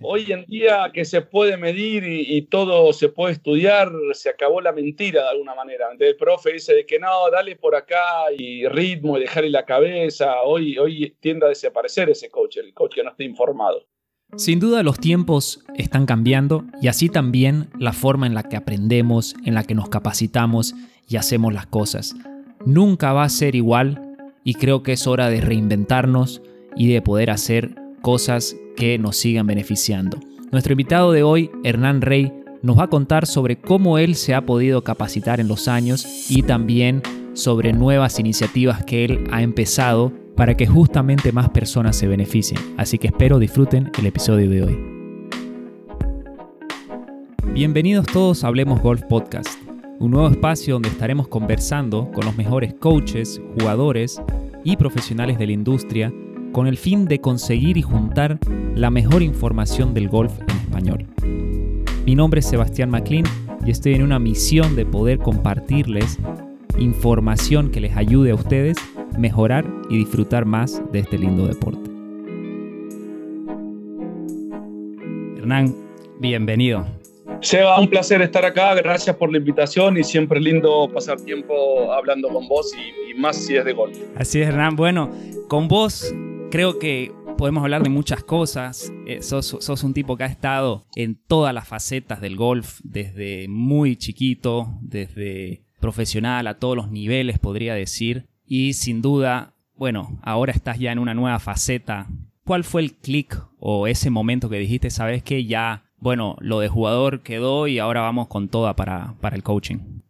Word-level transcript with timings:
Hoy 0.00 0.30
en 0.32 0.44
día 0.46 0.90
que 0.92 1.04
se 1.04 1.22
puede 1.22 1.56
medir 1.56 2.04
y, 2.04 2.42
todo 2.42 2.92
se 2.92 3.08
puede 3.08 3.32
estudiar, 3.32 3.90
se 4.12 4.30
acabó 4.30 4.60
la 4.60 4.72
mentira 4.72 5.22
de 5.22 5.28
alguna 5.30 5.54
manera. 5.54 5.86
El 5.98 6.16
profe 6.16 6.52
dice 6.52 6.74
de 6.74 6.86
que 6.86 6.98
no, 6.98 7.30
dale 7.30 7.56
por 7.56 7.74
acá 7.74 8.32
y 8.36 8.66
ritmo 8.68 9.16
y 9.16 9.22
dejarle 9.22 9.50
la 9.50 9.64
cabeza. 9.64 10.42
Hoy, 10.42 10.78
hoy 10.78 11.16
tiende 11.20 11.46
a 11.46 11.48
desaparecer 11.48 12.10
ese 12.10 12.30
coach, 12.30 12.58
el 12.58 12.72
coach 12.72 12.94
que 12.94 13.02
no 13.02 13.10
está 13.10 13.24
informado. 13.24 13.86
Sin 14.36 14.60
duda 14.60 14.82
los 14.82 15.00
tiempos 15.00 15.64
están 15.74 16.06
cambiando 16.06 16.64
y 16.82 16.88
así 16.88 17.08
también 17.08 17.70
la 17.78 17.92
forma 17.92 18.26
en 18.26 18.34
la 18.34 18.42
que 18.42 18.56
aprendemos, 18.56 19.34
en 19.44 19.54
la 19.54 19.64
que 19.64 19.74
nos 19.74 19.88
capacitamos 19.88 20.74
y 21.08 21.16
hacemos 21.16 21.52
las 21.52 21.66
cosas. 21.66 22.14
Nunca 22.64 23.12
va 23.12 23.24
a 23.24 23.30
ser 23.30 23.54
igual 23.54 24.16
y 24.44 24.54
creo 24.54 24.82
que 24.82 24.92
es 24.92 25.06
hora 25.06 25.30
de 25.30 25.40
reinventarnos 25.40 26.42
y 26.76 26.92
de 26.92 27.02
poder 27.02 27.30
hacer 27.30 27.74
cosas 28.00 28.56
que 28.76 28.98
nos 28.98 29.16
sigan 29.16 29.46
beneficiando. 29.46 30.18
Nuestro 30.50 30.72
invitado 30.72 31.12
de 31.12 31.22
hoy, 31.22 31.50
Hernán 31.64 32.00
Rey, 32.00 32.32
nos 32.62 32.78
va 32.78 32.84
a 32.84 32.88
contar 32.88 33.26
sobre 33.26 33.56
cómo 33.56 33.98
él 33.98 34.14
se 34.14 34.34
ha 34.34 34.46
podido 34.46 34.82
capacitar 34.82 35.40
en 35.40 35.48
los 35.48 35.68
años 35.68 36.30
y 36.30 36.42
también 36.42 37.02
sobre 37.34 37.72
nuevas 37.72 38.18
iniciativas 38.18 38.84
que 38.84 39.04
él 39.04 39.24
ha 39.30 39.42
empezado 39.42 40.12
para 40.36 40.56
que 40.56 40.66
justamente 40.66 41.32
más 41.32 41.50
personas 41.50 41.96
se 41.96 42.08
beneficien. 42.08 42.60
Así 42.76 42.98
que 42.98 43.08
espero 43.08 43.38
disfruten 43.38 43.90
el 43.98 44.06
episodio 44.06 44.48
de 44.48 44.62
hoy. 44.62 44.78
Bienvenidos 47.52 48.06
todos 48.06 48.44
a 48.44 48.48
Hablemos 48.48 48.80
Golf 48.80 49.02
Podcast, 49.02 49.58
un 49.98 50.12
nuevo 50.12 50.28
espacio 50.28 50.74
donde 50.74 50.90
estaremos 50.90 51.28
conversando 51.28 52.10
con 52.12 52.24
los 52.24 52.36
mejores 52.36 52.74
coaches, 52.74 53.40
jugadores 53.58 54.20
y 54.64 54.76
profesionales 54.76 55.38
de 55.38 55.46
la 55.46 55.52
industria 55.52 56.12
con 56.52 56.66
el 56.66 56.76
fin 56.76 57.06
de 57.06 57.20
conseguir 57.20 57.76
y 57.76 57.82
juntar 57.82 58.38
la 58.74 58.90
mejor 58.90 59.22
información 59.22 59.94
del 59.94 60.08
golf 60.08 60.32
en 60.40 60.56
español. 60.56 61.06
Mi 62.06 62.14
nombre 62.14 62.40
es 62.40 62.46
Sebastián 62.46 62.90
McLean 62.90 63.24
y 63.64 63.70
estoy 63.70 63.94
en 63.94 64.02
una 64.02 64.18
misión 64.18 64.76
de 64.76 64.86
poder 64.86 65.18
compartirles 65.18 66.18
información 66.78 67.70
que 67.70 67.80
les 67.80 67.96
ayude 67.96 68.30
a 68.30 68.34
ustedes 68.34 68.76
mejorar 69.18 69.66
y 69.90 69.98
disfrutar 69.98 70.44
más 70.44 70.80
de 70.92 71.00
este 71.00 71.18
lindo 71.18 71.46
deporte. 71.46 71.90
Hernán, 75.38 75.74
bienvenido. 76.18 76.86
Seba, 77.40 77.78
un 77.78 77.88
placer 77.88 78.20
estar 78.20 78.44
acá, 78.44 78.74
gracias 78.74 79.14
por 79.16 79.30
la 79.30 79.38
invitación 79.38 79.96
y 79.96 80.04
siempre 80.04 80.40
lindo 80.40 80.90
pasar 80.92 81.20
tiempo 81.20 81.92
hablando 81.92 82.28
con 82.28 82.48
vos 82.48 82.72
y, 82.74 83.14
más 83.14 83.36
si 83.36 83.56
es 83.56 83.64
de 83.64 83.72
golf. 83.72 83.98
Así 84.16 84.40
es, 84.40 84.48
Hernán. 84.48 84.76
Bueno, 84.76 85.10
con 85.48 85.68
vos 85.68 86.14
creo 86.50 86.78
que 86.78 87.12
podemos 87.36 87.62
hablar 87.62 87.82
de 87.82 87.90
muchas 87.90 88.24
cosas. 88.24 88.92
Eh, 89.06 89.22
sos, 89.22 89.84
un 89.84 89.94
tipo 89.94 90.16
que 90.16 90.24
ha 90.24 90.28
estado 90.28 90.86
en 90.94 91.14
todas 91.14 91.54
las 91.54 91.68
facetas 91.68 92.20
del 92.20 92.36
golf, 92.36 92.80
desde 92.82 93.46
muy 93.48 93.96
chiquito, 93.96 94.78
desde 94.80 95.62
profesional 95.80 96.46
a 96.46 96.58
todos 96.58 96.76
los 96.76 96.90
niveles, 96.90 97.38
podría 97.38 97.74
decir. 97.74 98.26
Y 98.46 98.72
sin 98.72 99.02
duda, 99.02 99.54
bueno, 99.76 100.18
ahora 100.22 100.52
estás 100.52 100.78
ya 100.78 100.92
en 100.92 100.98
una 100.98 101.14
nueva 101.14 101.38
faceta. 101.38 102.06
¿Cuál 102.44 102.64
fue 102.64 102.82
el 102.82 102.94
clic 102.94 103.38
o 103.58 103.86
ese 103.86 104.10
momento 104.10 104.48
que 104.48 104.58
dijiste, 104.58 104.90
sabes 104.90 105.22
que 105.22 105.44
ya, 105.44 105.84
bueno, 105.98 106.36
lo 106.40 106.60
de 106.60 106.68
jugador 106.68 107.22
quedó 107.22 107.66
y 107.66 107.78
ahora 107.78 108.00
vamos 108.00 108.28
con 108.28 108.48
toda 108.48 108.74
para, 108.74 109.14
para 109.20 109.36
el 109.36 109.42
coaching? 109.42 110.00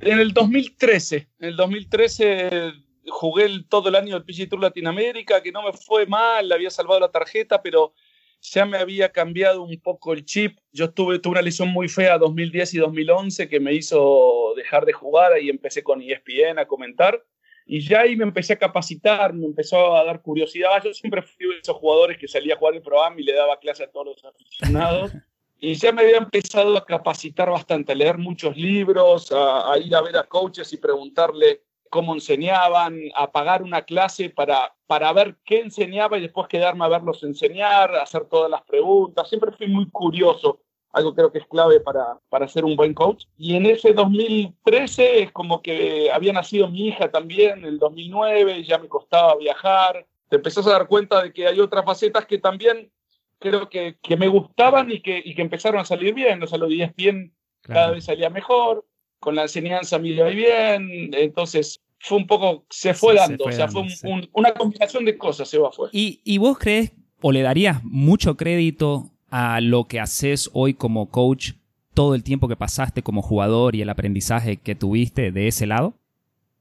En 0.00 0.18
el 0.18 0.32
2013, 0.32 1.28
en 1.38 1.48
el 1.48 1.56
2013 1.56 2.72
jugué 3.08 3.48
todo 3.68 3.88
el 3.88 3.96
año 3.96 4.14
del 4.14 4.24
PGA 4.24 4.48
Tour 4.48 4.60
Latinoamérica, 4.60 5.42
que 5.42 5.52
no 5.52 5.62
me 5.62 5.72
fue 5.72 6.06
mal, 6.06 6.50
había 6.52 6.70
salvado 6.70 7.00
la 7.00 7.10
tarjeta, 7.10 7.62
pero 7.62 7.94
ya 8.42 8.64
me 8.64 8.78
había 8.78 9.10
cambiado 9.10 9.62
un 9.62 9.78
poco 9.80 10.12
el 10.12 10.24
chip. 10.24 10.58
Yo 10.72 10.90
tuve, 10.90 11.18
tuve 11.18 11.32
una 11.32 11.42
lesión 11.42 11.68
muy 11.68 11.88
fea 11.88 12.18
2010 12.18 12.74
y 12.74 12.78
2011 12.78 13.48
que 13.48 13.60
me 13.60 13.74
hizo 13.74 14.54
dejar 14.56 14.86
de 14.86 14.92
jugar 14.92 15.40
y 15.40 15.50
empecé 15.50 15.82
con 15.82 16.00
ESPN 16.00 16.58
a 16.58 16.66
comentar. 16.66 17.24
Y 17.66 17.80
ya 17.80 18.00
ahí 18.00 18.16
me 18.16 18.24
empecé 18.24 18.54
a 18.54 18.58
capacitar, 18.58 19.32
me 19.32 19.46
empezó 19.46 19.96
a 19.96 20.04
dar 20.04 20.22
curiosidad. 20.22 20.82
Yo 20.82 20.92
siempre 20.92 21.22
fui 21.22 21.46
de 21.46 21.60
esos 21.60 21.76
jugadores 21.76 22.18
que 22.18 22.26
salía 22.26 22.54
a 22.54 22.58
jugar 22.58 22.74
el 22.74 22.82
programa 22.82 23.20
y 23.20 23.24
le 23.24 23.34
daba 23.34 23.60
clase 23.60 23.84
a 23.84 23.90
todos 23.90 24.06
los 24.06 24.24
aficionados. 24.24 25.12
y 25.60 25.74
ya 25.74 25.92
me 25.92 26.02
había 26.02 26.16
empezado 26.16 26.76
a 26.76 26.84
capacitar 26.84 27.50
bastante, 27.50 27.92
a 27.92 27.94
leer 27.94 28.16
muchos 28.16 28.56
libros, 28.56 29.30
a, 29.30 29.76
ir 29.78 29.94
a 29.94 30.00
ver 30.00 30.16
a 30.16 30.24
coaches 30.24 30.72
y 30.72 30.78
preguntarle 30.78 31.62
cómo 31.90 32.14
enseñaban, 32.14 32.98
a 33.14 33.30
pagar 33.30 33.62
una 33.62 33.82
clase 33.82 34.30
para, 34.30 34.74
para 34.86 35.12
ver 35.12 35.36
qué 35.44 35.60
enseñaba 35.60 36.16
y 36.16 36.22
después 36.22 36.48
quedarme 36.48 36.84
a 36.84 36.88
verlos 36.88 37.22
enseñar, 37.22 37.94
hacer 37.96 38.24
todas 38.24 38.50
las 38.50 38.62
preguntas. 38.62 39.28
Siempre 39.28 39.52
fui 39.52 39.68
muy 39.68 39.90
curioso 39.90 40.60
algo 40.92 41.14
creo 41.14 41.30
que 41.30 41.38
es 41.38 41.46
clave 41.46 41.80
para, 41.80 42.18
para 42.28 42.48
ser 42.48 42.64
un 42.64 42.76
buen 42.76 42.94
coach. 42.94 43.24
Y 43.36 43.54
en 43.54 43.66
ese 43.66 43.92
2013 43.92 45.22
es 45.22 45.32
como 45.32 45.62
que 45.62 46.10
había 46.10 46.32
nacido 46.32 46.68
mi 46.68 46.88
hija 46.88 47.10
también, 47.10 47.60
en 47.60 47.64
el 47.64 47.78
2009, 47.78 48.64
ya 48.64 48.78
me 48.78 48.88
costaba 48.88 49.36
viajar. 49.36 50.06
Te 50.28 50.36
empezás 50.36 50.66
a 50.66 50.72
dar 50.72 50.86
cuenta 50.88 51.22
de 51.22 51.32
que 51.32 51.46
hay 51.46 51.60
otras 51.60 51.84
facetas 51.84 52.26
que 52.26 52.38
también 52.38 52.92
creo 53.38 53.68
que, 53.68 53.98
que 54.02 54.16
me 54.16 54.28
gustaban 54.28 54.90
y 54.90 55.00
que, 55.00 55.20
y 55.24 55.34
que 55.34 55.42
empezaron 55.42 55.80
a 55.80 55.84
salir 55.84 56.14
bien. 56.14 56.42
O 56.42 56.46
sea, 56.46 56.58
lo 56.58 56.68
de 56.68 56.92
bien 56.96 57.34
cada 57.62 57.90
vez 57.90 58.04
salía 58.04 58.30
mejor, 58.30 58.84
con 59.20 59.36
la 59.36 59.42
enseñanza 59.42 59.98
me 59.98 60.08
iba 60.08 60.26
bien, 60.28 61.10
entonces 61.14 61.80
fue 62.00 62.18
un 62.18 62.26
poco, 62.26 62.64
se 62.70 62.94
fue 62.94 63.14
dando, 63.14 63.44
o 63.44 63.52
sea, 63.52 63.68
fue 63.68 63.84
una 64.32 64.52
combinación 64.52 65.04
de 65.04 65.16
cosas, 65.16 65.48
se 65.48 65.58
va 65.58 65.70
fue. 65.70 65.90
¿Y, 65.92 66.20
¿Y 66.24 66.38
vos 66.38 66.58
crees 66.58 66.92
o 67.20 67.30
le 67.30 67.42
darías 67.42 67.84
mucho 67.84 68.36
crédito 68.36 69.10
a 69.28 69.60
lo 69.60 69.84
que 69.86 70.00
haces 70.00 70.50
hoy 70.54 70.74
como 70.74 71.10
coach, 71.10 71.52
todo 71.94 72.14
el 72.14 72.24
tiempo 72.24 72.48
que 72.48 72.56
pasaste 72.56 73.02
como 73.02 73.20
jugador 73.22 73.76
y 73.76 73.82
el 73.82 73.90
aprendizaje 73.90 74.56
que 74.56 74.74
tuviste 74.74 75.30
de 75.30 75.48
ese 75.48 75.66
lado? 75.66 75.94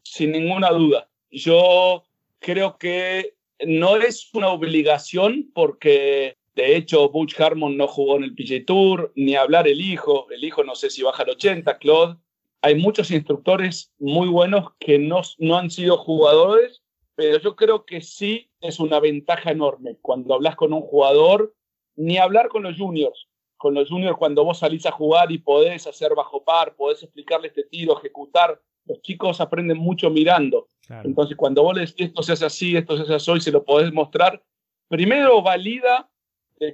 Sin 0.03 0.31
ninguna 0.31 0.69
duda. 0.71 1.07
Yo 1.31 2.03
creo 2.39 2.77
que 2.77 3.35
no 3.65 3.97
es 3.97 4.29
una 4.33 4.49
obligación 4.49 5.49
porque 5.53 6.35
de 6.55 6.75
hecho 6.75 7.09
Butch 7.09 7.39
Harmon 7.39 7.77
no 7.77 7.87
jugó 7.87 8.17
en 8.17 8.23
el 8.23 8.35
PJ 8.35 8.65
Tour, 8.65 9.13
ni 9.15 9.35
hablar 9.35 9.67
el 9.67 9.79
hijo, 9.79 10.27
el 10.31 10.43
hijo 10.43 10.63
no 10.63 10.75
sé 10.75 10.89
si 10.89 11.03
baja 11.03 11.23
al 11.23 11.29
80, 11.29 11.77
Claude. 11.77 12.17
Hay 12.61 12.75
muchos 12.75 13.11
instructores 13.11 13.93
muy 13.99 14.27
buenos 14.27 14.73
que 14.79 14.99
no, 14.99 15.21
no 15.37 15.57
han 15.57 15.69
sido 15.69 15.97
jugadores, 15.97 16.81
pero 17.15 17.39
yo 17.39 17.55
creo 17.55 17.85
que 17.85 18.01
sí 18.01 18.49
es 18.61 18.79
una 18.79 18.99
ventaja 18.99 19.51
enorme 19.51 19.97
cuando 20.01 20.33
hablas 20.33 20.55
con 20.55 20.73
un 20.73 20.81
jugador 20.81 21.53
ni 21.95 22.17
hablar 22.17 22.49
con 22.49 22.63
los 22.63 22.77
juniors. 22.77 23.27
Con 23.57 23.73
los 23.73 23.89
juniors 23.89 24.17
cuando 24.17 24.45
vos 24.45 24.59
salís 24.59 24.85
a 24.85 24.91
jugar 24.91 25.31
y 25.31 25.37
podés 25.37 25.85
hacer 25.87 26.15
bajo 26.15 26.43
par, 26.43 26.75
podés 26.75 27.03
explicarle 27.03 27.47
este 27.49 27.63
tiro, 27.63 27.97
ejecutar. 27.97 28.61
Los 28.85 29.01
chicos 29.01 29.41
aprenden 29.41 29.77
mucho 29.77 30.09
mirando. 30.09 30.67
Entonces 31.03 31.37
cuando 31.37 31.63
vos 31.63 31.75
le 31.75 31.81
decís 31.81 32.07
esto 32.07 32.23
se 32.23 32.33
hace 32.33 32.45
así, 32.45 32.75
esto 32.75 32.95
se 32.97 33.03
hace 33.03 33.13
así, 33.15 33.31
y 33.37 33.41
se 33.41 33.51
lo 33.51 33.63
podés 33.63 33.93
mostrar, 33.93 34.41
primero 34.87 35.41
valida 35.41 36.09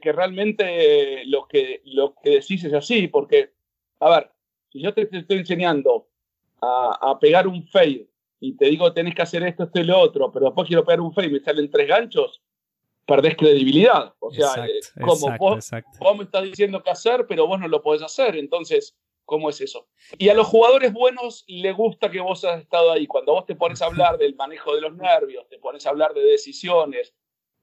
que 0.02 0.12
realmente 0.12 1.26
lo 1.26 1.48
que, 1.48 1.82
lo 1.86 2.16
que 2.16 2.32
decís 2.32 2.64
es 2.64 2.74
así, 2.74 3.08
porque, 3.08 3.52
a 4.00 4.10
ver, 4.10 4.32
si 4.76 4.82
yo 4.82 4.94
te, 4.94 5.08
estoy 5.10 5.38
enseñando 5.38 6.10
a, 6.62 7.12
a, 7.12 7.18
pegar 7.18 7.48
un 7.48 7.66
fade 7.66 8.10
y 8.42 8.58
te 8.58 8.66
digo 8.66 8.92
tenés 8.92 9.16
que 9.16 9.22
hacer 9.22 9.42
esto, 9.44 9.64
esto 9.64 9.80
y 9.80 9.86
lo 9.86 9.98
otro, 9.98 10.30
pero 10.34 10.48
después 10.48 10.68
quiero 10.68 10.84
pegar 10.84 11.00
un 11.00 11.14
fade 11.14 11.28
y 11.28 11.32
me 11.32 11.40
salen 11.40 11.72
tres 11.72 11.88
ganchos, 11.88 12.42
perdés 13.06 13.38
credibilidad. 13.38 14.14
O 14.20 14.32
sea, 14.32 14.68
eh, 14.68 14.82
como 15.02 15.38
vos, 15.38 15.72
me 16.18 16.24
estás 16.26 16.44
diciendo 16.44 16.84
qué 16.84 16.90
hacer, 16.90 17.26
pero 17.26 17.48
vos 17.48 17.58
no 17.58 17.70
lo 17.70 17.82
podés 17.82 18.02
hacer. 18.02 18.36
Entonces, 18.36 18.98
¿cómo 19.24 19.50
es 19.50 19.62
eso? 19.62 19.88
Y 20.18 20.28
a 20.28 20.34
los 20.34 20.48
jugadores 20.48 20.92
buenos 20.92 21.46
le 21.48 21.72
gusta 21.72 22.12
que 22.12 22.20
vos 22.20 22.44
hayas 22.44 22.64
estado 22.64 22.92
ahí. 22.92 23.08
Cuando 23.08 23.32
vos 23.32 23.46
te 23.46 23.56
pones 23.56 23.82
a 23.82 23.86
hablar 23.86 24.18
del 24.18 24.36
manejo 24.36 24.76
de 24.76 24.82
los 24.82 24.94
nervios, 24.98 25.48
te 25.48 25.58
pones 25.58 25.86
a 25.86 25.92
hablar 25.92 26.14
de 26.14 26.22
decisiones, 26.22 27.14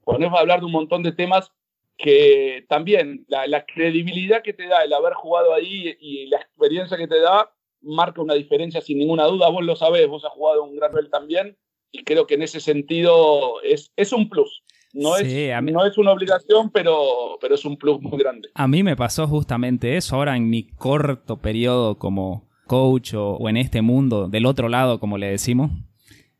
pones 0.03 0.33
a 0.33 0.39
hablar 0.39 0.61
de 0.61 0.65
un 0.65 0.71
montón 0.71 1.03
de 1.03 1.11
temas 1.11 1.51
que 1.97 2.65
también 2.67 3.25
la, 3.27 3.65
credibilidad 3.65 4.41
que 4.41 4.53
te 4.53 4.67
da 4.67 4.83
el 4.83 4.93
haber 4.93 5.13
jugado 5.13 5.53
ahí 5.53 5.95
y 5.99 6.27
la 6.27 6.37
experiencia 6.37 6.97
que 6.97 7.07
te 7.07 7.19
da 7.19 7.51
marca 7.81 8.21
una 8.21 8.33
diferencia 8.33 8.81
sin 8.81 8.97
ninguna 8.97 9.25
duda. 9.25 9.49
Vos 9.49 9.63
lo 9.63 9.75
sabés, 9.75 10.07
vos 10.07 10.25
has 10.25 10.31
jugado 10.31 10.63
un 10.63 10.75
gran 10.75 10.91
nivel 10.91 11.09
también 11.09 11.57
y 11.91 12.03
creo 12.03 12.25
que 12.25 12.35
en 12.35 12.41
ese 12.41 12.59
sentido 12.59 13.61
es, 13.61 13.91
es 13.95 14.13
un 14.13 14.29
plus. 14.29 14.63
No, 14.93 15.17
es, 15.17 15.25
no 15.63 15.85
es 15.85 15.97
una 15.97 16.11
obligación, 16.11 16.69
pero, 16.69 17.37
pero 17.41 17.55
es 17.55 17.65
un 17.65 17.77
plus 17.77 17.99
muy 17.99 18.17
grande. 18.19 18.49
A 18.53 18.67
mí 18.67 18.83
me 18.83 18.95
pasó 18.95 19.27
justamente 19.27 19.97
eso 19.97 20.15
ahora 20.15 20.37
en 20.37 20.49
mi 20.49 20.67
corto 20.67 21.41
periodo 21.41 21.97
como 21.97 22.47
coach 22.67 23.15
o, 23.15 23.49
en 23.49 23.57
este 23.57 23.81
mundo, 23.81 24.27
del 24.27 24.45
otro 24.45 24.69
lado, 24.69 24.99
como 24.99 25.17
le 25.17 25.29
decimos, 25.29 25.71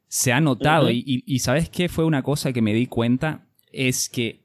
se 0.07 0.33
ha 0.33 0.39
notado. 0.39 0.91
y, 0.91 1.03
y, 1.25 1.39
¿sabes 1.39 1.69
qué 1.69 1.89
fue 1.89 2.05
una 2.05 2.21
cosa 2.21 2.53
que 2.53 2.61
me 2.61 2.75
di 2.75 2.85
cuenta? 2.85 3.47
Es 3.71 4.07
que 4.07 4.42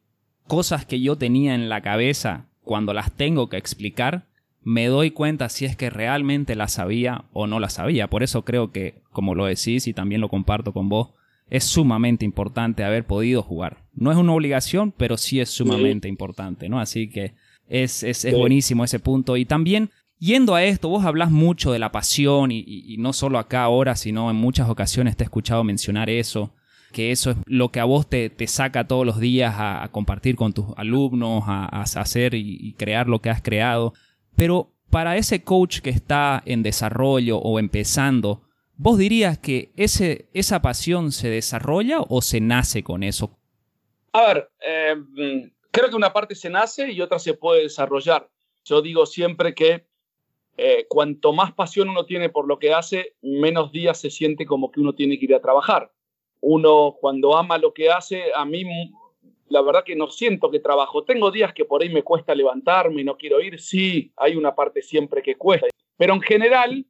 cosas 0.49 0.85
que 0.85 1.01
yo 1.01 1.17
tenía 1.17 1.55
en 1.55 1.69
la 1.69 1.83
cabeza, 1.83 2.47
cuando 2.63 2.93
las 2.93 3.13
tengo 3.13 3.49
que 3.49 3.57
explicar, 3.57 4.27
me 4.63 4.87
doy 4.87 5.13
cuenta 5.13 5.49
si 5.49 5.65
es 5.65 5.77
que 5.77 5.91
realmente 5.91 6.57
las 6.57 6.73
sabía 6.73 7.25
o 7.33 7.47
no 7.47 7.61
las 7.61 7.75
sabía. 7.75 8.09
Por 8.09 8.23
eso 8.23 8.43
creo 8.43 8.73
que, 8.73 9.01
como 9.13 9.35
lo 9.35 9.47
decís 9.47 9.87
y 9.87 9.95
también 9.95 10.21
lo 10.21 10.29
comparto 10.29 10.73
con 10.73 10.89
vos, 10.89 11.11
es 11.51 11.65
sumamente 11.65 12.25
importante 12.25 12.85
haber 12.85 13.07
podido 13.07 13.43
jugar 13.43 13.79
No 13.95 14.13
es 14.13 14.19
una 14.19 14.35
obligación, 14.35 14.93
pero 14.95 15.17
sí 15.17 15.41
es 15.41 15.49
sumamente 15.49 16.07
importante, 16.09 16.69
¿no? 16.69 16.79
Así 16.79 17.09
que 17.09 17.33
es, 17.69 18.03
es, 18.03 18.31
buenísimo 18.33 18.85
ese 18.85 18.99
punto. 18.99 19.37
Y 19.37 19.45
también, 19.45 19.91
yendo 20.19 20.55
a 20.55 20.65
esto, 20.65 20.89
vos 20.89 21.05
hablas 21.05 21.31
mucho 21.31 21.73
de 21.73 21.79
la 21.79 21.93
pasión 21.93 22.51
y, 22.53 22.97
no 22.99 23.13
solo 23.13 23.39
acá 23.39 23.63
ahora, 23.63 23.97
sino 23.97 24.31
en 24.31 24.37
muchas 24.37 24.69
ocasiones 24.69 25.17
te 25.17 25.25
he 25.25 25.27
escuchado 25.27 25.65
mencionar 25.65 26.11
eso, 26.11 26.53
que 26.93 27.11
eso 27.11 27.31
es 27.31 27.37
lo 27.47 27.71
que 27.71 27.81
a 27.81 27.85
vos 27.85 28.09
te, 28.09 28.31
te 28.31 28.47
saca 28.47 28.87
todos 28.87 29.07
los 29.07 29.21
días 29.21 29.55
a, 29.59 29.89
compartir 29.93 30.37
con 30.37 30.53
tus 30.53 30.67
alumnos, 30.77 31.45
a, 31.47 31.83
hacer 31.83 32.35
y 32.35 32.75
crear 32.75 33.09
lo 33.09 33.21
que 33.21 33.31
has 33.31 33.43
creado. 33.43 33.93
Pero 34.37 34.73
para 34.91 35.17
ese 35.17 35.43
coach 35.43 35.81
que 35.81 35.91
está 35.91 36.43
en 36.47 36.63
desarrollo 36.63 37.39
o 37.39 37.59
empezando, 37.59 38.43
¿vos 38.77 38.99
dirías 38.99 39.39
que 39.39 39.71
ese, 39.77 40.29
esa 40.33 40.63
pasión 40.63 41.13
se 41.13 41.29
desarrolla 41.29 42.01
o 42.01 42.23
se 42.23 42.41
nace 42.41 42.83
con 42.83 43.03
eso? 43.03 43.37
A 44.13 44.23
ver, 44.23 44.51
em, 44.61 45.51
creo 45.71 45.91
que 45.91 45.97
una 45.97 46.13
parte 46.13 46.35
se 46.35 46.49
nace 46.49 46.91
y 46.91 47.01
otra 47.01 47.19
se 47.19 47.35
puede 47.35 47.63
desarrollar. 47.63 48.31
Yo 48.65 48.81
digo 48.81 49.07
siempre 49.07 49.55
que 49.55 49.87
eh, 50.57 50.87
cuanto 50.89 51.33
más 51.33 51.53
pasión 51.53 51.89
uno 51.89 52.05
tiene 52.05 52.31
por 52.31 52.49
lo 52.49 52.59
que 52.59 52.73
hace, 52.73 53.15
menos 53.23 53.71
días 53.73 54.01
se 54.01 54.11
siente 54.11 54.47
como 54.47 54.73
que 54.73 54.81
uno 54.81 54.95
tiene 54.95 55.19
que 55.19 55.27
ir 55.27 55.35
a 55.35 55.41
trabajar. 55.41 55.93
Uno 56.41 56.97
cuando 57.01 57.37
ama 57.37 57.59
lo 57.59 57.73
que 57.73 57.91
hace, 57.91 58.33
a 58.35 58.45
mí 58.45 58.65
la 59.49 59.63
verdad 59.63 59.85
que 59.85 59.97
no 59.97 60.09
siento 60.09 60.51
que 60.51 60.61
trabajo. 60.61 61.05
Tengo 61.05 61.31
días 61.31 61.53
que 61.53 61.65
por 61.65 61.83
ahí 61.83 61.89
me 61.89 62.03
cuesta 62.03 62.35
levantarme 62.35 63.01
y 63.01 63.05
no 63.05 63.17
quiero 63.17 63.41
ir. 63.41 63.61
Sí, 63.61 64.13
hay 64.17 64.37
una 64.37 64.55
parte 64.55 64.83
siempre 64.83 65.23
que 65.23 65.37
cuesta. 65.37 65.69
Pero 65.97 66.15
en 66.15 66.21
general, 66.21 66.87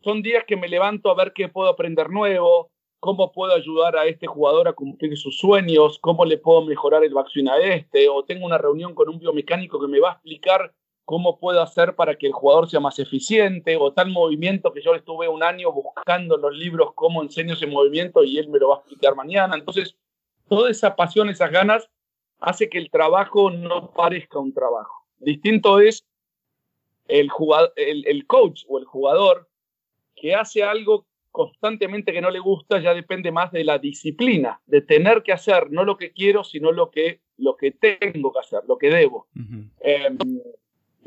son 0.00 0.22
días 0.22 0.44
que 0.46 0.56
me 0.56 0.68
levanto 0.68 1.10
a 1.10 1.14
ver 1.14 1.32
qué 1.32 1.48
puedo 1.48 1.68
aprender 1.68 2.10
nuevo, 2.10 2.70
cómo 3.00 3.32
puedo 3.32 3.54
ayudar 3.54 3.96
a 3.96 4.06
este 4.06 4.26
jugador 4.26 4.68
a 4.68 4.72
cumplir 4.72 5.16
sus 5.16 5.38
sueños, 5.38 5.98
cómo 6.00 6.24
le 6.24 6.38
puedo 6.38 6.62
mejorar 6.62 7.04
el 7.04 7.14
vaccine 7.14 7.50
a 7.50 7.58
este, 7.58 8.08
o 8.08 8.24
tengo 8.24 8.44
una 8.44 8.58
reunión 8.58 8.94
con 8.94 9.08
un 9.08 9.18
biomecánico 9.18 9.80
que 9.80 9.88
me 9.88 10.00
va 10.00 10.10
a 10.10 10.12
explicar 10.14 10.74
cómo 11.08 11.38
puedo 11.38 11.62
hacer 11.62 11.94
para 11.94 12.16
que 12.16 12.26
el 12.26 12.34
jugador 12.34 12.68
sea 12.68 12.80
más 12.80 12.98
eficiente, 12.98 13.78
o 13.78 13.94
tal 13.94 14.10
movimiento 14.10 14.74
que 14.74 14.82
yo 14.82 14.94
estuve 14.94 15.26
un 15.26 15.42
año 15.42 15.72
buscando 15.72 16.34
en 16.34 16.42
los 16.42 16.54
libros 16.54 16.90
cómo 16.94 17.22
enseño 17.22 17.54
ese 17.54 17.66
movimiento 17.66 18.24
y 18.24 18.36
él 18.36 18.50
me 18.50 18.58
lo 18.58 18.68
va 18.68 18.74
a 18.74 18.78
explicar 18.80 19.16
mañana. 19.16 19.56
Entonces, 19.56 19.96
toda 20.50 20.70
esa 20.70 20.96
pasión, 20.96 21.30
esas 21.30 21.50
ganas, 21.50 21.88
hace 22.40 22.68
que 22.68 22.76
el 22.76 22.90
trabajo 22.90 23.50
no 23.50 23.90
parezca 23.92 24.38
un 24.38 24.52
trabajo. 24.52 25.06
Distinto 25.16 25.80
es 25.80 26.04
el, 27.06 27.30
jugador, 27.30 27.72
el, 27.76 28.26
coach 28.26 28.64
o 28.68 28.78
el 28.78 28.84
jugador 28.84 29.48
que 30.14 30.34
hace 30.34 30.62
algo 30.62 31.06
constantemente 31.30 32.12
que 32.12 32.20
no 32.20 32.30
le 32.30 32.38
gusta, 32.38 32.80
ya 32.80 32.92
depende 32.92 33.32
más 33.32 33.50
de 33.50 33.64
la 33.64 33.78
disciplina, 33.78 34.60
de 34.66 34.82
tener 34.82 35.22
que 35.22 35.32
hacer 35.32 35.70
no 35.70 35.84
lo 35.84 35.96
que 35.96 36.12
quiero, 36.12 36.44
sino 36.44 36.70
lo 36.70 36.90
que, 36.90 37.22
lo 37.38 37.56
que 37.56 37.70
tengo 37.70 38.30
que 38.30 38.40
hacer, 38.40 38.60
lo 38.68 38.76
que 38.76 38.90
debo. 38.90 39.26
Em, 39.80 40.18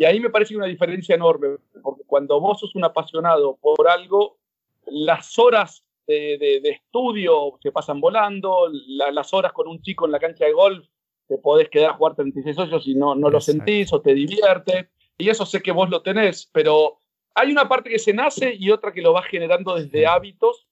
y 0.02 0.06
ahí 0.06 0.20
me 0.20 0.32
parece 0.32 0.58
una 0.58 0.66
diferencia 0.66 1.14
enorme, 1.14 1.58
porque 1.84 2.02
cuando 2.08 2.42
vos 2.42 2.60
sos 2.60 2.74
un 2.74 2.84
apasionado 2.84 3.60
por 3.62 3.88
algo, 3.88 4.40
las 4.88 5.38
horas 5.38 5.84
de, 6.08 6.58
estudio 6.64 7.60
se 7.62 7.72
pasan 7.72 8.02
volando, 8.02 8.68
las 8.98 9.32
horas 9.32 9.54
con 9.54 9.68
un 9.68 9.80
chico 9.84 10.08
en 10.08 10.12
la 10.12 10.18
cancha 10.18 10.46
de 10.46 10.54
golf, 10.54 10.88
te 11.28 11.38
podés 11.38 11.70
quedar 11.70 11.92
a 11.92 11.94
jugar 11.94 12.16
36 12.16 12.58
hoyos 12.58 12.88
y 12.88 12.96
no, 12.96 13.14
no 13.14 13.30
lo 13.30 13.40
sentís 13.40 13.94
o 13.94 14.02
te 14.02 14.16
divierte. 14.16 14.90
Y 15.20 15.30
eso 15.30 15.46
sé 15.46 15.62
que 15.62 15.72
vos 15.72 15.88
lo 15.92 16.02
tenés, 16.02 16.50
pero 16.52 16.98
hay 17.36 17.52
una 17.52 17.70
parte 17.70 17.92
que 17.92 18.00
se 18.00 18.12
nace 18.12 18.56
y 18.56 18.72
otra 18.72 18.94
que 18.94 19.04
lo 19.04 19.14
vas 19.14 19.28
generando 19.28 19.76
desde 19.76 20.08
hábitos. 20.08 20.66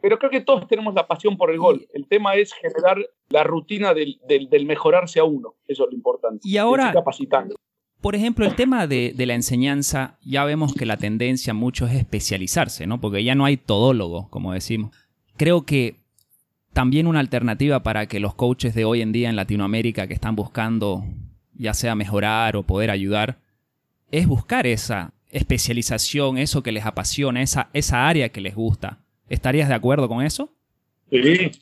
Pero 0.00 0.18
creo 0.18 0.32
que 0.32 0.40
todos 0.40 0.66
tenemos 0.66 0.92
la 0.94 1.06
pasión 1.06 1.36
por 1.36 1.52
el 1.52 1.58
golf. 1.58 1.84
El 1.94 2.08
tema 2.08 2.34
es 2.34 2.52
generar 2.52 2.98
la 3.28 3.44
rutina 3.44 3.94
del, 3.94 4.18
del, 4.26 4.66
mejorarse 4.66 5.20
a 5.20 5.24
uno. 5.24 5.54
Eso 5.68 5.84
es 5.84 5.90
lo 5.90 5.96
importante. 5.96 6.40
Y 6.42 6.56
ahora, 6.56 6.92
capacitando. 6.92 7.54
Por 8.02 8.16
ejemplo, 8.16 8.44
el 8.44 8.56
tema 8.56 8.88
de, 8.88 9.14
la 9.16 9.34
enseñanza, 9.34 10.18
ya 10.24 10.44
vemos 10.44 10.74
que 10.74 10.86
la 10.86 10.96
tendencia 10.96 11.54
mucho 11.54 11.86
es 11.86 11.94
especializarse, 11.94 12.84
¿no? 12.88 13.00
Porque 13.00 13.22
ya 13.22 13.36
no 13.36 13.44
hay 13.44 13.56
todólogo, 13.56 14.28
como 14.28 14.52
decimos. 14.52 14.90
Creo 15.36 15.64
que 15.64 15.94
también 16.72 17.06
una 17.06 17.20
alternativa 17.20 17.84
para 17.84 18.06
que 18.06 18.18
los 18.18 18.34
coaches 18.34 18.74
de 18.74 18.84
hoy 18.84 19.02
en 19.02 19.12
día 19.12 19.30
en 19.30 19.36
Latinoamérica 19.36 20.08
que 20.08 20.14
están 20.14 20.34
buscando 20.34 21.04
ya 21.54 21.74
sea 21.74 21.94
mejorar 21.94 22.56
o 22.56 22.64
poder 22.64 22.90
ayudar, 22.90 23.38
es 24.10 24.26
buscar 24.26 24.66
esa 24.66 25.12
especialización, 25.30 26.38
eso 26.38 26.60
que 26.64 26.72
les 26.72 26.84
apasiona, 26.84 27.40
esa, 27.40 27.70
esa 27.72 28.08
área 28.08 28.30
que 28.30 28.40
les 28.40 28.56
gusta. 28.56 28.98
¿Estarías 29.28 29.68
de 29.68 29.76
acuerdo 29.76 30.08
con 30.08 30.24
eso? 30.24 30.52
Sí, 31.08 31.52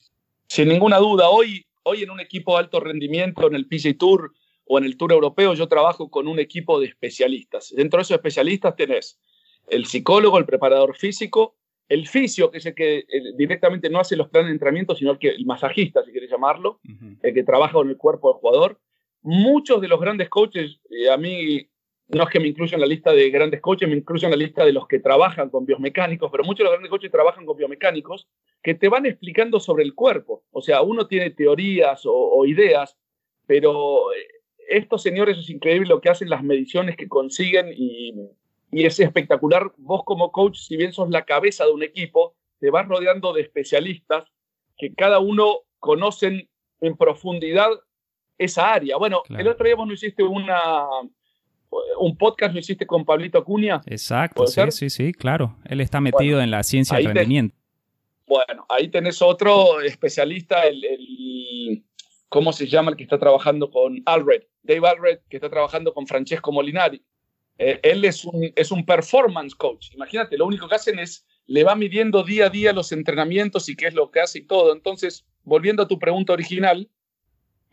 sin 0.47 0.69
ninguna 0.69 0.97
duda. 0.97 1.29
Hoy, 1.29 1.67
hoy 1.83 2.03
en 2.03 2.11
un 2.11 2.21
equipo 2.21 2.55
de 2.55 2.61
alto 2.61 2.81
rendimiento, 2.81 3.47
en 3.47 3.57
el 3.57 3.67
PGA 3.67 3.93
Tour, 3.99 4.33
o 4.73 4.79
en 4.79 4.85
el 4.85 4.97
Tour 4.97 5.11
Europeo 5.11 5.53
yo 5.55 5.67
trabajo 5.67 6.09
con 6.11 6.29
un 6.29 6.39
equipo 6.39 6.79
de 6.79 6.87
especialistas. 6.87 7.75
Dentro 7.77 7.99
de 7.99 8.03
esos 8.03 8.15
especialistas 8.15 8.77
tenés 8.77 9.19
el 9.67 9.85
psicólogo, 9.85 10.39
el 10.39 10.47
preparador 10.47 10.97
físico, 10.97 11.57
el 11.89 12.07
fisio, 12.07 12.53
que 12.53 12.59
es 12.59 12.67
el 12.67 12.77
que 12.77 13.05
directamente 13.37 13.91
no 13.91 13.99
hace 13.99 14.15
los 14.15 14.29
planes 14.29 14.47
de 14.47 14.53
entrenamiento, 14.53 14.95
sino 14.95 15.11
el, 15.11 15.19
que, 15.19 15.31
el 15.31 15.45
masajista, 15.45 16.05
si 16.05 16.13
quieres 16.13 16.31
llamarlo, 16.31 16.79
el 17.21 17.35
que 17.35 17.43
trabaja 17.43 17.73
con 17.73 17.89
el 17.89 17.97
cuerpo 17.97 18.33
del 18.33 18.41
jugador. 18.41 18.81
Muchos 19.23 19.81
de 19.81 19.89
los 19.89 20.01
grandes 20.01 20.29
coaches, 20.29 20.79
a 21.13 21.17
mí 21.17 21.69
no 22.07 22.23
es 22.23 22.29
que 22.29 22.39
me 22.39 22.47
incluyan 22.47 22.75
en 22.75 22.83
la 22.83 22.95
lista 22.95 23.13
de 23.13 23.29
grandes 23.29 23.61
coaches, 23.61 23.89
me 23.89 23.97
incluyo 23.97 24.27
en 24.27 24.31
la 24.31 24.37
lista 24.37 24.65
de 24.65 24.73
los 24.73 24.87
que 24.87 25.01
trabajan 25.01 25.51
con 25.51 25.67
biomecánicos, 25.67 26.31
pero 26.31 26.45
muchos 26.45 26.59
de 26.59 26.65
los 26.67 26.73
grandes 26.75 26.91
coaches 26.91 27.11
trabajan 27.11 27.45
con 27.45 27.57
biomecánicos 27.57 28.29
que 28.63 28.75
te 28.75 28.89
van 28.89 29.05
explicando 29.05 29.59
sobre 29.59 29.83
el 29.83 29.97
cuerpo. 29.97 30.45
O 30.53 30.63
sea, 30.63 30.83
uno 30.83 31.09
tiene 31.09 31.31
teorías 31.31 32.07
o, 32.07 32.13
o 32.15 32.47
ideas, 32.47 32.97
pero 33.49 34.13
eh, 34.13 34.40
estos 34.71 35.03
señores 35.03 35.37
es 35.37 35.51
increíble 35.51 35.89
lo 35.89 36.01
que 36.01 36.09
hacen, 36.09 36.31
las 36.31 36.45
mediciones 36.45 36.97
que 36.97 37.09
consiguen 37.09 37.73
y, 37.77 38.15
es 38.73 39.01
espectacular. 39.01 39.73
Vos 39.79 40.03
como 40.05 40.31
coach, 40.31 40.59
si 40.59 40.77
bien 40.77 40.93
sos 40.93 41.11
la 41.11 41.25
cabeza 41.25 41.65
de 41.65 41.73
un 41.73 41.83
equipo, 41.83 42.37
te 42.61 42.71
vas 42.71 42.87
rodeando 42.87 43.33
de 43.33 43.43
especialistas 43.43 44.25
que 44.79 44.95
cada 44.95 45.19
uno 45.19 45.59
conocen 45.81 46.49
en 46.81 46.97
profundidad 46.97 47.69
esa 48.39 48.73
área. 48.73 48.97
Bueno, 48.97 49.23
el 49.29 49.49
otro 49.49 49.67
día 49.67 49.75
vos 49.75 49.89
no 49.89 49.93
hiciste 49.93 50.23
una, 50.23 50.85
un 51.99 52.17
podcast, 52.17 52.55
lo 52.55 52.61
hiciste 52.61 52.87
con 52.87 53.05
Pablito 53.05 53.39
Acuña. 53.39 53.81
Exacto, 53.87 54.47
sí, 54.47 54.61
sí, 54.71 54.89
sí, 54.89 55.13
claro. 55.13 55.57
Él 55.65 55.81
está 55.81 56.01
metido 56.01 56.41
en 56.41 56.53
la 56.53 56.63
ciencia 56.63 56.97
del 56.97 57.07
rendimiento. 57.07 57.57
bueno, 58.27 58.67
ahí 58.69 58.89
tenés 58.89 59.21
otro 59.21 59.81
especialista, 59.81 60.63
el, 60.63 61.83
¿cómo 62.31 62.53
se 62.53 62.69
llama 62.69 62.93
el 62.93 62.97
que 62.97 63.03
está 63.03 63.19
trabajando 63.19 63.71
con 63.71 64.01
Alred? 64.07 64.45
Dave 64.63 64.89
Alred, 64.89 65.19
que 65.29 65.37
está 65.37 65.51
trabajando 65.51 65.93
con 65.93 66.07
Francesco 66.07 66.53
Molinari. 66.53 67.05
Eh, 67.59 67.79
él 67.83 68.05
es 68.07 68.25
un, 68.25 68.51
es 68.57 68.71
un 68.71 68.87
performance 68.87 69.55
coach. 69.55 69.93
Imagínate, 69.93 70.39
lo 70.39 70.47
único 70.47 70.67
que 70.67 70.77
hacen 70.77 70.99
es, 70.99 71.27
le 71.47 71.65
va 71.65 71.75
midiendo 71.75 72.23
día 72.23 72.47
a 72.47 72.51
día 72.51 72.73
los 72.73 72.93
entrenamientos 72.93 73.69
y 73.69 73.77
qué 73.77 73.89
es 73.89 73.95
lo 73.95 74.11
que 74.11 74.21
hace 74.21 74.39
y 74.39 74.47
todo. 74.47 74.73
Entonces, 74.73 75.27
volviendo 75.43 75.83
a 75.83 75.89
tu 75.89 75.99
pregunta 75.99 76.33
original, 76.33 76.89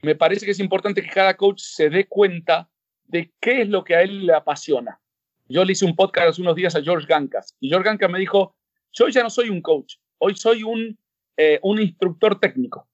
me 0.01 0.15
parece 0.15 0.45
que 0.45 0.51
es 0.51 0.59
importante 0.59 1.01
que 1.01 1.09
cada 1.09 1.37
coach 1.37 1.61
se 1.61 1.89
dé 1.89 2.07
cuenta 2.07 2.69
de 3.05 3.31
qué 3.39 3.61
es 3.61 3.69
lo 3.69 3.83
que 3.83 3.95
a 3.95 4.01
él 4.01 4.25
le 4.25 4.33
apasiona. 4.33 4.99
Yo 5.47 5.63
le 5.63 5.73
hice 5.73 5.85
un 5.85 5.95
podcast 5.95 6.29
hace 6.29 6.41
unos 6.41 6.55
días 6.55 6.75
a 6.75 6.81
George 6.81 7.07
Gankas 7.07 7.55
y 7.59 7.69
George 7.69 7.87
Gankas 7.87 8.09
me 8.09 8.19
dijo, 8.19 8.55
yo 8.91 9.07
ya 9.07 9.23
no 9.23 9.29
soy 9.29 9.49
un 9.49 9.61
coach, 9.61 9.95
hoy 10.17 10.35
soy 10.35 10.63
un, 10.63 10.97
eh, 11.37 11.59
un 11.61 11.79
instructor 11.79 12.39
técnico. 12.39 12.87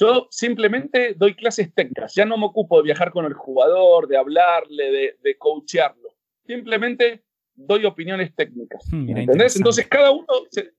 Yo 0.00 0.28
simplemente 0.30 1.12
doy 1.14 1.34
clases 1.34 1.74
técnicas, 1.74 2.14
ya 2.14 2.24
no 2.24 2.38
me 2.38 2.46
ocupo 2.46 2.78
de 2.78 2.84
viajar 2.84 3.10
con 3.10 3.26
el 3.26 3.34
jugador, 3.34 4.08
de 4.08 4.16
hablarle, 4.16 4.90
de, 4.90 5.16
de 5.20 5.36
coachearlo. 5.36 6.08
Simplemente 6.46 7.22
doy 7.54 7.84
opiniones 7.84 8.34
técnicas. 8.34 8.82
Hmm, 8.90 9.14
¿Entendés? 9.14 9.56
Entonces 9.56 9.86
cada 9.88 10.10
uno, 10.10 10.26
se, 10.50 10.72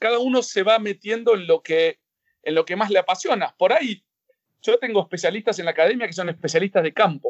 cada 0.00 0.18
uno 0.18 0.42
se 0.42 0.62
va 0.62 0.78
metiendo 0.78 1.34
en 1.34 1.46
lo, 1.46 1.62
que, 1.62 1.98
en 2.42 2.54
lo 2.54 2.64
que 2.64 2.74
más 2.74 2.90
le 2.90 2.98
apasiona. 2.98 3.54
Por 3.58 3.74
ahí, 3.74 4.02
yo 4.62 4.78
tengo 4.78 5.02
especialistas 5.02 5.58
en 5.58 5.66
la 5.66 5.72
academia 5.72 6.06
que 6.06 6.14
son 6.14 6.30
especialistas 6.30 6.82
de 6.82 6.94
campo. 6.94 7.28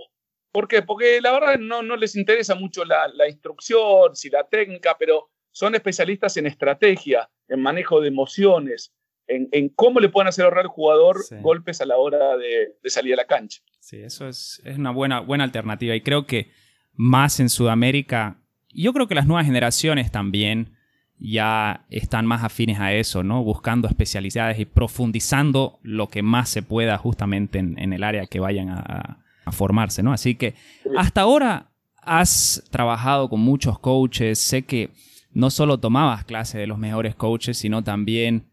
¿Por 0.52 0.68
qué? 0.68 0.82
Porque 0.82 1.20
la 1.20 1.32
verdad 1.32 1.58
no, 1.58 1.82
no 1.82 1.96
les 1.96 2.14
interesa 2.14 2.54
mucho 2.54 2.84
la, 2.84 3.08
la 3.08 3.28
instrucción, 3.28 4.14
si 4.14 4.30
la 4.30 4.44
técnica, 4.44 4.96
pero 4.96 5.30
son 5.50 5.74
especialistas 5.74 6.36
en 6.36 6.46
estrategia, 6.46 7.28
en 7.48 7.60
manejo 7.60 8.00
de 8.00 8.06
emociones, 8.06 8.94
en, 9.28 9.68
cómo 9.70 10.00
le 10.00 10.08
pueden 10.08 10.28
hacer 10.28 10.44
ahorrar 10.44 10.64
al 10.64 10.70
jugador 10.70 11.18
golpes 11.40 11.80
a 11.80 11.86
la 11.86 11.96
hora 11.96 12.36
de, 12.36 12.74
salir 12.90 13.12
a 13.12 13.16
la 13.16 13.26
cancha. 13.26 13.60
Sí, 13.80 13.98
eso 13.98 14.28
es, 14.28 14.62
una 14.76 14.90
buena, 14.90 15.20
buena 15.20 15.44
alternativa 15.44 15.94
y 15.94 16.00
creo 16.00 16.26
que 16.26 16.50
más 16.94 17.38
en 17.40 17.48
Sudamérica, 17.48 18.38
yo 18.70 18.92
creo 18.92 19.06
que 19.06 19.14
las 19.14 19.26
nuevas 19.26 19.46
generaciones 19.46 20.10
también 20.10 20.74
ya 21.20 21.84
están 21.90 22.26
más 22.26 22.44
afines 22.44 22.78
a 22.78 22.92
eso, 22.92 23.22
¿no? 23.22 23.42
Buscando 23.42 23.88
especialidades 23.88 24.58
y 24.58 24.64
profundizando 24.64 25.78
lo 25.82 26.08
que 26.08 26.22
más 26.22 26.48
se 26.48 26.62
pueda 26.62 26.96
justamente 26.96 27.58
en, 27.58 27.92
el 27.92 28.04
área 28.04 28.26
que 28.26 28.40
vayan 28.40 28.68
a, 28.68 29.24
a, 29.44 29.52
formarse, 29.52 30.02
¿no? 30.02 30.12
Así 30.12 30.36
que 30.36 30.54
hasta 30.96 31.22
ahora 31.22 31.70
has 32.02 32.62
trabajado 32.70 33.28
con 33.28 33.40
muchos 33.40 33.78
coaches, 33.78 34.38
sé 34.38 34.62
que 34.62 34.90
no 35.32 35.50
solo 35.50 35.78
tomabas 35.78 36.24
clases 36.24 36.60
de 36.60 36.66
los 36.66 36.78
mejores 36.78 37.14
coaches, 37.14 37.58
sino 37.58 37.82
también 37.82 38.44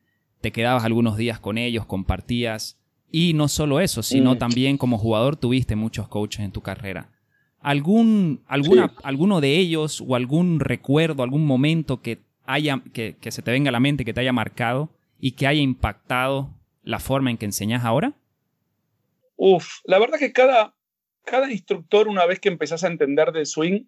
te 0.41 0.51
quedabas 0.51 0.83
algunos 0.83 1.17
días 1.17 1.39
con 1.39 1.57
ellos, 1.57 1.85
compartías. 1.85 2.77
Y 3.11 3.33
no 3.33 3.47
solo 3.47 3.79
eso, 3.79 4.03
sino 4.03 4.35
mm. 4.35 4.37
también 4.37 4.77
como 4.77 4.97
jugador 4.97 5.35
tuviste 5.37 5.75
muchos 5.75 6.07
coaches 6.07 6.41
en 6.41 6.51
tu 6.51 6.61
carrera. 6.61 7.09
¿Algún, 7.61 8.43
alguna, 8.47 8.93
¿Alguno 9.03 9.41
de 9.41 9.57
ellos 9.57 10.03
o 10.05 10.15
algún 10.15 10.59
recuerdo, 10.59 11.23
algún 11.23 11.45
momento 11.45 12.01
que, 12.01 12.19
haya, 12.45 12.81
que, 12.93 13.15
que 13.19 13.31
se 13.31 13.41
te 13.41 13.51
venga 13.51 13.69
a 13.69 13.71
la 13.71 13.79
mente, 13.79 14.05
que 14.05 14.13
te 14.13 14.21
haya 14.21 14.33
marcado 14.33 14.89
y 15.19 15.31
que 15.31 15.47
haya 15.47 15.61
impactado 15.61 16.49
la 16.83 16.99
forma 16.99 17.31
en 17.31 17.37
que 17.37 17.45
enseñas 17.45 17.83
ahora? 17.83 18.13
Uf, 19.37 19.79
la 19.85 19.99
verdad 19.99 20.19
que 20.19 20.31
cada, 20.31 20.75
cada 21.23 21.51
instructor, 21.51 22.07
una 22.07 22.25
vez 22.25 22.39
que 22.39 22.49
empezás 22.49 22.83
a 22.83 22.87
entender 22.87 23.31
de 23.31 23.45
swing, 23.45 23.85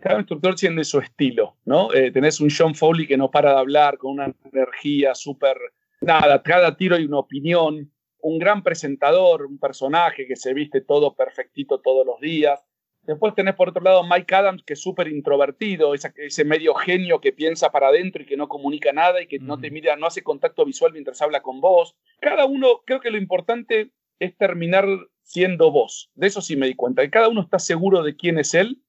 cada 0.00 0.18
instructor 0.18 0.54
tiene 0.54 0.84
su 0.84 0.98
estilo, 0.98 1.56
¿no? 1.64 1.92
Eh, 1.92 2.10
tenés 2.10 2.40
un 2.40 2.50
John 2.56 2.74
Foley 2.74 3.06
que 3.06 3.16
no 3.16 3.30
para 3.30 3.52
de 3.52 3.58
hablar 3.58 3.98
con 3.98 4.12
una 4.12 4.32
energía 4.52 5.14
súper... 5.14 5.56
Nada, 6.00 6.42
cada 6.42 6.76
tiro 6.76 6.96
hay 6.96 7.04
una 7.04 7.18
opinión, 7.18 7.92
un 8.20 8.38
gran 8.38 8.62
presentador, 8.62 9.46
un 9.46 9.58
personaje 9.58 10.26
que 10.26 10.36
se 10.36 10.54
viste 10.54 10.80
todo 10.80 11.14
perfectito 11.14 11.80
todos 11.80 12.06
los 12.06 12.20
días. 12.20 12.60
Después 13.02 13.34
tenés 13.34 13.54
por 13.54 13.70
otro 13.70 13.82
lado 13.82 14.04
Mike 14.04 14.34
Adams, 14.34 14.62
que 14.64 14.74
es 14.74 14.82
súper 14.82 15.08
introvertido, 15.08 15.94
ese 15.94 16.44
medio 16.44 16.74
genio 16.74 17.20
que 17.20 17.32
piensa 17.32 17.70
para 17.70 17.88
adentro 17.88 18.22
y 18.22 18.26
que 18.26 18.36
no 18.36 18.48
comunica 18.48 18.92
nada 18.92 19.22
y 19.22 19.26
que 19.26 19.38
no 19.38 19.58
te 19.58 19.70
mira, 19.70 19.96
no 19.96 20.06
hace 20.06 20.22
contacto 20.22 20.64
visual 20.64 20.92
mientras 20.92 21.22
habla 21.22 21.40
con 21.40 21.60
vos. 21.60 21.96
Cada 22.20 22.44
uno, 22.44 22.82
creo 22.84 23.00
que 23.00 23.10
lo 23.10 23.16
importante 23.16 23.92
es 24.18 24.36
terminar 24.36 24.86
siendo 25.22 25.70
vos. 25.70 26.10
De 26.14 26.26
eso 26.26 26.42
sí 26.42 26.56
me 26.56 26.66
di 26.66 26.74
cuenta, 26.74 27.02
que 27.02 27.10
cada 27.10 27.28
uno 27.28 27.40
está 27.40 27.58
seguro 27.58 28.02
de 28.02 28.14
quién 28.14 28.38
es 28.38 28.54
él, 28.54 28.82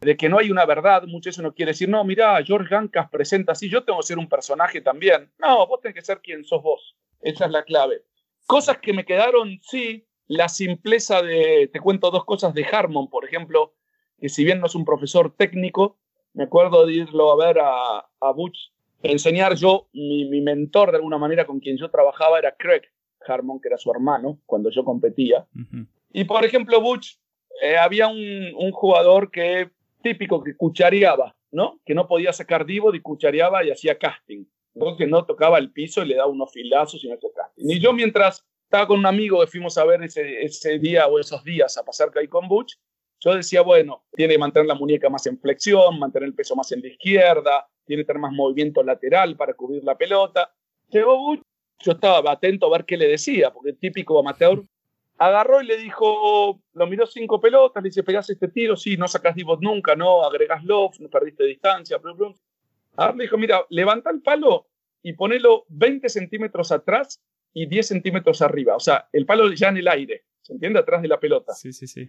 de 0.00 0.16
que 0.16 0.28
no 0.28 0.38
hay 0.38 0.50
una 0.50 0.64
verdad. 0.64 1.04
Mucho 1.04 1.30
eso 1.30 1.42
no 1.42 1.54
quiere 1.54 1.72
decir, 1.72 1.88
no, 1.88 2.04
mira, 2.04 2.42
George 2.44 2.68
Gancas 2.70 3.08
presenta 3.10 3.52
así, 3.52 3.68
yo 3.68 3.84
tengo 3.84 4.00
que 4.00 4.06
ser 4.06 4.18
un 4.18 4.28
personaje 4.28 4.80
también. 4.80 5.30
No, 5.38 5.66
vos 5.66 5.80
tenés 5.80 5.94
que 5.94 6.02
ser 6.02 6.20
quien 6.20 6.44
sos 6.44 6.62
vos. 6.62 6.96
Esa 7.20 7.46
es 7.46 7.50
la 7.50 7.64
clave. 7.64 8.02
Cosas 8.46 8.78
que 8.78 8.92
me 8.92 9.04
quedaron, 9.04 9.58
sí, 9.62 10.06
la 10.26 10.48
simpleza 10.48 11.22
de, 11.22 11.68
te 11.72 11.80
cuento 11.80 12.10
dos 12.10 12.24
cosas 12.24 12.54
de 12.54 12.64
Harmon, 12.64 13.08
por 13.08 13.24
ejemplo, 13.24 13.74
que 14.18 14.28
si 14.28 14.44
bien 14.44 14.60
no 14.60 14.66
es 14.66 14.74
un 14.74 14.84
profesor 14.84 15.34
técnico, 15.36 15.98
me 16.34 16.44
acuerdo 16.44 16.86
de 16.86 16.94
irlo 16.94 17.32
a 17.32 17.46
ver 17.46 17.58
a, 17.60 17.98
a 17.98 18.32
Butch, 18.32 18.72
enseñar 19.02 19.54
yo, 19.56 19.88
mi, 19.92 20.28
mi, 20.28 20.40
mentor 20.40 20.90
de 20.90 20.96
alguna 20.96 21.18
manera 21.18 21.46
con 21.46 21.60
quien 21.60 21.76
yo 21.76 21.90
trabajaba 21.90 22.38
era 22.38 22.54
Craig 22.56 22.82
Harmon, 23.26 23.60
que 23.60 23.68
era 23.68 23.78
su 23.78 23.90
hermano, 23.90 24.40
cuando 24.46 24.70
yo 24.70 24.84
competía. 24.84 25.46
Y 26.12 26.24
por 26.24 26.44
ejemplo, 26.44 26.80
Butch, 26.80 27.18
eh, 27.62 27.76
había 27.76 28.08
un, 28.08 28.52
un, 28.56 28.70
jugador 28.72 29.30
que 29.30 29.70
típico 30.02 30.42
que 30.42 30.56
cuchareaba, 30.56 31.36
¿no? 31.50 31.80
Que 31.84 31.94
no 31.94 32.06
podía 32.06 32.32
sacar 32.32 32.64
divo 32.64 32.94
y 32.94 33.00
cuchareaba 33.00 33.64
y 33.64 33.70
hacía 33.70 33.98
casting. 33.98 34.44
Que 34.96 35.06
no 35.06 35.24
tocaba 35.24 35.58
el 35.58 35.72
piso 35.72 36.02
y 36.02 36.08
le 36.08 36.14
daba 36.14 36.30
unos 36.30 36.52
filazos 36.52 37.02
y 37.02 37.08
no 37.08 37.14
hacía 37.14 37.30
casting. 37.34 37.68
Y 37.68 37.80
yo 37.80 37.92
mientras 37.92 38.44
estaba 38.62 38.86
con 38.86 39.00
un 39.00 39.06
amigo 39.06 39.40
que 39.40 39.46
fuimos 39.48 39.76
a 39.78 39.84
ver 39.84 40.02
ese, 40.02 40.42
ese 40.42 40.78
día 40.78 41.06
o 41.08 41.18
esos 41.18 41.42
días 41.42 41.76
a 41.76 41.84
pasar 41.84 42.10
ahí 42.16 42.28
con 42.28 42.48
Butch, 42.48 42.76
yo 43.20 43.34
decía, 43.34 43.62
bueno, 43.62 44.04
tiene 44.12 44.34
que 44.34 44.38
mantener 44.38 44.66
la 44.66 44.74
muñeca 44.74 45.08
más 45.10 45.26
en 45.26 45.40
flexión, 45.40 45.98
mantener 45.98 46.28
el 46.28 46.34
peso 46.34 46.54
más 46.54 46.70
en 46.70 46.82
la 46.82 46.88
izquierda, 46.88 47.66
tiene 47.84 48.02
que 48.02 48.06
tener 48.06 48.20
más 48.20 48.32
movimiento 48.32 48.82
lateral 48.82 49.36
para 49.36 49.54
cubrir 49.54 49.82
la 49.82 49.96
pelota. 49.96 50.52
Llegó 50.88 51.18
Butch, 51.18 51.42
yo 51.80 51.92
estaba 51.92 52.30
atento 52.30 52.66
a 52.66 52.70
ver 52.70 52.84
qué 52.84 52.96
le 52.96 53.08
decía, 53.08 53.52
porque 53.52 53.70
el 53.70 53.78
típico 53.78 54.18
amateur 54.20 54.62
agarró 55.18 55.60
y 55.60 55.66
le 55.66 55.76
dijo, 55.76 56.62
lo 56.72 56.86
miró 56.86 57.06
cinco 57.06 57.40
pelotas, 57.40 57.82
le 57.82 57.88
dice, 57.88 58.02
pegás 58.02 58.30
este 58.30 58.48
tiro, 58.48 58.76
sí, 58.76 58.96
no 58.96 59.08
sacas 59.08 59.34
divot 59.34 59.60
nunca, 59.60 59.94
no, 59.96 60.24
agregás 60.24 60.64
loft, 60.64 61.00
no 61.00 61.08
perdiste 61.08 61.44
distancia, 61.44 61.98
blum, 61.98 62.34
Ahora 62.96 63.14
le 63.14 63.24
dijo, 63.24 63.36
mira, 63.36 63.64
levanta 63.70 64.10
el 64.10 64.22
palo 64.22 64.68
y 65.02 65.12
ponelo 65.12 65.64
20 65.68 66.08
centímetros 66.08 66.72
atrás 66.72 67.20
y 67.52 67.66
10 67.66 67.86
centímetros 67.86 68.42
arriba. 68.42 68.74
O 68.74 68.80
sea, 68.80 69.08
el 69.12 69.24
palo 69.26 69.52
ya 69.52 69.68
en 69.68 69.76
el 69.76 69.88
aire, 69.88 70.24
¿se 70.40 70.52
entiende? 70.52 70.80
Atrás 70.80 71.02
de 71.02 71.08
la 71.08 71.20
pelota. 71.20 71.52
Sí, 71.52 71.72
sí, 71.72 71.86
sí. 71.86 72.08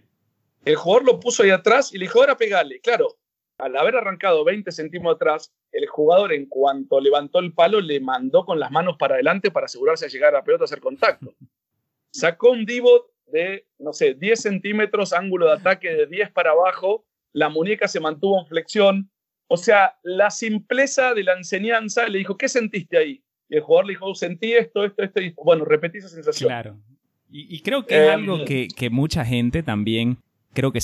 El 0.64 0.76
jugador 0.76 1.06
lo 1.06 1.20
puso 1.20 1.42
ahí 1.42 1.50
atrás 1.50 1.92
y 1.94 1.98
le 1.98 2.06
dijo, 2.06 2.20
ahora 2.20 2.36
pegale. 2.36 2.80
Claro, 2.80 3.16
al 3.58 3.76
haber 3.76 3.96
arrancado 3.96 4.44
20 4.44 4.70
centímetros 4.72 5.14
atrás, 5.14 5.54
el 5.70 5.86
jugador 5.86 6.32
en 6.32 6.46
cuanto 6.46 7.00
levantó 7.00 7.38
el 7.38 7.52
palo 7.52 7.80
le 7.80 8.00
mandó 8.00 8.44
con 8.44 8.58
las 8.58 8.70
manos 8.70 8.96
para 8.98 9.14
adelante 9.14 9.50
para 9.50 9.66
asegurarse 9.66 10.06
de 10.06 10.10
llegar 10.10 10.34
a 10.34 10.38
la 10.38 10.44
pelota 10.44 10.64
a 10.64 10.66
hacer 10.66 10.80
contacto. 10.80 11.34
Sacó 12.12 12.50
un 12.50 12.64
divot 12.64 13.06
de, 13.26 13.66
no 13.78 13.92
sé, 13.92 14.14
10 14.14 14.40
centímetros, 14.40 15.12
ángulo 15.12 15.46
de 15.46 15.52
ataque 15.52 15.90
de 15.90 16.06
10 16.06 16.30
para 16.32 16.50
abajo, 16.50 17.04
la 17.32 17.48
muñeca 17.48 17.88
se 17.88 18.00
mantuvo 18.00 18.40
en 18.40 18.46
flexión. 18.46 19.10
O 19.46 19.56
sea, 19.56 19.96
la 20.02 20.30
simpleza 20.30 21.14
de 21.14 21.24
la 21.24 21.34
enseñanza 21.34 22.08
le 22.08 22.18
dijo, 22.18 22.36
¿qué 22.36 22.48
sentiste 22.48 22.98
ahí? 22.98 23.22
Y 23.48 23.56
el 23.56 23.62
jugador 23.62 23.86
le 23.86 23.92
dijo, 23.92 24.14
sentí 24.14 24.52
esto, 24.52 24.84
esto, 24.84 25.02
esto, 25.02 25.20
y 25.20 25.34
bueno, 25.44 25.64
repetí 25.64 25.98
esa 25.98 26.08
sensación. 26.08 26.48
Claro. 26.48 26.78
Y, 27.32 27.60
creo 27.60 27.86
que 27.86 27.94
es 27.94 28.08
em, 28.08 28.14
algo 28.14 28.44
que, 28.44 28.66
que, 28.76 28.90
mucha 28.90 29.24
gente 29.24 29.62
también, 29.62 30.18
creo 30.52 30.72
que 30.72 30.80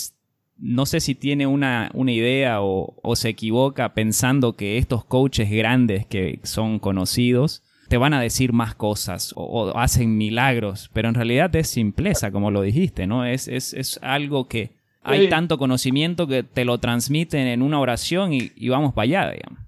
no 0.58 0.86
sé 0.86 1.00
si 1.00 1.16
tiene 1.16 1.48
una, 1.48 1.90
una 1.92 2.12
idea 2.12 2.62
o, 2.62 2.94
o, 3.02 3.16
se 3.16 3.30
equivoca 3.30 3.94
pensando 3.94 4.52
que 4.52 4.78
estos 4.78 5.04
coaches 5.04 5.50
grandes 5.50 6.06
que 6.06 6.38
son 6.44 6.78
conocidos 6.78 7.64
te 7.88 7.96
van 7.96 8.14
a 8.14 8.20
decir 8.20 8.52
más 8.52 8.74
cosas 8.74 9.32
o, 9.36 9.76
hacen 9.76 10.16
milagros, 10.16 10.90
pero 10.92 11.08
en 11.08 11.14
realidad 11.14 11.54
es 11.56 11.68
simpleza, 11.68 12.30
como 12.30 12.50
lo 12.50 12.62
dijiste, 12.62 13.06
¿no? 13.06 13.24
Es, 13.24 13.48
es, 13.48 13.72
es 13.74 13.98
algo 14.02 14.48
que 14.48 14.76
hay 15.02 15.28
tanto 15.28 15.56
conocimiento 15.56 16.26
que 16.26 16.42
te 16.42 16.64
lo 16.64 16.78
transmiten 16.78 17.46
en 17.46 17.62
una 17.62 17.78
oración 17.78 18.32
y, 18.32 18.50
y 18.56 18.68
vamos 18.68 18.92
para 18.92 19.04
allá, 19.04 19.30
digamos. 19.30 19.60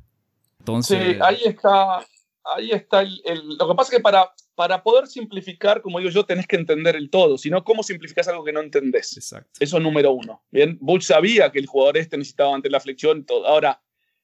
Entonces... 0.58 0.98
Sí, 0.98 1.18
ahí 1.22 1.40
está, 1.44 2.04
ahí 2.56 2.70
está 2.72 3.02
el, 3.02 3.56
Lo 3.56 3.68
que 3.68 3.74
pasa 3.74 3.92
es 3.92 3.98
que 3.98 4.02
para, 4.02 4.32
para 4.54 4.82
poder 4.82 5.06
simplificar, 5.06 5.80
como 5.80 6.00
digo 6.00 6.10
yo, 6.10 6.24
tenés 6.24 6.46
que 6.46 6.56
entender 6.56 6.96
el 6.96 7.08
todo, 7.08 7.38
sino 7.38 7.62
cómo 7.62 7.84
simplificas 7.84 8.26
algo 8.26 8.44
que 8.44 8.52
no 8.52 8.60
entendés. 8.60 9.16
Exacto. 9.16 9.50
Eso 9.60 9.76
es 9.76 9.82
número 9.82 10.10
uno. 10.12 10.42
Bien, 10.50 10.76
Butch 10.80 11.04
sabía 11.04 11.52
que 11.52 11.60
el 11.60 11.66
jugador 11.66 11.96
este 11.98 12.18
necesitaba 12.18 12.54
ante 12.54 12.68
la 12.68 12.80
flexión 12.80 13.18
y 13.18 13.22
todo. 13.22 13.46
Ahora, 13.46 13.80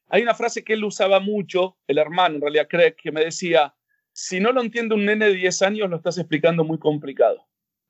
hay 0.09 0.21
una 0.21 0.35
frase 0.35 0.63
que 0.63 0.73
él 0.73 0.83
usaba 0.83 1.19
mucho, 1.19 1.77
el 1.87 1.97
hermano, 1.97 2.35
en 2.35 2.41
realidad 2.41 2.67
Craig, 2.69 2.95
que 2.95 3.11
me 3.11 3.23
decía, 3.23 3.73
si 4.15 4.39
no 4.39 4.53
lo 4.53 4.61
entiende 4.61 4.95
un 4.95 5.03
nene 5.03 5.25
de 5.27 5.33
10 5.33 5.61
años, 5.63 5.89
lo 5.89 5.97
estás 5.97 6.17
explicando 6.17 6.63
muy 6.63 6.79
complicado. 6.79 7.45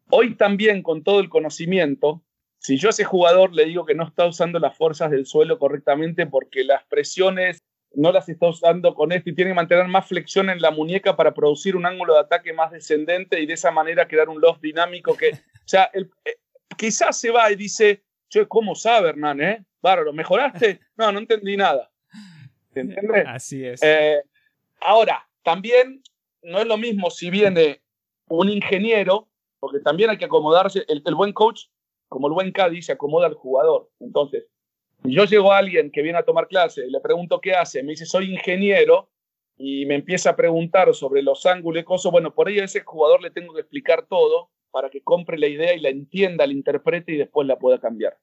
Hoy 0.09 0.33
también, 0.35 0.81
con 0.81 1.03
todo 1.03 1.19
el 1.19 1.29
conocimiento, 1.29 2.23
si 2.57 2.77
yo 2.77 2.89
a 2.89 2.91
ese 2.91 3.03
jugador 3.03 3.53
le 3.53 3.65
digo 3.65 3.85
que 3.85 3.93
no 3.93 4.07
está 4.07 4.25
usando 4.25 4.57
las 4.57 4.75
fuerzas 4.75 5.11
del 5.11 5.27
suelo 5.27 5.59
correctamente 5.59 6.25
porque 6.25 6.63
las 6.63 6.83
presiones 6.85 7.63
no 7.93 8.11
las 8.11 8.27
está 8.27 8.47
usando 8.47 8.95
con 8.95 9.11
esto 9.11 9.29
y 9.29 9.35
tiene 9.35 9.51
que 9.51 9.55
mantener 9.55 9.87
más 9.87 10.07
flexión 10.07 10.49
en 10.49 10.61
la 10.61 10.71
muñeca 10.71 11.15
para 11.15 11.35
producir 11.35 11.75
un 11.75 11.85
ángulo 11.85 12.15
de 12.15 12.21
ataque 12.21 12.53
más 12.53 12.71
descendente 12.71 13.39
y 13.39 13.45
de 13.45 13.53
esa 13.53 13.69
manera 13.69 14.07
crear 14.07 14.27
un 14.27 14.41
loft 14.41 14.61
dinámico 14.61 15.15
que, 15.15 15.29
o 15.29 15.67
sea, 15.67 15.91
el, 15.93 16.09
eh, 16.25 16.37
quizás 16.75 17.19
se 17.19 17.29
va 17.29 17.51
y 17.51 17.55
dice, 17.55 18.03
che, 18.29 18.47
¿cómo 18.47 18.73
sabe, 18.73 19.09
Hernán? 19.09 19.41
Eh? 19.41 19.63
Bárbaro, 19.79 20.11
¿mejoraste? 20.11 20.79
No, 20.97 21.11
no 21.11 21.19
entendí 21.19 21.55
nada. 21.55 21.91
¿Se 22.73 22.79
entiende? 22.79 23.21
Así 23.27 23.63
es. 23.63 23.83
Eh, 23.83 24.23
ahora, 24.81 25.29
también 25.43 26.01
no 26.45 26.59
es 26.59 26.67
lo 26.67 26.77
mismo 26.77 27.09
si 27.09 27.29
viene 27.29 27.81
un 28.27 28.49
ingeniero, 28.49 29.27
porque 29.59 29.79
también 29.79 30.09
hay 30.09 30.17
que 30.17 30.25
acomodarse, 30.25 30.85
el, 30.87 31.01
el 31.05 31.15
buen 31.15 31.33
coach, 31.33 31.65
como 32.07 32.27
el 32.27 32.33
buen 32.33 32.51
Caddy, 32.51 32.81
se 32.81 32.93
acomoda 32.93 33.27
al 33.27 33.33
jugador. 33.33 33.89
Entonces, 33.99 34.45
yo 35.03 35.25
llego 35.25 35.51
a 35.51 35.57
alguien 35.57 35.91
que 35.91 36.01
viene 36.01 36.17
a 36.17 36.25
tomar 36.25 36.47
clase 36.47 36.85
y 36.85 36.91
le 36.91 36.99
pregunto 36.99 37.41
qué 37.41 37.53
hace, 37.53 37.83
me 37.83 37.91
dice 37.91 38.05
soy 38.05 38.31
ingeniero 38.31 39.09
y 39.57 39.85
me 39.85 39.95
empieza 39.95 40.31
a 40.31 40.35
preguntar 40.35 40.93
sobre 40.93 41.21
los 41.21 41.45
ángulos 41.45 41.81
y 41.81 41.85
cosas, 41.85 42.11
bueno, 42.11 42.33
por 42.33 42.47
ahí 42.47 42.59
a 42.59 42.65
ese 42.65 42.81
jugador 42.81 43.21
le 43.21 43.31
tengo 43.31 43.53
que 43.53 43.61
explicar 43.61 44.05
todo 44.07 44.49
para 44.71 44.89
que 44.89 45.01
compre 45.01 45.37
la 45.37 45.47
idea 45.47 45.73
y 45.73 45.79
la 45.79 45.89
entienda, 45.89 46.45
la 46.45 46.53
interprete 46.53 47.13
y 47.13 47.17
después 47.17 47.47
la 47.47 47.57
pueda 47.57 47.79
cambiar. 47.79 48.17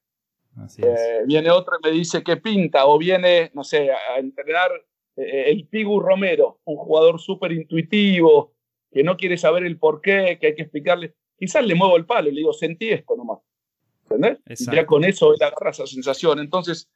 Eh, 0.77 1.23
viene 1.25 1.49
otro 1.49 1.77
y 1.81 1.87
me 1.87 1.91
dice 1.91 2.23
que 2.23 2.37
pinta 2.37 2.85
o 2.85 2.99
viene, 2.99 3.49
no 3.55 3.63
sé, 3.63 3.89
a 3.91 4.19
entrenar 4.19 4.69
eh, 5.15 5.45
el 5.47 5.67
Pigu 5.67 5.99
Romero, 5.99 6.59
un 6.65 6.77
jugador 6.77 7.19
súper 7.19 7.51
intuitivo, 7.51 8.53
que 8.91 9.03
no 9.03 9.17
quiere 9.17 9.37
saber 9.37 9.65
el 9.65 9.77
por 9.77 10.01
qué, 10.01 10.37
que 10.39 10.47
hay 10.47 10.55
que 10.55 10.63
explicarle. 10.63 11.15
Quizás 11.37 11.65
le 11.65 11.75
muevo 11.75 11.97
el 11.97 12.05
palo 12.05 12.29
y 12.29 12.33
le 12.33 12.39
digo, 12.39 12.53
sentí 12.53 12.89
esto 12.89 13.15
nomás. 13.15 13.39
¿entendés? 14.09 14.39
Ya 14.71 14.85
con 14.85 15.03
eso 15.03 15.33
él 15.33 15.41
agarra 15.41 15.71
esa 15.71 15.87
sensación. 15.87 16.39
Entonces, 16.39 16.89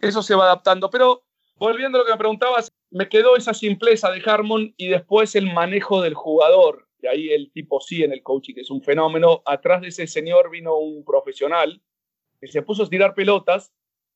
eso 0.00 0.22
se 0.22 0.34
va 0.34 0.44
adaptando. 0.44 0.90
Pero 0.90 1.24
volviendo 1.56 1.98
a 1.98 2.00
lo 2.00 2.06
que 2.06 2.12
me 2.12 2.18
preguntabas, 2.18 2.72
me 2.90 3.08
quedó 3.08 3.36
esa 3.36 3.54
simpleza 3.54 4.10
de 4.10 4.22
Harmon 4.24 4.74
y 4.76 4.88
después 4.88 5.34
el 5.34 5.52
manejo 5.52 6.00
del 6.00 6.14
jugador. 6.14 6.88
Y 7.02 7.06
ahí 7.06 7.28
el 7.30 7.50
tipo 7.52 7.80
sí 7.80 8.02
en 8.02 8.12
el 8.12 8.22
coaching, 8.22 8.54
que 8.54 8.60
es 8.60 8.70
un 8.70 8.82
fenómeno. 8.82 9.42
Atrás 9.44 9.82
de 9.82 9.88
ese 9.88 10.06
señor 10.06 10.50
vino 10.50 10.76
un 10.76 11.04
profesional 11.04 11.82
que 12.40 12.48
se 12.48 12.62
puso 12.62 12.84
a 12.84 12.88
tirar 12.88 13.14
pelotas 13.14 13.72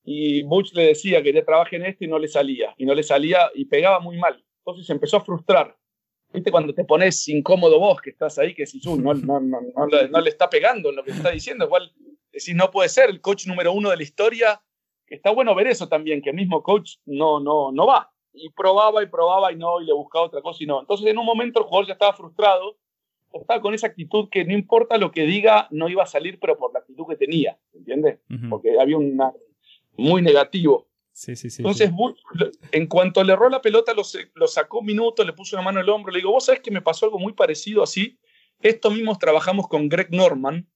y 0.09 0.45
Butch 0.45 0.73
le 0.73 0.85
decía 0.87 1.21
que 1.21 1.33
ya 1.33 1.45
trabaje 1.45 1.75
en 1.75 1.85
esto 1.85 2.05
y 2.05 2.09
no 2.09 2.21
le 2.21 2.29
salía. 2.29 2.73
Y 2.79 2.87
no 2.87 2.95
le 2.95 3.03
salía 3.03 3.51
y 3.55 3.65
pegaba 3.65 3.99
muy 3.99 4.17
mal. 4.17 4.43
Entonces 4.59 4.87
se 4.87 4.93
empezó 4.93 5.17
a 5.17 5.25
frustrar. 5.25 5.77
¿Viste 6.33 6.53
cuando 6.53 6.73
te 6.73 6.85
pones 6.85 7.27
incómodo 7.29 7.81
vos 7.81 8.01
que 8.01 8.11
estás 8.11 8.39
ahí, 8.39 8.55
que 8.55 8.67
si 8.67 8.81
no, 8.85 8.97
no, 8.97 9.15
no, 9.15 9.41
no, 9.41 9.87
no, 10.09 10.21
le 10.21 10.31
está 10.31 10.49
pegando 10.49 10.91
en 10.91 10.97
lo 10.97 11.03
que 11.03 11.11
está 11.11 11.31
diciendo? 11.31 11.65
Igual 11.65 11.93
decís, 12.31 12.55
no 12.55 12.71
puede 12.71 12.89
ser 12.89 13.11
el 13.11 13.21
coach 13.21 13.49
número 13.49 13.73
uno 13.73 13.91
de 13.91 13.97
la 13.97 14.03
historia. 14.05 14.63
Está 15.09 15.31
bueno 15.31 15.57
ver 15.57 15.67
eso 15.67 15.89
también, 15.89 16.23
que 16.23 16.31
el 16.31 16.37
mismo 16.37 16.63
coach 16.63 16.99
no, 17.05 17.41
no, 17.41 17.73
no 17.73 17.87
va. 17.87 18.13
Y 18.33 18.51
probaba 18.51 19.03
y 19.03 19.07
probaba 19.07 19.53
y 19.53 19.57
no, 19.57 19.81
y 19.81 19.87
le 19.87 19.93
buscaba 19.93 20.27
otra 20.27 20.41
cosa 20.41 20.63
y 20.63 20.67
no. 20.67 20.81
Entonces 20.81 21.07
en 21.09 21.19
un 21.19 21.27
momento 21.27 21.59
el 21.59 21.67
jugador 21.67 21.89
ya 21.89 21.95
estaba 21.95 22.13
frustrado. 22.13 22.77
estaba 23.33 23.61
con 23.61 23.75
esa 23.75 23.89
actitud 23.89 24.29
que 24.31 24.45
no 24.45 24.53
importa 24.53 24.99
lo 24.99 25.11
que 25.11 25.23
diga, 25.23 25.67
no 25.73 25.89
iba 25.89 26.05
a 26.05 26.07
salir, 26.07 26.39
pero 26.39 26.57
por 26.57 26.73
la 26.73 26.79
actitud 26.79 27.07
que 27.09 27.17
tenía, 27.17 27.59
¿entiendes? 27.73 28.21
Porque 28.49 28.79
había 28.79 28.99
un 28.99 29.21
muy 29.97 30.23
negativo. 30.23 30.89
Sí, 31.13 31.35
sí, 31.35 31.49
sí. 31.49 31.63
Entonces, 31.63 31.91
en 32.73 32.87
cuanto 32.87 33.25
le 33.25 33.33
erró 33.33 33.49
la 33.49 33.63
pelota, 33.63 33.95
lo, 33.95 34.03
lo 34.35 34.47
sacó 34.47 34.81
un 34.81 34.87
minuto, 34.87 35.25
le 35.25 35.33
puso 35.33 35.57
una 35.57 35.65
mano 35.65 35.81
el 35.81 35.89
hombro, 35.89 36.13
le 36.13 36.19
digo, 36.19 36.31
vos 36.31 36.45
sabés 36.45 36.61
que 36.61 36.71
me 36.71 36.83
pasó 36.83 37.07
algo 37.07 37.19
muy 37.19 37.33
parecido 37.33 37.83
así. 37.83 38.19
Esto 38.61 38.91
mismo 38.91 39.17
trabajamos 39.19 39.69
con 39.69 39.89
Greg 39.89 40.09
Norman 40.13 40.69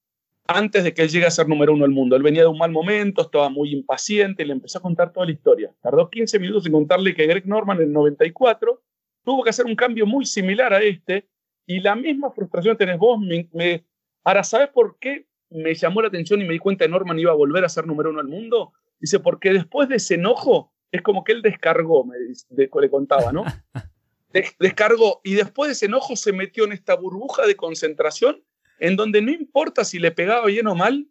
antes 0.46 0.82
de 0.82 0.94
que 0.94 1.02
él 1.02 1.08
llegue 1.08 1.26
a 1.26 1.30
ser 1.30 1.48
número 1.48 1.72
uno 1.72 1.84
del 1.84 1.92
mundo. 1.92 2.16
Él 2.16 2.22
venía 2.22 2.42
de 2.42 2.48
un 2.48 2.58
mal 2.58 2.70
momento, 2.70 3.22
estaba 3.22 3.48
muy 3.48 3.72
impaciente, 3.72 4.44
le 4.44 4.52
empezó 4.52 4.78
a 4.78 4.82
contar 4.82 5.12
toda 5.12 5.26
la 5.26 5.32
historia. 5.32 5.72
Tardó 5.80 6.10
15 6.10 6.38
minutos 6.38 6.66
en 6.66 6.72
contarle 6.72 7.14
que 7.14 7.26
Greg 7.26 7.46
Norman 7.46 7.76
en 7.78 7.84
el 7.84 7.92
94 7.92 8.82
tuvo 9.24 9.44
que 9.44 9.50
hacer 9.50 9.66
un 9.66 9.76
cambio 9.76 10.06
muy 10.06 10.24
similar 10.24 10.72
a 10.72 10.80
este 10.80 11.28
y 11.66 11.80
la 11.80 11.94
misma 11.94 12.30
frustración 12.32 12.76
tenés 12.76 12.98
vos. 12.98 13.20
Me, 13.52 13.84
ahora, 14.24 14.42
¿sabes 14.42 14.70
por 14.70 14.98
qué 14.98 15.26
me 15.50 15.74
llamó 15.74 16.02
la 16.02 16.08
atención 16.08 16.40
y 16.40 16.44
me 16.44 16.52
di 16.52 16.58
cuenta 16.58 16.84
que 16.84 16.90
Norman 16.90 17.18
iba 17.18 17.30
a 17.30 17.36
volver 17.36 17.64
a 17.64 17.68
ser 17.68 17.86
número 17.86 18.10
uno 18.10 18.18
del 18.18 18.28
mundo? 18.28 18.72
Dice, 19.00 19.18
porque 19.18 19.52
después 19.52 19.88
de 19.88 19.96
ese 19.96 20.14
enojo, 20.14 20.72
es 20.92 21.02
como 21.02 21.24
que 21.24 21.32
él 21.32 21.42
descargó, 21.42 22.04
me 22.04 22.16
le 22.50 22.90
contaba, 22.90 23.32
¿no? 23.32 23.44
descargó 24.58 25.20
y 25.24 25.34
después 25.34 25.68
de 25.68 25.72
ese 25.72 25.86
enojo 25.86 26.14
se 26.14 26.32
metió 26.32 26.64
en 26.64 26.72
esta 26.72 26.94
burbuja 26.94 27.46
de 27.46 27.56
concentración 27.56 28.44
en 28.78 28.96
donde 28.96 29.20
no 29.22 29.30
importa 29.30 29.84
si 29.84 29.98
le 29.98 30.10
pegaba 30.10 30.46
bien 30.46 30.66
o 30.66 30.74
mal, 30.74 31.06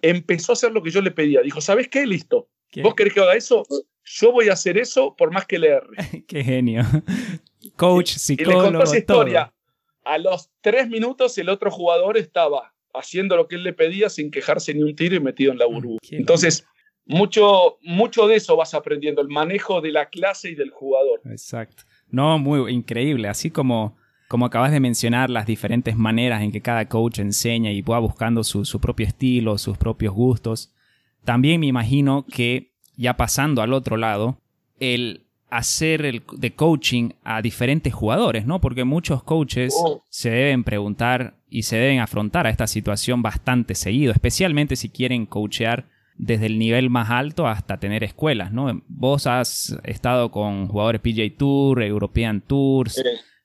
empezó 0.00 0.52
a 0.52 0.54
hacer 0.54 0.72
lo 0.72 0.82
que 0.82 0.90
yo 0.90 1.02
le 1.02 1.10
pedía. 1.10 1.42
Dijo, 1.42 1.60
¿sabes 1.60 1.88
qué? 1.88 2.06
Listo. 2.06 2.48
¿Vos 2.82 2.94
querés 2.94 3.12
que 3.12 3.20
haga 3.20 3.34
eso? 3.34 3.66
Yo 4.04 4.32
voy 4.32 4.48
a 4.48 4.52
hacer 4.52 4.78
eso 4.78 5.16
por 5.16 5.32
más 5.32 5.46
que 5.46 5.58
le 5.58 5.68
erre. 5.68 5.96
qué 6.28 6.44
genio. 6.44 6.82
Coach, 7.76 8.12
psicólogo, 8.12 8.52
y 8.52 8.56
le 8.56 8.70
contó 8.70 8.84
esa 8.84 8.98
historia. 8.98 9.54
A 10.04 10.18
los 10.18 10.50
tres 10.60 10.88
minutos 10.88 11.36
el 11.38 11.48
otro 11.48 11.70
jugador 11.70 12.16
estaba 12.16 12.72
haciendo 12.94 13.36
lo 13.36 13.48
que 13.48 13.56
él 13.56 13.64
le 13.64 13.72
pedía 13.72 14.08
sin 14.08 14.30
quejarse 14.30 14.72
ni 14.74 14.82
un 14.82 14.94
tiro 14.94 15.16
y 15.16 15.20
metido 15.20 15.52
en 15.52 15.58
la 15.58 15.66
burbuja. 15.66 15.98
Entonces, 16.10 16.66
mucho, 17.08 17.78
mucho 17.82 18.28
de 18.28 18.36
eso 18.36 18.54
vas 18.54 18.74
aprendiendo, 18.74 19.22
el 19.22 19.28
manejo 19.28 19.80
de 19.80 19.90
la 19.90 20.06
clase 20.10 20.50
y 20.50 20.54
del 20.54 20.70
jugador. 20.70 21.22
Exacto. 21.24 21.82
No, 22.10 22.38
muy 22.38 22.70
increíble. 22.70 23.28
Así 23.28 23.50
como, 23.50 23.96
como 24.28 24.46
acabas 24.46 24.70
de 24.72 24.78
mencionar, 24.78 25.30
las 25.30 25.46
diferentes 25.46 25.96
maneras 25.96 26.42
en 26.42 26.52
que 26.52 26.60
cada 26.60 26.86
coach 26.86 27.18
enseña 27.18 27.72
y 27.72 27.80
va 27.80 27.98
buscando 27.98 28.44
su, 28.44 28.64
su 28.64 28.78
propio 28.78 29.06
estilo, 29.06 29.56
sus 29.56 29.78
propios 29.78 30.14
gustos. 30.14 30.74
También 31.24 31.60
me 31.60 31.66
imagino 31.66 32.26
que, 32.30 32.72
ya 32.96 33.16
pasando 33.16 33.62
al 33.62 33.72
otro 33.72 33.96
lado, 33.96 34.38
el 34.78 35.24
hacer 35.50 36.04
el 36.04 36.22
de 36.36 36.54
coaching 36.54 37.12
a 37.24 37.40
diferentes 37.40 37.94
jugadores, 37.94 38.44
¿no? 38.44 38.60
Porque 38.60 38.84
muchos 38.84 39.22
coaches 39.22 39.74
oh. 39.82 40.04
se 40.10 40.28
deben 40.28 40.62
preguntar 40.62 41.38
y 41.48 41.62
se 41.62 41.76
deben 41.76 42.00
afrontar 42.00 42.46
a 42.46 42.50
esta 42.50 42.66
situación 42.66 43.22
bastante 43.22 43.74
seguido, 43.74 44.12
especialmente 44.12 44.76
si 44.76 44.90
quieren 44.90 45.24
coachear 45.24 45.86
desde 46.18 46.46
el 46.46 46.58
nivel 46.58 46.90
más 46.90 47.10
alto 47.10 47.46
hasta 47.46 47.78
tener 47.78 48.02
escuelas, 48.02 48.52
¿no? 48.52 48.82
Vos 48.88 49.26
has 49.26 49.78
estado 49.84 50.30
con 50.30 50.66
jugadores 50.66 51.00
PJ 51.00 51.36
Tour, 51.38 51.82
European 51.82 52.40
Tours, 52.40 53.00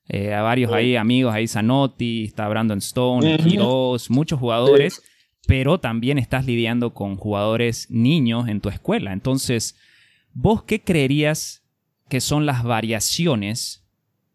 eh, 0.08 0.34
a 0.34 0.42
varios 0.42 0.72
ahí 0.72 0.96
amigos, 0.96 1.32
ahí 1.32 1.46
Zanotti, 1.46 2.24
está 2.24 2.48
Brandon 2.48 2.78
Stone, 2.78 3.38
muchos 4.10 4.38
jugadores, 4.38 5.02
pero 5.46 5.78
también 5.78 6.18
estás 6.18 6.46
lidiando 6.46 6.92
con 6.92 7.16
jugadores 7.16 7.90
niños 7.90 8.48
en 8.48 8.60
tu 8.60 8.68
escuela. 8.68 9.12
Entonces, 9.12 9.76
¿vos 10.32 10.64
qué 10.64 10.82
creerías 10.82 11.62
que 12.08 12.20
son 12.20 12.44
las 12.44 12.64
variaciones 12.64 13.84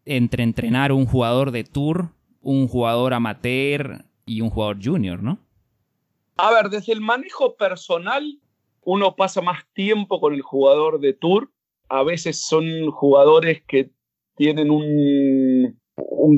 entre 0.06 0.42
entrenar 0.42 0.92
un 0.92 1.04
jugador 1.04 1.50
de 1.50 1.64
Tour, 1.64 2.14
un 2.40 2.68
jugador 2.68 3.12
amateur 3.12 4.06
y 4.24 4.40
un 4.40 4.48
jugador 4.48 4.78
junior, 4.82 5.22
¿no? 5.22 5.38
A 6.42 6.50
ver, 6.54 6.70
desde 6.70 6.94
el 6.94 7.02
manejo 7.02 7.54
personal, 7.56 8.40
uno 8.80 9.14
pasa 9.14 9.42
más 9.42 9.62
tiempo 9.74 10.20
con 10.20 10.32
el 10.32 10.40
jugador 10.40 10.98
de 10.98 11.12
tour. 11.12 11.50
A 11.90 12.02
veces 12.02 12.40
son 12.40 12.90
jugadores 12.90 13.62
que 13.68 13.90
tienen 14.36 14.70
un, 14.70 15.78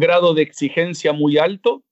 grado 0.01 0.35
de 0.35 0.43
exigencia 0.43 1.13
muy 1.13 1.39
alto. 1.39 1.85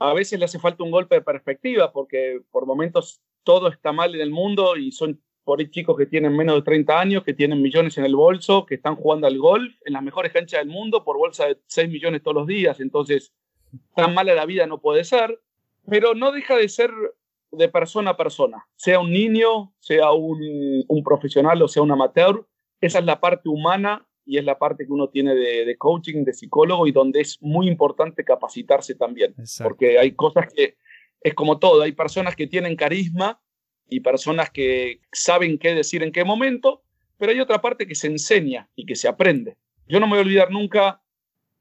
A 0.00 0.12
veces 0.12 0.40
le 0.40 0.46
hace 0.46 0.58
falta 0.58 0.82
un 0.82 0.90
golpe 0.90 1.14
de 1.14 1.20
perspectiva 1.20 1.92
porque 1.92 2.40
por 2.50 2.66
momentos 2.66 3.20
todo 3.44 3.68
está 3.68 3.92
mal 3.92 4.12
en 4.16 4.22
el 4.22 4.32
mundo 4.32 4.76
y 4.76 4.90
son 4.90 5.22
por 5.44 5.60
ahí 5.60 5.70
chicos 5.70 5.96
que 5.96 6.06
tienen 6.06 6.36
menos 6.36 6.56
de 6.56 6.62
30 6.62 6.98
años, 6.98 7.22
que 7.22 7.32
tienen 7.32 7.62
millones 7.62 7.96
en 7.96 8.04
el 8.04 8.16
bolso, 8.16 8.66
que 8.66 8.74
están 8.74 8.96
jugando 8.96 9.28
al 9.28 9.38
golf 9.38 9.72
en 9.84 9.92
las 9.92 10.02
mejores 10.02 10.32
canchas 10.32 10.58
del 10.58 10.68
mundo 10.68 11.04
por 11.04 11.16
bolsa 11.16 11.46
de 11.46 11.60
6 11.66 11.88
millones 11.90 12.24
todos 12.24 12.34
los 12.34 12.46
días. 12.48 12.80
Entonces, 12.80 13.32
tan 13.94 14.14
mala 14.14 14.34
la 14.34 14.46
vida 14.46 14.66
no 14.66 14.80
puede 14.80 15.04
ser. 15.04 15.40
Pero 15.88 16.14
no 16.14 16.32
deja 16.32 16.56
de 16.56 16.68
ser 16.68 16.90
de 17.52 17.68
persona 17.68 18.12
a 18.12 18.16
persona, 18.16 18.66
sea 18.76 18.98
un 18.98 19.12
niño, 19.12 19.74
sea 19.78 20.12
un, 20.12 21.02
profesional 21.04 21.62
o 21.62 21.68
sea 21.68 21.82
un 21.82 21.92
amateur, 21.92 22.46
esa 22.80 22.98
es 22.98 23.04
la 23.04 23.20
parte 23.20 23.48
humana 23.48 24.06
y 24.24 24.38
es 24.38 24.44
la 24.44 24.58
parte 24.58 24.86
que 24.86 24.92
uno 24.92 25.08
tiene 25.08 25.34
de, 25.34 25.76
coaching, 25.76 26.24
de 26.24 26.32
psicólogo 26.32 26.86
y 26.86 26.92
donde 26.92 27.20
es 27.20 27.40
muy 27.40 27.68
importante 27.68 28.24
capacitarse 28.24 28.94
también, 28.94 29.34
porque 29.62 29.98
hay 29.98 30.12
cosas 30.12 30.52
que 30.52 30.76
es 31.20 31.34
como 31.34 31.58
todo, 31.58 31.82
hay 31.82 31.92
personas 31.92 32.34
que 32.34 32.46
tienen 32.46 32.74
carisma 32.74 33.40
y 33.88 34.00
personas 34.00 34.50
que 34.50 35.00
saben 35.12 35.58
qué 35.58 35.74
decir 35.74 36.02
en 36.02 36.12
qué 36.12 36.24
momento, 36.24 36.82
pero 37.18 37.32
hay 37.32 37.40
otra 37.40 37.60
parte 37.60 37.86
que 37.86 37.94
se 37.94 38.06
enseña 38.06 38.68
y 38.74 38.86
que 38.86 38.96
se 38.96 39.08
aprende. 39.08 39.56
Yo 39.86 40.00
no 40.00 40.06
me 40.06 40.12
voy 40.12 40.18
a 40.20 40.22
olvidar 40.22 40.50
nunca 40.50 41.01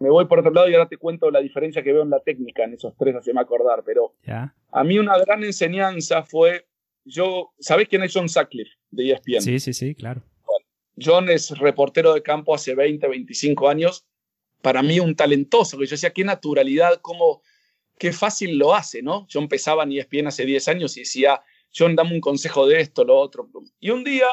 me 0.01 0.09
voy 0.09 0.25
por 0.25 0.39
otro 0.39 0.51
lado 0.51 0.67
y 0.67 0.73
ahora 0.73 0.89
te 0.89 0.97
cuento 0.97 1.29
la 1.29 1.39
diferencia 1.39 1.83
que 1.83 1.93
veo 1.93 2.01
en 2.01 2.09
la 2.09 2.19
técnica 2.19 2.63
en 2.63 2.73
esos 2.73 2.93
tres, 2.97 3.15
me 3.33 3.39
acordar, 3.39 3.83
pero 3.85 4.15
a 4.71 4.83
mí 4.83 4.97
una 4.97 5.17
gran 5.19 5.43
enseñanza 5.43 6.23
fue, 6.23 6.67
yo, 7.05 7.53
¿sabés 7.59 7.87
quién 7.87 8.01
es 8.01 8.11
John 8.11 8.27
Sutcliffe 8.27 8.71
de 8.89 9.11
ESPN? 9.11 9.41
Sí, 9.41 9.59
sí, 9.59 9.73
sí, 9.73 9.93
claro. 9.93 10.23
John 10.99 11.29
es 11.29 11.57
reportero 11.57 12.13
de 12.15 12.23
campo 12.23 12.55
hace 12.55 12.73
20, 12.73 13.07
25 13.07 13.69
años, 13.69 14.05
para 14.63 14.81
mí 14.81 14.99
un 14.99 15.15
talentoso, 15.15 15.77
que 15.77 15.85
yo 15.85 15.91
decía, 15.91 16.11
qué 16.11 16.23
naturalidad, 16.23 16.99
cómo, 17.01 17.43
qué 17.99 18.11
fácil 18.11 18.57
lo 18.57 18.73
hace, 18.73 19.03
¿no? 19.03 19.27
Yo 19.27 19.39
empezaba 19.39 19.83
en 19.83 19.91
ESPN 19.91 20.27
hace 20.27 20.45
10 20.45 20.67
años 20.67 20.97
y 20.97 21.01
decía, 21.01 21.41
John, 21.75 21.95
dame 21.95 22.13
un 22.13 22.21
consejo 22.21 22.65
de 22.65 22.81
esto, 22.81 23.05
lo 23.05 23.17
otro. 23.17 23.49
Y 23.79 23.91
un 23.91 24.03
día 24.03 24.27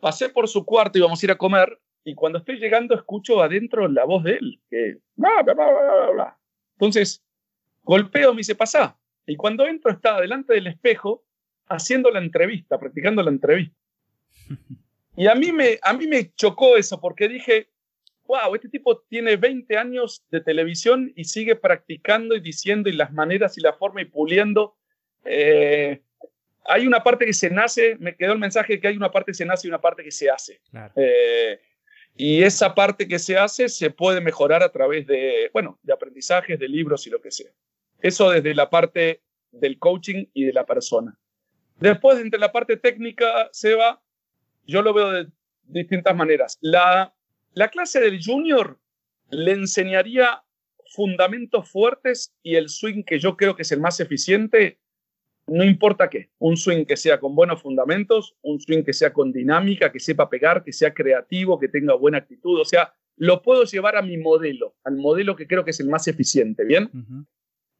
pasé 0.00 0.30
por 0.30 0.48
su 0.48 0.64
cuarto, 0.64 0.98
y 0.98 1.00
íbamos 1.00 1.22
a 1.22 1.26
ir 1.26 1.32
a 1.32 1.38
comer, 1.38 1.78
y 2.04 2.14
cuando 2.14 2.38
estoy 2.38 2.58
llegando 2.58 2.94
escucho 2.94 3.42
adentro 3.42 3.88
la 3.88 4.04
voz 4.04 4.24
de 4.24 4.32
él, 4.32 4.60
que 4.68 4.98
bla, 5.14 5.42
bla, 5.42 5.54
bla, 5.54 6.10
bla, 6.12 6.38
Entonces, 6.74 7.24
golpeo, 7.82 8.32
me 8.32 8.38
dice, 8.38 8.54
pasa. 8.54 8.98
Y 9.26 9.36
cuando 9.36 9.66
entro 9.66 9.92
está 9.92 10.20
delante 10.20 10.54
del 10.54 10.66
espejo 10.66 11.24
haciendo 11.66 12.10
la 12.10 12.18
entrevista, 12.18 12.78
practicando 12.78 13.22
la 13.22 13.30
entrevista. 13.30 13.76
Y 15.14 15.26
a 15.26 15.34
mí 15.34 15.52
me, 15.52 15.78
a 15.82 15.92
mí 15.92 16.06
me 16.06 16.32
chocó 16.32 16.74
eso 16.78 16.98
porque 16.98 17.28
dije, 17.28 17.68
wow, 18.24 18.54
este 18.54 18.70
tipo 18.70 19.00
tiene 19.00 19.36
20 19.36 19.76
años 19.76 20.24
de 20.30 20.40
televisión 20.40 21.12
y 21.14 21.24
sigue 21.24 21.54
practicando 21.54 22.34
y 22.34 22.40
diciendo 22.40 22.88
y 22.88 22.94
las 22.94 23.12
maneras 23.12 23.58
y 23.58 23.60
la 23.60 23.74
forma 23.74 24.00
y 24.00 24.06
puliendo. 24.06 24.74
Eh, 25.26 26.00
hay 26.64 26.86
una 26.86 27.02
parte 27.02 27.26
que 27.26 27.34
se 27.34 27.50
nace, 27.50 27.96
me 27.98 28.16
quedó 28.16 28.32
el 28.32 28.38
mensaje 28.38 28.80
que 28.80 28.88
hay 28.88 28.96
una 28.96 29.10
parte 29.10 29.32
que 29.32 29.36
se 29.36 29.44
nace 29.44 29.66
y 29.66 29.70
una 29.70 29.82
parte 29.82 30.02
que 30.02 30.10
se 30.10 30.30
hace. 30.30 30.62
Claro. 30.70 30.94
Eh, 30.96 31.60
y 32.14 32.42
esa 32.42 32.74
parte 32.74 33.08
que 33.08 33.18
se 33.18 33.36
hace 33.36 33.68
se 33.68 33.90
puede 33.90 34.20
mejorar 34.20 34.62
a 34.62 34.70
través 34.70 35.06
de, 35.06 35.50
bueno, 35.52 35.78
de 35.82 35.92
aprendizajes, 35.92 36.58
de 36.58 36.68
libros 36.68 37.06
y 37.06 37.10
lo 37.10 37.20
que 37.20 37.30
sea. 37.30 37.50
Eso 38.00 38.30
desde 38.30 38.54
la 38.54 38.68
parte 38.68 39.22
del 39.50 39.78
coaching 39.78 40.26
y 40.34 40.44
de 40.44 40.52
la 40.52 40.66
persona. 40.66 41.18
Después, 41.78 42.18
entre 42.20 42.38
la 42.38 42.52
parte 42.52 42.76
técnica, 42.76 43.48
Seba, 43.52 44.02
yo 44.66 44.82
lo 44.82 44.92
veo 44.92 45.10
de 45.10 45.28
distintas 45.64 46.14
maneras. 46.14 46.58
La, 46.60 47.14
la 47.54 47.68
clase 47.68 48.00
del 48.00 48.22
junior 48.22 48.78
le 49.30 49.52
enseñaría 49.52 50.42
fundamentos 50.94 51.70
fuertes 51.70 52.34
y 52.42 52.56
el 52.56 52.68
swing 52.68 53.02
que 53.04 53.18
yo 53.18 53.36
creo 53.36 53.56
que 53.56 53.62
es 53.62 53.72
el 53.72 53.80
más 53.80 53.98
eficiente 54.00 54.78
no 55.46 55.64
importa 55.64 56.08
qué, 56.08 56.30
un 56.38 56.56
swing 56.56 56.84
que 56.84 56.96
sea 56.96 57.18
con 57.18 57.34
buenos 57.34 57.62
fundamentos, 57.62 58.36
un 58.42 58.60
swing 58.60 58.84
que 58.84 58.92
sea 58.92 59.12
con 59.12 59.32
dinámica, 59.32 59.90
que 59.90 60.00
sepa 60.00 60.30
pegar, 60.30 60.62
que 60.62 60.72
sea 60.72 60.94
creativo, 60.94 61.58
que 61.58 61.68
tenga 61.68 61.94
buena 61.94 62.18
actitud, 62.18 62.60
o 62.60 62.64
sea, 62.64 62.94
lo 63.16 63.42
puedo 63.42 63.64
llevar 63.64 63.96
a 63.96 64.02
mi 64.02 64.16
modelo, 64.16 64.76
al 64.84 64.96
modelo 64.96 65.36
que 65.36 65.46
creo 65.46 65.64
que 65.64 65.72
es 65.72 65.80
el 65.80 65.88
más 65.88 66.08
eficiente, 66.08 66.64
¿bien? 66.64 66.90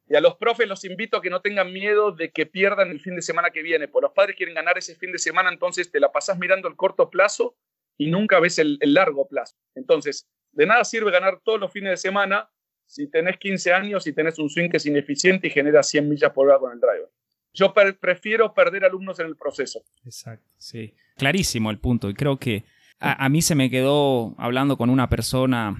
Y 0.08 0.16
a 0.16 0.20
los 0.20 0.36
profes 0.36 0.68
los 0.68 0.84
invito 0.84 1.16
a 1.16 1.22
que 1.22 1.30
no 1.30 1.40
tengan 1.40 1.72
miedo 1.72 2.12
de 2.12 2.30
que 2.32 2.46
pierdan 2.46 2.90
el 2.90 3.00
fin 3.00 3.14
de 3.16 3.22
semana 3.22 3.50
que 3.50 3.62
viene, 3.62 3.88
porque 3.88 4.06
los 4.06 4.12
padres 4.12 4.36
quieren 4.36 4.54
ganar 4.54 4.76
ese 4.76 4.94
fin 4.96 5.12
de 5.12 5.18
semana, 5.18 5.50
entonces 5.50 5.90
te 5.90 6.00
la 6.00 6.12
pasas 6.12 6.38
mirando 6.38 6.68
el 6.68 6.76
corto 6.76 7.08
plazo 7.08 7.56
y 7.96 8.10
nunca 8.10 8.40
ves 8.40 8.58
el, 8.58 8.76
el 8.80 8.94
largo 8.94 9.28
plazo. 9.28 9.56
Entonces, 9.74 10.28
de 10.50 10.66
nada 10.66 10.84
sirve 10.84 11.10
ganar 11.10 11.40
todos 11.42 11.60
los 11.60 11.72
fines 11.72 11.90
de 11.90 11.96
semana 11.96 12.50
si 12.86 13.06
tenés 13.08 13.38
15 13.38 13.72
años 13.72 14.06
y 14.06 14.12
tenés 14.12 14.38
un 14.38 14.50
swing 14.50 14.68
que 14.68 14.76
es 14.76 14.84
ineficiente 14.84 15.46
y 15.46 15.50
genera 15.50 15.82
100 15.82 16.08
millas 16.08 16.32
por 16.32 16.48
hora 16.48 16.58
con 16.58 16.72
el 16.72 16.80
driver. 16.80 17.08
Yo 17.54 17.74
prefiero 18.00 18.54
perder 18.54 18.84
alumnos 18.84 19.18
en 19.20 19.26
el 19.26 19.36
proceso. 19.36 19.82
Exacto, 20.04 20.48
sí. 20.58 20.94
Clarísimo 21.16 21.70
el 21.70 21.78
punto. 21.78 22.08
Y 22.08 22.14
creo 22.14 22.38
que 22.38 22.64
a, 22.98 23.28
mí 23.28 23.42
se 23.42 23.54
me 23.54 23.68
quedó 23.68 24.34
hablando 24.38 24.76
con 24.76 24.88
una 24.88 25.08
persona 25.08 25.76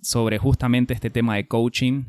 sobre 0.00 0.38
justamente 0.38 0.94
este 0.94 1.10
tema 1.10 1.36
de 1.36 1.46
coaching 1.46 2.04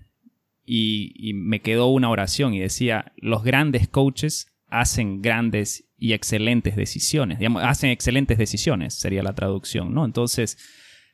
y, 0.65 1.33
me 1.33 1.61
quedó 1.61 1.87
una 1.87 2.09
oración 2.09 2.53
y 2.53 2.59
decía, 2.59 3.13
los 3.17 3.43
grandes 3.43 3.87
coaches 3.87 4.47
hacen 4.67 5.21
grandes 5.21 5.85
y 5.97 6.13
excelentes 6.13 6.75
decisiones, 6.75 7.39
hacen 7.61 7.89
excelentes 7.89 8.37
decisiones, 8.37 8.93
sería 8.93 9.23
la 9.23 9.33
traducción, 9.33 9.93
¿no? 9.93 10.05
Entonces, 10.05 10.57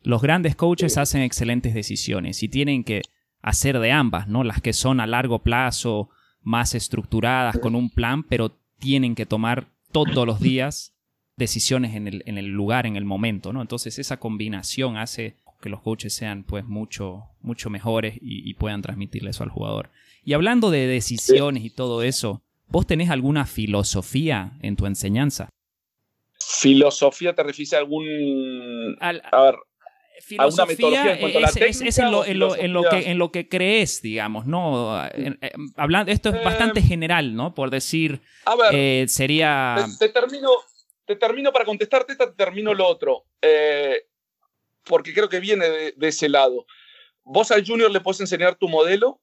los 0.01 0.21
grandes 0.21 0.55
coaches 0.55 0.97
hacen 0.97 1.21
excelentes 1.21 1.73
decisiones 1.73 2.43
y 2.43 2.49
tienen 2.49 2.83
que 2.83 3.01
hacer 3.41 3.79
de 3.79 3.91
ambas, 3.91 4.27
¿no? 4.27 4.43
Las 4.43 4.61
que 4.61 4.73
son 4.73 4.99
a 4.99 5.07
largo 5.07 5.43
plazo, 5.43 6.09
más 6.43 6.75
estructuradas, 6.75 7.57
con 7.57 7.75
un 7.75 7.89
plan, 7.89 8.23
pero 8.23 8.51
tienen 8.79 9.15
que 9.15 9.25
tomar 9.25 9.67
todos 9.91 10.25
los 10.27 10.39
días 10.39 10.93
decisiones 11.37 11.95
en 11.95 12.07
el, 12.07 12.23
en 12.25 12.37
el 12.37 12.47
lugar, 12.47 12.85
en 12.85 12.95
el 12.95 13.05
momento, 13.05 13.53
¿no? 13.53 13.61
Entonces 13.61 13.97
esa 13.97 14.17
combinación 14.17 14.97
hace 14.97 15.37
que 15.63 15.69
los 15.69 15.81
coaches 15.81 16.13
sean 16.13 16.43
pues 16.43 16.65
mucho, 16.65 17.29
mucho 17.41 17.69
mejores 17.69 18.17
y, 18.21 18.53
puedan 18.55 18.81
transmitirle 18.81 19.29
eso 19.29 19.43
al 19.43 19.49
jugador. 19.49 19.89
Y 20.23 20.33
hablando 20.33 20.69
de 20.69 20.87
decisiones 20.87 21.63
y 21.63 21.69
todo 21.69 22.03
eso, 22.03 22.43
¿vos 22.67 22.85
tenés 22.85 23.09
alguna 23.09 23.45
filosofía 23.45 24.57
en 24.61 24.75
tu 24.75 24.85
enseñanza? 24.85 25.49
¿Filosofía 26.39 27.33
te 27.33 27.43
refieres 27.43 27.73
a 27.73 27.77
algún... 27.77 28.97
a 28.99 29.41
ver, 29.41 29.55
filosofía 30.21 31.13
es, 31.13 31.99
en, 31.99 32.11
lo, 32.11 32.83
que, 32.83 33.11
en 33.11 33.17
lo 33.17 33.31
que 33.31 33.47
crees, 33.47 34.01
digamos, 34.01 34.45
¿no? 34.45 34.99
hablando, 35.75 36.11
esto 36.11 36.29
es 36.29 36.43
bastante 36.43 36.79
eh, 36.79 36.83
general, 36.83 37.35
¿no? 37.35 37.53
Por 37.53 37.69
decir, 37.69 38.21
eh, 38.71 39.05
sería... 39.07 39.85
Te, 39.99 40.09
termino, 40.09 40.49
te 41.05 41.15
termino 41.15 41.51
para 41.51 41.65
contestarte, 41.65 42.15
te 42.15 42.27
termino 42.27 42.73
lo 42.73 42.87
otro, 42.87 43.25
eh, 43.41 44.05
porque 44.83 45.13
creo 45.13 45.29
que 45.29 45.39
viene 45.39 45.67
de, 45.95 46.07
ese 46.07 46.29
lado. 46.29 46.65
Vos 47.23 47.51
al 47.51 47.65
junior 47.65 47.91
le 47.91 48.01
puedes 48.01 48.21
enseñar 48.21 48.55
tu 48.55 48.67
modelo 48.67 49.19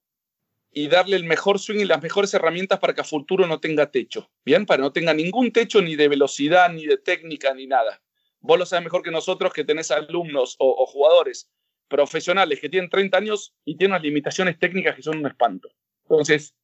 y 0.72 0.88
darle 0.88 1.16
el 1.16 1.24
mejor 1.24 1.58
swing 1.58 1.80
y 1.80 1.84
las 1.84 2.02
mejores 2.02 2.32
herramientas 2.34 2.78
para 2.78 2.94
que 2.94 3.00
a 3.00 3.04
futuro 3.04 3.46
no 3.46 3.60
tenga 3.60 3.90
techo, 3.90 4.30
¿bien? 4.44 4.66
Para 4.66 4.82
no 4.82 4.92
tenga 4.92 5.12
ningún 5.14 5.52
techo 5.52 5.82
ni 5.82 5.96
de 5.96 6.08
velocidad, 6.08 6.70
ni 6.70 6.86
de 6.86 6.96
técnica, 6.96 7.52
ni 7.54 7.66
nada. 7.66 8.00
Vos 8.40 8.58
lo 8.58 8.66
sabes 8.66 8.84
mejor 8.84 9.02
que 9.02 9.10
nosotros 9.10 9.52
que 9.52 9.64
tenés 9.64 9.90
alumnos 9.90 10.56
o, 10.58 10.86
jugadores 10.86 11.50
profesionales 11.88 12.60
que 12.60 12.68
tienen 12.68 12.88
30 12.88 13.18
años 13.18 13.54
y 13.64 13.76
tienen 13.76 13.92
unas 13.92 14.02
limitaciones 14.02 14.58
técnicas 14.58 14.94
que 14.96 15.02
son 15.02 15.18
un 15.18 15.26
espanto. 15.26 15.68
Entonces, 16.04 16.54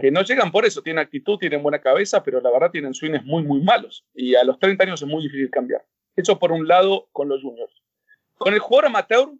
que 0.00 0.10
no 0.10 0.22
llegan 0.22 0.52
por 0.52 0.66
eso, 0.66 0.82
tienen 0.82 1.02
actitud, 1.02 1.38
tienen 1.38 1.62
buena 1.62 1.80
cabeza, 1.80 2.22
pero 2.22 2.40
la 2.40 2.50
verdad 2.50 2.70
tienen 2.70 2.94
swings 2.94 3.24
muy, 3.24 3.42
muy 3.42 3.60
malos. 3.62 4.04
Y 4.14 4.34
a 4.34 4.44
los 4.44 4.58
30 4.58 4.84
años 4.84 5.02
es 5.02 5.08
muy 5.08 5.22
difícil 5.22 5.50
cambiar. 5.50 5.84
Eso 6.14 6.38
por 6.38 6.52
un 6.52 6.68
lado 6.68 7.08
con 7.12 7.28
los 7.28 7.42
juniors. 7.42 7.82
Con 8.36 8.54
el 8.54 8.60
jugador 8.60 8.86
amateur, 8.86 9.30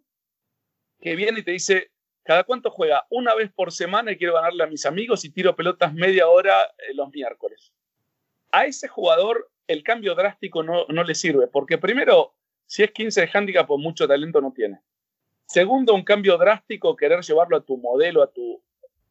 que 0.99 1.15
viene 1.15 1.39
y 1.39 1.43
te 1.43 1.51
dice, 1.51 1.91
¿cada 2.23 2.43
cuánto 2.43 2.71
juega? 2.71 3.05
Una 3.09 3.35
vez 3.35 3.51
por 3.51 3.71
semana 3.71 4.11
y 4.11 4.17
quiero 4.17 4.33
ganarle 4.33 4.63
a 4.63 4.67
mis 4.67 4.85
amigos 4.85 5.23
y 5.25 5.29
tiro 5.29 5.55
pelotas 5.55 5.93
media 5.93 6.27
hora 6.27 6.63
eh, 6.63 6.93
los 6.93 7.11
miércoles. 7.11 7.71
A 8.51 8.65
ese 8.65 8.87
jugador 8.87 9.51
el 9.67 9.83
cambio 9.83 10.15
drástico 10.15 10.63
no, 10.63 10.85
no 10.87 11.03
le 11.03 11.15
sirve, 11.15 11.47
porque 11.47 11.77
primero, 11.77 12.35
si 12.65 12.83
es 12.83 12.91
15 12.91 13.21
de 13.21 13.29
handicap, 13.33 13.67
pues 13.67 13.79
mucho 13.79 14.07
talento 14.07 14.41
no 14.41 14.51
tiene. 14.53 14.79
Segundo, 15.45 15.93
un 15.93 16.03
cambio 16.03 16.37
drástico, 16.37 16.95
querer 16.95 17.21
llevarlo 17.21 17.57
a 17.57 17.63
tu 17.63 17.77
modelo, 17.77 18.21
a 18.21 18.31
tu 18.31 18.61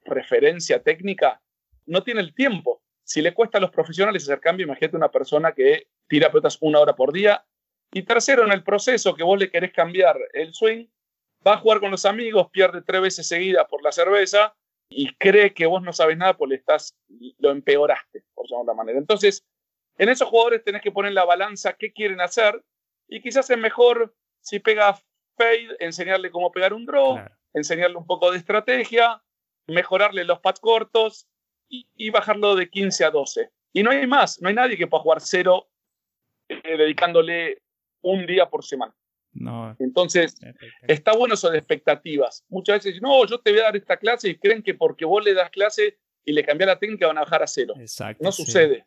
referencia 0.05 0.83
técnica, 0.83 1.41
no 1.87 2.03
tiene 2.03 2.21
el 2.21 2.35
tiempo. 2.35 2.83
Si 3.05 3.23
le 3.23 3.33
cuesta 3.33 3.59
a 3.59 3.61
los 3.61 3.71
profesionales 3.71 4.25
hacer 4.25 4.41
cambio, 4.41 4.67
imagínate 4.67 4.97
una 4.97 5.11
persona 5.11 5.53
que 5.53 5.89
tira 6.09 6.31
pelotas 6.31 6.59
una 6.61 6.81
hora 6.81 6.95
por 6.95 7.13
día. 7.13 7.45
Y 7.93 8.03
tercero, 8.03 8.45
en 8.45 8.53
el 8.53 8.65
proceso 8.65 9.15
que 9.15 9.23
vos 9.23 9.39
le 9.39 9.51
querés 9.51 9.73
cambiar 9.73 10.19
el 10.33 10.53
swing, 10.53 10.87
va 11.47 11.55
a 11.55 11.59
jugar 11.59 11.81
con 11.81 11.91
los 11.91 12.05
amigos, 12.05 12.51
pierde 12.51 12.83
tres 12.83 13.01
veces 13.01 13.29
seguida 13.29 13.67
por 13.69 13.83
la 13.83 13.93
cerveza 13.93 14.55
y 14.89 15.15
cree 15.17 15.55
que 15.55 15.67
vos 15.67 15.83
no 15.83 15.93
sabes 15.93 16.17
nada 16.17 16.37
porque 16.37 16.57
estás, 16.57 16.97
lo 17.39 17.51
empeoraste, 17.51 18.25
por 18.35 18.49
llamarlo 18.49 18.73
de 18.73 18.77
manera. 18.77 18.99
Entonces, 18.99 19.45
en 19.99 20.09
esos 20.09 20.29
jugadores 20.29 20.63
tenés 20.65 20.83
que 20.83 20.93
poner 20.93 21.13
la 21.13 21.25
balanza 21.25 21.75
qué 21.75 21.93
quieren 21.93 22.21
hacer 22.21 22.63
y 23.09 23.21
quizás 23.21 23.49
es 23.51 23.59
mejor 23.59 24.15
si 24.41 24.61
pega 24.61 24.99
fade, 25.37 25.77
enseñarle 25.81 26.31
cómo 26.31 26.53
pegar 26.53 26.73
un 26.73 26.87
draw, 26.87 27.19
enseñarle 27.53 27.97
un 27.97 28.07
poco 28.07 28.31
de 28.31 28.39
estrategia, 28.39 29.23
mejorarle 29.67 30.25
los 30.25 30.41
pads 30.41 30.61
cortos 30.61 31.29
y, 31.69 32.11
bajarlo 32.11 32.55
de 32.55 32.71
15 32.71 33.05
a 33.05 33.11
12. 33.11 33.51
Y 33.73 33.83
no 33.83 33.91
hay 33.91 34.07
más, 34.07 34.41
no 34.41 34.49
hay 34.49 34.55
nadie 34.55 34.77
que 34.77 34.87
pueda 34.87 35.03
jugar 35.03 35.21
cero 35.21 35.69
eh, 36.49 36.77
dedicándole 36.77 37.63
un 38.03 38.25
día 38.27 38.49
por 38.49 38.65
semana. 38.65 38.95
No. 39.33 39.77
Entonces, 39.79 40.37
está 40.87 41.13
bueno 41.13 41.35
eso 41.35 41.51
de 41.51 41.59
expectativas. 41.59 42.45
Muchas 42.49 42.77
veces 42.77 42.95
dicen, 42.95 43.03
no, 43.03 43.27
yo 43.27 43.39
te 43.41 43.51
voy 43.51 43.61
a 43.61 43.65
dar 43.65 43.77
esta 43.77 43.99
clase 43.99 44.29
y 44.29 44.39
creen 44.39 44.63
que 44.63 44.75
porque 44.75 45.05
vos 45.05 45.23
le 45.23 45.35
das 45.35 45.51
clase 45.51 45.99
y 46.25 46.33
le 46.33 46.45
cambias 46.45 46.69
la 46.69 46.79
técnica 46.79 47.09
van 47.09 47.19
a 47.19 47.23
bajar 47.23 47.43
a 47.43 47.47
cero. 47.47 47.75
Exacto, 47.77 48.23
no 48.25 48.33
sucede 48.33 48.87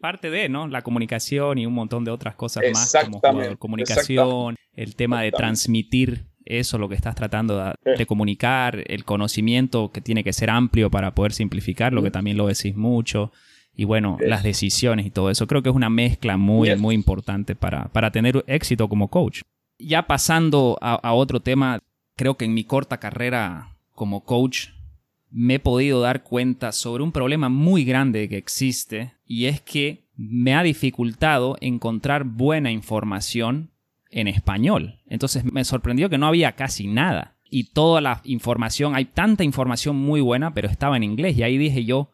parte 0.00 0.30
de, 0.30 0.48
¿no? 0.48 0.66
La 0.66 0.82
comunicación 0.82 1.58
y 1.58 1.66
un 1.66 1.74
montón 1.74 2.04
de 2.04 2.10
otras 2.10 2.34
cosas 2.34 2.64
más 2.72 2.92
como 3.04 3.20
Comunicación, 3.58 4.56
el 4.74 4.96
tema 4.96 5.22
de 5.22 5.30
transmitir 5.30 6.26
eso, 6.44 6.78
lo 6.78 6.88
que 6.88 6.94
estás 6.94 7.14
tratando 7.14 7.74
de, 7.84 8.06
comunicar, 8.06 8.82
el 8.86 9.04
conocimiento 9.04 9.92
que 9.92 10.00
tiene 10.00 10.24
que 10.24 10.32
ser 10.32 10.50
amplio 10.50 10.90
para 10.90 11.14
poder 11.14 11.32
simplificar, 11.32 11.92
lo 11.92 12.02
que 12.02 12.10
también 12.10 12.36
lo 12.36 12.46
decís 12.46 12.74
mucho. 12.76 13.30
Y 13.72 13.84
bueno, 13.84 14.18
las 14.20 14.42
decisiones 14.42 15.06
y 15.06 15.10
todo 15.10 15.30
eso. 15.30 15.46
Creo 15.46 15.62
que 15.62 15.68
es 15.68 15.74
una 15.74 15.90
mezcla 15.90 16.36
muy, 16.36 16.74
muy 16.76 16.94
importante 16.94 17.54
para, 17.54 17.84
para 17.88 18.10
tener 18.10 18.44
éxito 18.46 18.88
como 18.88 19.08
coach. 19.08 19.42
Ya 19.78 20.06
pasando 20.06 20.76
a 20.80 21.12
otro 21.12 21.40
tema, 21.40 21.78
creo 22.16 22.36
que 22.36 22.44
en 22.44 22.52
mi 22.52 22.64
corta 22.64 22.98
carrera 22.98 23.76
como 23.94 24.24
coach 24.24 24.68
me 25.30 25.54
he 25.54 25.58
podido 25.58 26.00
dar 26.00 26.22
cuenta 26.22 26.72
sobre 26.72 27.02
un 27.02 27.12
problema 27.12 27.48
muy 27.48 27.84
grande 27.84 28.28
que 28.28 28.36
existe 28.36 29.14
y 29.24 29.46
es 29.46 29.60
que 29.60 30.04
me 30.16 30.54
ha 30.54 30.62
dificultado 30.62 31.56
encontrar 31.60 32.24
buena 32.24 32.70
información 32.70 33.70
en 34.10 34.28
español. 34.28 35.00
Entonces 35.06 35.44
me 35.44 35.64
sorprendió 35.64 36.10
que 36.10 36.18
no 36.18 36.26
había 36.26 36.52
casi 36.52 36.86
nada. 36.86 37.36
Y 37.48 37.72
toda 37.72 38.00
la 38.00 38.20
información, 38.24 38.94
hay 38.94 39.06
tanta 39.06 39.44
información 39.44 39.96
muy 39.96 40.20
buena, 40.20 40.52
pero 40.52 40.68
estaba 40.68 40.96
en 40.96 41.04
inglés. 41.04 41.36
Y 41.36 41.42
ahí 41.42 41.58
dije 41.58 41.84
yo, 41.84 42.12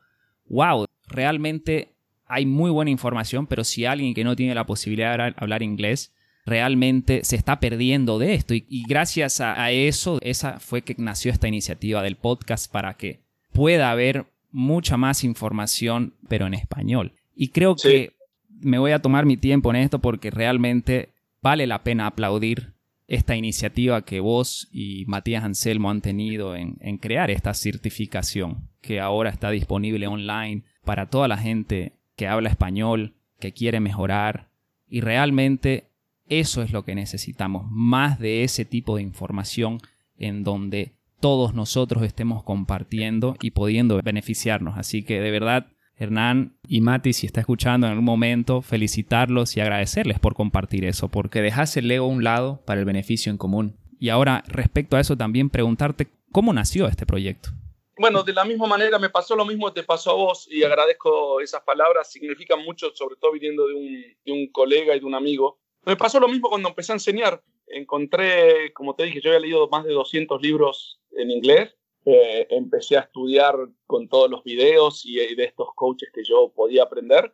wow, 0.48 0.86
realmente 1.08 1.96
hay 2.26 2.46
muy 2.46 2.70
buena 2.70 2.90
información, 2.90 3.46
pero 3.46 3.64
si 3.64 3.84
alguien 3.84 4.14
que 4.14 4.24
no 4.24 4.36
tiene 4.36 4.54
la 4.54 4.66
posibilidad 4.66 5.16
de 5.16 5.34
hablar 5.36 5.62
inglés 5.62 6.14
realmente 6.46 7.24
se 7.24 7.36
está 7.36 7.58
perdiendo 7.60 8.18
de 8.18 8.34
esto. 8.34 8.54
Y, 8.54 8.84
gracias 8.88 9.40
a, 9.40 9.70
eso, 9.72 10.18
esa 10.22 10.60
fue 10.60 10.82
que 10.82 10.94
nació 10.96 11.32
esta 11.32 11.48
iniciativa 11.48 12.02
del 12.02 12.16
podcast 12.16 12.70
para 12.70 12.94
que 12.94 13.20
pueda 13.52 13.90
haber 13.90 14.26
mucha 14.52 14.96
más 14.96 15.24
información, 15.24 16.14
pero 16.28 16.46
en 16.46 16.54
español. 16.54 17.12
Y 17.34 17.48
creo 17.48 17.74
que 17.74 18.12
me 18.48 18.78
voy 18.78 18.92
a 18.92 19.02
tomar 19.02 19.26
mi 19.26 19.36
tiempo 19.36 19.70
en 19.70 19.76
esto 19.76 19.98
porque 19.98 20.30
realmente 20.30 21.10
vale 21.42 21.66
la 21.66 21.82
pena 21.82 22.06
aplaudir 22.06 22.72
esta 23.08 23.36
iniciativa 23.36 24.02
que 24.02 24.20
vos 24.20 24.68
y 24.72 25.04
Matías 25.06 25.44
Anselmo 25.44 25.90
han 25.90 26.00
tenido 26.00 26.56
en, 26.56 26.76
en 26.80 26.98
crear 26.98 27.30
esta 27.30 27.54
certificación 27.54 28.68
que 28.80 29.00
ahora 29.00 29.30
está 29.30 29.50
disponible 29.50 30.06
online 30.06 30.62
para 30.84 31.06
toda 31.06 31.28
la 31.28 31.36
gente 31.36 31.92
que 32.16 32.26
habla 32.26 32.48
español, 32.48 33.14
que 33.38 33.52
quiere 33.52 33.78
mejorar 33.78 34.48
y 34.88 35.02
realmente 35.02 35.84
eso 36.28 36.62
es 36.62 36.72
lo 36.72 36.84
que 36.84 36.94
necesitamos, 36.94 37.66
más 37.70 38.18
de 38.18 38.42
ese 38.42 38.64
tipo 38.64 38.96
de 38.96 39.02
información 39.02 39.78
en 40.18 40.44
donde 40.44 40.94
todos 41.20 41.54
nosotros 41.54 42.02
estemos 42.02 42.42
compartiendo 42.42 43.36
y 43.40 43.52
pudiendo 43.52 44.00
beneficiarnos. 44.02 44.76
Así 44.76 45.02
que 45.02 45.20
de 45.20 45.30
verdad, 45.30 45.68
Hernán 45.96 46.58
y 46.68 46.80
Mati, 46.82 47.12
si 47.12 47.26
está 47.26 47.40
escuchando 47.40 47.86
en 47.86 47.92
algún 47.92 48.04
momento, 48.04 48.60
felicitarlos 48.60 49.56
y 49.56 49.60
agradecerles 49.60 50.18
por 50.18 50.34
compartir 50.34 50.84
eso, 50.84 51.08
porque 51.08 51.40
dejas 51.40 51.76
el 51.76 51.90
ego 51.90 52.06
a 52.06 52.08
un 52.08 52.22
lado 52.22 52.62
para 52.66 52.80
el 52.80 52.86
beneficio 52.86 53.30
en 53.30 53.38
común. 53.38 53.76
Y 53.98 54.10
ahora, 54.10 54.44
respecto 54.46 54.96
a 54.96 55.00
eso, 55.00 55.16
también 55.16 55.48
preguntarte 55.48 56.08
cómo 56.32 56.52
nació 56.52 56.86
este 56.86 57.06
proyecto. 57.06 57.50
Bueno, 57.98 58.22
de 58.22 58.34
la 58.34 58.44
misma 58.44 58.66
manera 58.66 58.98
me 58.98 59.08
pasó 59.08 59.34
lo 59.34 59.46
mismo 59.46 59.72
te 59.72 59.82
pasó 59.82 60.10
a 60.10 60.14
vos 60.14 60.46
y 60.50 60.62
agradezco 60.62 61.40
esas 61.40 61.62
palabras, 61.62 62.12
significan 62.12 62.62
mucho, 62.62 62.90
sobre 62.94 63.16
todo 63.16 63.32
viniendo 63.32 63.66
de 63.66 63.74
un, 63.74 64.02
de 64.22 64.32
un 64.32 64.52
colega 64.52 64.94
y 64.94 65.00
de 65.00 65.06
un 65.06 65.14
amigo. 65.14 65.58
Me 65.86 65.96
pasó 65.96 66.18
lo 66.18 66.26
mismo 66.26 66.48
cuando 66.48 66.68
empecé 66.68 66.90
a 66.90 66.96
enseñar. 66.96 67.40
Encontré, 67.68 68.72
como 68.72 68.96
te 68.96 69.04
dije, 69.04 69.20
yo 69.20 69.30
había 69.30 69.40
leído 69.40 69.68
más 69.68 69.84
de 69.84 69.92
200 69.92 70.42
libros 70.42 71.00
en 71.12 71.30
inglés. 71.30 71.76
Eh, 72.04 72.48
empecé 72.50 72.96
a 72.96 73.02
estudiar 73.02 73.54
con 73.86 74.08
todos 74.08 74.28
los 74.28 74.42
videos 74.42 75.06
y, 75.06 75.34
de 75.36 75.44
estos 75.44 75.68
coaches 75.76 76.10
que 76.12 76.24
yo 76.24 76.52
podía 76.52 76.82
aprender. 76.82 77.32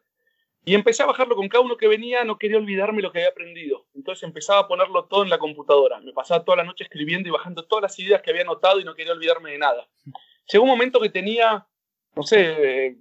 Y 0.67 0.75
empecé 0.75 1.03
a 1.03 1.07
bajarlo 1.07 1.35
con 1.35 1.49
cada 1.49 1.65
uno 1.65 1.79
que 1.79 1.89
venía, 1.89 2.25
no 2.25 2.39
quería 2.39 2.59
olvidarme 2.59 3.01
lo 3.01 3.11
que 3.11 3.21
había 3.21 3.31
aprendido. 3.31 3.87
Entonces 3.95 4.23
empezaba 4.23 4.61
a 4.61 4.69
ponerlo 4.69 5.07
todo 5.07 5.23
en 5.23 5.31
la 5.31 5.39
computadora. 5.39 5.99
Me 6.01 6.13
pasaba 6.13 6.45
toda 6.45 6.59
la 6.59 6.65
noche 6.65 6.85
escribiendo 6.85 7.31
y 7.31 7.33
bajando 7.33 7.65
todas 7.65 7.83
las 7.83 7.99
ideas 7.99 8.21
que 8.21 8.31
había 8.31 8.43
anotado 8.43 8.81
y 8.81 8.85
no 8.85 8.95
quería 8.95 9.15
olvidarme 9.15 9.53
de 9.53 9.59
nada. 9.59 9.89
Llegó 10.53 10.65
un 10.65 10.71
momento 10.71 11.01
que 11.01 11.09
tenía, 11.09 11.67
no 12.15 12.23
sé, 12.23 12.99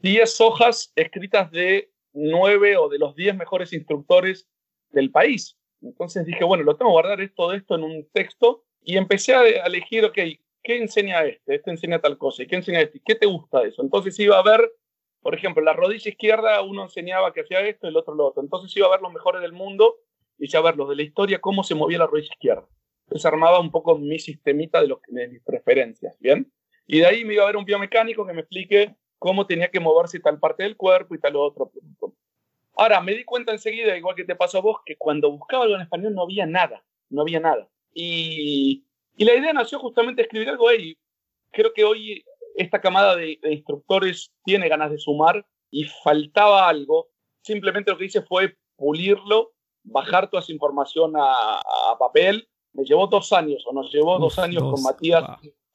10 0.00 0.40
hojas 0.42 0.92
escritas 0.94 1.50
de 1.50 1.90
9 2.12 2.76
o 2.76 2.90
de 2.90 2.98
los 2.98 3.16
10 3.16 3.34
mejores 3.36 3.72
instructores 3.72 4.46
del 4.94 5.10
país. 5.10 5.56
Entonces 5.82 6.24
dije, 6.24 6.44
bueno, 6.44 6.64
lo 6.64 6.76
tengo 6.76 6.90
que 6.90 6.94
guardar 6.94 7.30
todo 7.36 7.52
esto 7.52 7.74
en 7.74 7.82
un 7.82 8.08
texto 8.12 8.64
y 8.82 8.96
empecé 8.96 9.34
a, 9.34 9.66
elegir, 9.66 10.04
ok, 10.04 10.14
¿qué 10.62 10.78
enseña 10.78 11.24
este? 11.24 11.56
Este 11.56 11.70
enseña 11.70 12.00
tal 12.00 12.16
cosa. 12.18 12.42
¿Y 12.42 12.46
qué 12.46 12.56
enseña 12.56 12.80
este? 12.80 13.00
¿Qué 13.04 13.14
te 13.14 13.26
gusta 13.26 13.60
de 13.60 13.68
eso? 13.68 13.82
Entonces 13.82 14.18
iba 14.18 14.38
a 14.38 14.42
ver, 14.42 14.72
por 15.20 15.34
ejemplo, 15.34 15.62
la 15.62 15.72
rodilla 15.72 16.08
izquierda 16.08 16.62
uno 16.62 16.84
enseñaba 16.84 17.32
que 17.32 17.42
hacía 17.42 17.60
esto, 17.60 17.86
el 17.86 17.96
otro 17.96 18.14
lo 18.14 18.26
otro. 18.26 18.42
Entonces 18.42 18.74
iba 18.76 18.86
a 18.86 18.90
ver 18.90 19.02
los 19.02 19.12
mejores 19.12 19.42
del 19.42 19.52
mundo 19.52 19.96
y 20.38 20.48
ya 20.48 20.58
a 20.58 20.62
ver 20.62 20.76
los 20.76 20.88
de 20.88 20.96
la 20.96 21.02
historia, 21.02 21.40
cómo 21.40 21.62
se 21.64 21.74
movía 21.74 21.98
la 21.98 22.06
rodilla 22.06 22.32
izquierda. 22.32 22.66
Entonces 23.06 23.26
armaba 23.26 23.60
un 23.60 23.70
poco 23.70 23.98
mi 23.98 24.18
sistemita 24.18 24.80
de, 24.80 24.88
los, 24.88 24.98
de 25.08 25.28
mis 25.28 25.42
preferencias, 25.42 26.18
¿bien? 26.18 26.50
Y 26.86 27.00
de 27.00 27.06
ahí 27.06 27.24
me 27.24 27.34
iba 27.34 27.44
a 27.44 27.46
ver 27.46 27.56
un 27.56 27.64
biomecánico 27.64 28.26
que 28.26 28.32
me 28.32 28.40
explique 28.40 28.94
cómo 29.18 29.46
tenía 29.46 29.70
que 29.70 29.80
moverse 29.80 30.20
tal 30.20 30.38
parte 30.38 30.62
del 30.62 30.76
cuerpo 30.76 31.14
y 31.14 31.18
tal 31.18 31.36
otro. 31.36 31.70
Ahora, 32.76 33.00
me 33.00 33.14
di 33.14 33.24
cuenta 33.24 33.52
enseguida, 33.52 33.96
igual 33.96 34.16
que 34.16 34.24
te 34.24 34.34
pasó 34.34 34.58
a 34.58 34.62
vos, 34.62 34.78
que 34.84 34.96
cuando 34.96 35.30
buscaba 35.30 35.64
algo 35.64 35.76
en 35.76 35.82
español 35.82 36.14
no 36.14 36.22
había 36.22 36.46
nada, 36.46 36.84
no 37.10 37.22
había 37.22 37.40
nada. 37.40 37.68
Y, 37.92 38.84
y 39.16 39.24
la 39.24 39.34
idea 39.34 39.52
nació 39.52 39.78
justamente 39.78 40.22
escribir 40.22 40.48
algo 40.48 40.68
ahí. 40.68 40.96
Creo 41.52 41.72
que 41.72 41.84
hoy 41.84 42.24
esta 42.54 42.80
camada 42.80 43.16
de, 43.16 43.38
instructores 43.50 44.32
tiene 44.44 44.68
ganas 44.68 44.90
de 44.90 44.98
sumar 44.98 45.46
y 45.70 45.84
faltaba 45.84 46.68
algo. 46.68 47.08
Simplemente 47.42 47.90
lo 47.90 47.98
que 47.98 48.06
hice 48.06 48.22
fue 48.22 48.56
pulirlo, 48.76 49.52
bajar 49.82 50.30
toda 50.30 50.42
esa 50.42 50.52
información 50.52 51.12
a, 51.16 51.60
papel. 51.98 52.48
Me 52.72 52.84
llevó 52.84 53.06
dos 53.06 53.32
años, 53.32 53.64
o 53.66 53.72
nos 53.72 53.92
llevó 53.92 54.18
dos 54.18 54.38
años 54.38 54.62
con 54.64 54.82
Matías 54.82 55.24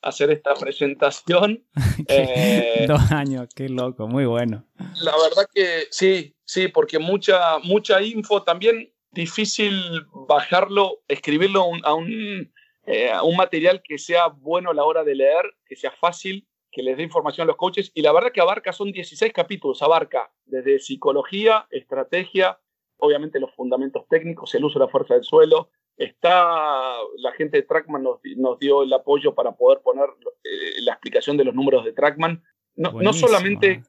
hacer 0.01 0.31
esta 0.31 0.53
presentación. 0.55 1.63
Eh, 2.07 2.85
dos 2.87 3.11
años, 3.11 3.47
qué 3.53 3.69
loco, 3.69 4.07
muy 4.07 4.25
bueno. 4.25 4.65
La 5.01 5.11
verdad 5.11 5.47
que 5.53 5.87
sí, 5.91 6.33
sí, 6.43 6.67
porque 6.69 6.97
mucha, 6.97 7.59
mucha 7.59 8.01
info, 8.01 8.41
también 8.41 8.91
difícil 9.11 9.79
bajarlo, 10.27 11.01
escribirlo 11.07 11.65
a 11.83 11.93
un, 11.93 12.51
eh, 12.85 13.11
un 13.21 13.35
material 13.35 13.81
que 13.83 13.99
sea 13.99 14.27
bueno 14.27 14.71
a 14.71 14.73
la 14.73 14.85
hora 14.85 15.03
de 15.03 15.13
leer, 15.13 15.53
que 15.65 15.75
sea 15.75 15.91
fácil, 15.91 16.47
que 16.71 16.81
les 16.81 16.97
dé 16.97 17.03
información 17.03 17.45
a 17.45 17.49
los 17.49 17.57
coaches. 17.57 17.91
Y 17.93 18.01
la 18.01 18.13
verdad 18.13 18.31
que 18.31 18.41
abarca, 18.41 18.73
son 18.73 18.91
16 18.91 19.31
capítulos, 19.33 19.81
abarca 19.83 20.31
desde 20.45 20.79
psicología, 20.79 21.67
estrategia, 21.69 22.59
obviamente 22.97 23.39
los 23.39 23.53
fundamentos 23.53 24.07
técnicos, 24.09 24.55
el 24.55 24.65
uso 24.65 24.79
de 24.79 24.85
la 24.85 24.91
fuerza 24.91 25.13
del 25.15 25.23
suelo, 25.23 25.69
Está, 25.99 26.93
la 27.17 27.31
gente 27.33 27.57
de 27.57 27.63
Trackman 27.63 28.01
nos, 28.01 28.21
nos 28.37 28.57
dio 28.57 28.83
el 28.83 28.93
apoyo 28.93 29.35
para 29.35 29.51
poder 29.51 29.81
poner 29.81 30.05
eh, 30.45 30.81
la 30.81 30.93
explicación 30.93 31.35
de 31.35 31.43
los 31.43 31.53
números 31.53 31.83
de 31.83 31.91
Trackman. 31.91 32.41
No, 32.77 32.93
no 32.93 33.11
solamente, 33.11 33.83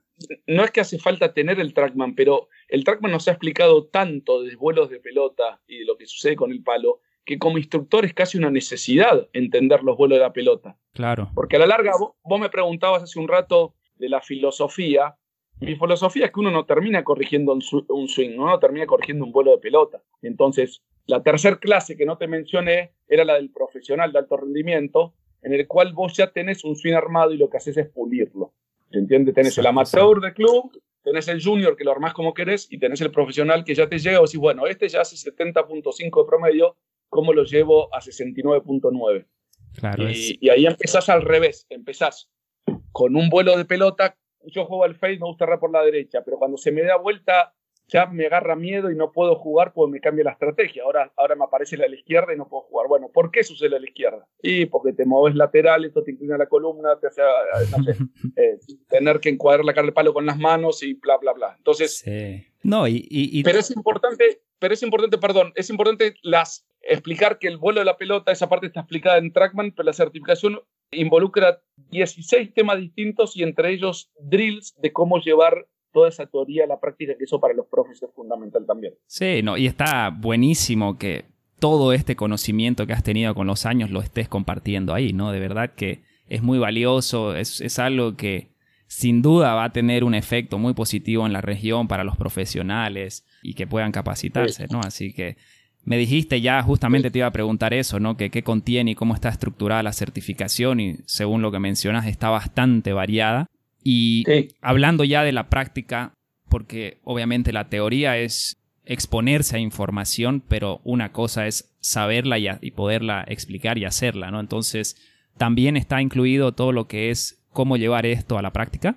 no 0.48 0.64
es 0.64 0.72
que 0.72 0.80
hace 0.80 0.98
falta 0.98 1.32
tener 1.32 1.60
el 1.60 1.72
Trackman, 1.72 2.16
pero 2.16 2.48
el 2.66 2.82
Trackman 2.82 3.12
nos 3.12 3.28
ha 3.28 3.30
explicado 3.30 3.86
tanto 3.86 4.42
de 4.42 4.56
vuelos 4.56 4.90
de 4.90 4.98
pelota 4.98 5.60
y 5.68 5.78
de 5.78 5.84
lo 5.84 5.96
que 5.96 6.06
sucede 6.06 6.34
con 6.34 6.50
el 6.50 6.64
palo, 6.64 7.00
que 7.24 7.38
como 7.38 7.58
instructor 7.58 8.04
es 8.04 8.12
casi 8.12 8.38
una 8.38 8.50
necesidad 8.50 9.28
entender 9.32 9.84
los 9.84 9.96
vuelos 9.96 10.18
de 10.18 10.24
la 10.24 10.32
pelota. 10.32 10.76
Claro. 10.92 11.30
Porque 11.32 11.56
a 11.56 11.60
la 11.60 11.66
larga, 11.68 11.92
vos, 11.96 12.14
vos 12.24 12.40
me 12.40 12.48
preguntabas 12.48 13.04
hace 13.04 13.20
un 13.20 13.28
rato 13.28 13.76
de 13.94 14.08
la 14.08 14.20
filosofía. 14.20 15.16
Mi 15.60 15.76
filosofía 15.76 16.24
es 16.24 16.32
que 16.32 16.40
uno 16.40 16.50
no 16.50 16.64
termina 16.64 17.04
corrigiendo 17.04 17.52
un 17.52 18.08
swing, 18.08 18.30
uno 18.36 18.50
no 18.50 18.58
termina 18.58 18.86
corrigiendo 18.86 19.24
un 19.24 19.30
vuelo 19.30 19.52
de 19.52 19.58
pelota. 19.58 20.02
Entonces, 20.22 20.82
la 21.10 21.22
tercera 21.22 21.58
clase 21.58 21.96
que 21.96 22.06
no 22.06 22.16
te 22.16 22.28
mencioné 22.28 22.92
era 23.08 23.24
la 23.24 23.34
del 23.34 23.50
profesional 23.50 24.12
de 24.12 24.20
alto 24.20 24.36
rendimiento, 24.36 25.14
en 25.42 25.52
el 25.52 25.66
cual 25.66 25.92
vos 25.92 26.16
ya 26.16 26.30
tenés 26.30 26.64
un 26.64 26.76
swing 26.76 26.94
armado 26.94 27.32
y 27.32 27.36
lo 27.36 27.50
que 27.50 27.56
haces 27.56 27.76
es 27.76 27.88
pulirlo. 27.88 28.52
¿Se 28.90 28.98
entiende? 28.98 29.32
Tenés 29.32 29.58
el 29.58 29.66
amateur 29.66 30.20
de 30.20 30.32
club, 30.32 30.70
tenés 31.02 31.28
el 31.28 31.42
junior 31.42 31.76
que 31.76 31.84
lo 31.84 31.90
armás 31.90 32.14
como 32.14 32.32
querés 32.32 32.68
y 32.70 32.78
tenés 32.78 33.00
el 33.00 33.10
profesional 33.10 33.64
que 33.64 33.74
ya 33.74 33.88
te 33.88 33.98
llega 33.98 34.18
y 34.18 34.22
decís, 34.22 34.38
bueno, 34.38 34.66
este 34.66 34.88
ya 34.88 35.00
hace 35.00 35.16
70.5 35.16 36.22
de 36.22 36.28
promedio, 36.28 36.76
¿cómo 37.08 37.32
lo 37.32 37.44
llevo 37.44 37.92
a 37.94 38.00
69.9? 38.00 39.26
Claro, 39.74 40.10
y, 40.10 40.38
y, 40.40 40.48
ahí 40.48 40.66
empezás 40.66 41.08
al 41.08 41.22
revés, 41.22 41.66
empezás 41.70 42.30
con 42.92 43.16
un 43.16 43.28
vuelo 43.28 43.56
de 43.56 43.64
pelota, 43.64 44.16
yo 44.46 44.64
juego 44.64 44.84
al 44.84 44.96
face, 44.96 45.18
me 45.18 45.26
gusta 45.26 45.44
errar 45.44 45.60
por 45.60 45.72
la 45.72 45.82
derecha, 45.82 46.22
pero 46.24 46.38
cuando 46.38 46.56
se 46.56 46.72
me 46.72 46.82
da 46.82 46.96
vuelta 46.96 47.54
ya 47.92 48.06
me 48.06 48.26
agarra 48.26 48.56
miedo 48.56 48.90
y 48.90 48.96
no 48.96 49.12
puedo 49.12 49.36
jugar 49.36 49.72
porque 49.72 49.92
me 49.92 50.00
cambia 50.00 50.24
la 50.24 50.32
estrategia. 50.32 50.84
Ahora, 50.84 51.12
ahora 51.16 51.34
me 51.34 51.44
aparece 51.44 51.76
la 51.76 51.86
a 51.86 51.88
la 51.88 51.96
izquierda 51.96 52.32
y 52.32 52.36
no 52.36 52.48
puedo 52.48 52.62
jugar. 52.62 52.88
Bueno, 52.88 53.10
¿por 53.12 53.30
qué 53.30 53.42
sucede 53.42 53.76
a 53.76 53.80
la 53.80 53.86
izquierda? 53.86 54.26
Y 54.42 54.66
porque 54.66 54.92
te 54.92 55.04
mueves 55.04 55.36
lateral, 55.36 55.84
esto 55.84 56.02
te 56.02 56.12
inclina 56.12 56.38
la 56.38 56.46
columna, 56.46 56.98
te 57.00 57.08
hace, 57.08 57.22
no 57.76 57.84
sé, 57.84 57.96
eh, 58.36 58.58
tener 58.88 59.20
que 59.20 59.28
encuadrar 59.28 59.64
la 59.64 59.74
cara 59.74 59.86
del 59.86 59.94
palo 59.94 60.14
con 60.14 60.26
las 60.26 60.38
manos 60.38 60.82
y 60.82 60.94
bla, 60.94 61.18
bla, 61.18 61.32
bla. 61.32 61.54
Entonces, 61.56 62.04
no, 62.62 62.86
y, 62.86 63.42
pero 63.42 63.58
es 63.58 63.70
importante, 63.70 64.42
pero 64.58 64.74
es 64.74 64.82
importante, 64.82 65.18
perdón, 65.18 65.52
es 65.56 65.70
importante 65.70 66.14
las 66.22 66.66
explicar 66.82 67.38
que 67.38 67.48
el 67.48 67.58
vuelo 67.58 67.80
de 67.80 67.84
la 67.84 67.96
pelota, 67.96 68.32
esa 68.32 68.48
parte 68.48 68.66
está 68.66 68.80
explicada 68.80 69.18
en 69.18 69.32
Trackman, 69.32 69.72
pero 69.72 69.86
la 69.86 69.92
certificación 69.92 70.60
involucra 70.90 71.60
16 71.90 72.54
temas 72.54 72.78
distintos 72.78 73.36
y 73.36 73.42
entre 73.42 73.70
ellos 73.70 74.10
drills 74.18 74.74
de 74.80 74.92
cómo 74.92 75.20
llevar 75.20 75.66
toda 75.92 76.08
esa 76.08 76.26
teoría, 76.26 76.66
la 76.66 76.78
práctica, 76.78 77.14
que 77.16 77.24
eso 77.24 77.40
para 77.40 77.54
los 77.54 77.66
profes 77.66 78.02
es 78.02 78.10
fundamental 78.14 78.64
también. 78.66 78.94
Sí, 79.06 79.42
no, 79.42 79.56
y 79.56 79.66
está 79.66 80.10
buenísimo 80.10 80.98
que 80.98 81.24
todo 81.58 81.92
este 81.92 82.16
conocimiento 82.16 82.86
que 82.86 82.92
has 82.92 83.02
tenido 83.02 83.34
con 83.34 83.46
los 83.46 83.66
años 83.66 83.90
lo 83.90 84.00
estés 84.00 84.28
compartiendo 84.28 84.94
ahí, 84.94 85.12
¿no? 85.12 85.30
De 85.30 85.38
verdad 85.38 85.74
que 85.74 86.02
es 86.26 86.42
muy 86.42 86.58
valioso, 86.58 87.36
es, 87.36 87.78
algo 87.78 88.16
que 88.16 88.54
sin 88.86 89.20
duda 89.20 89.54
va 89.54 89.64
a 89.64 89.72
tener 89.72 90.02
un 90.04 90.14
efecto 90.14 90.58
muy 90.58 90.74
positivo 90.74 91.26
en 91.26 91.32
la 91.32 91.40
región 91.40 91.86
para 91.86 92.02
los 92.02 92.16
profesionales 92.16 93.26
y 93.42 93.54
que 93.54 93.66
puedan 93.66 93.92
capacitarse, 93.92 94.66
¿no? 94.70 94.80
Así 94.80 95.12
que 95.12 95.36
me 95.84 95.96
dijiste 95.96 96.40
ya, 96.40 96.62
justamente 96.62 97.10
te 97.10 97.18
iba 97.18 97.26
a 97.26 97.32
preguntar 97.32 97.74
eso, 97.74 98.00
¿no? 98.00 98.16
Que 98.16 98.30
qué 98.30 98.42
contiene 98.42 98.92
y 98.92 98.94
cómo 98.94 99.14
está 99.14 99.28
estructurada 99.28 99.82
la 99.82 99.92
certificación 99.92 100.80
y 100.80 100.98
según 101.06 101.42
lo 101.42 101.50
que 101.50 101.58
mencionas 101.58 102.06
está 102.06 102.30
bastante 102.30 102.92
variada. 102.92 103.46
Y 103.82 104.24
hablando 104.60 105.04
ya 105.04 105.22
de 105.22 105.32
la 105.32 105.48
práctica, 105.48 106.14
porque 106.48 106.98
obviamente 107.04 107.52
la 107.52 107.68
teoría 107.68 108.18
es 108.18 108.56
exponerse 108.84 109.56
a 109.56 109.60
información, 109.60 110.42
pero 110.46 110.80
una 110.84 111.12
cosa 111.12 111.46
es 111.46 111.76
saberla 111.80 112.38
y, 112.38 112.70
poderla 112.72 113.24
explicar 113.28 113.78
y 113.78 113.84
hacerla, 113.84 114.30
¿no? 114.30 114.40
Entonces, 114.40 114.96
¿también 115.38 115.76
está 115.76 116.02
incluido 116.02 116.52
todo 116.52 116.72
lo 116.72 116.88
que 116.88 117.10
es 117.10 117.42
cómo 117.52 117.76
llevar 117.76 118.04
esto 118.06 118.36
a 118.36 118.42
la 118.42 118.52
práctica? 118.52 118.96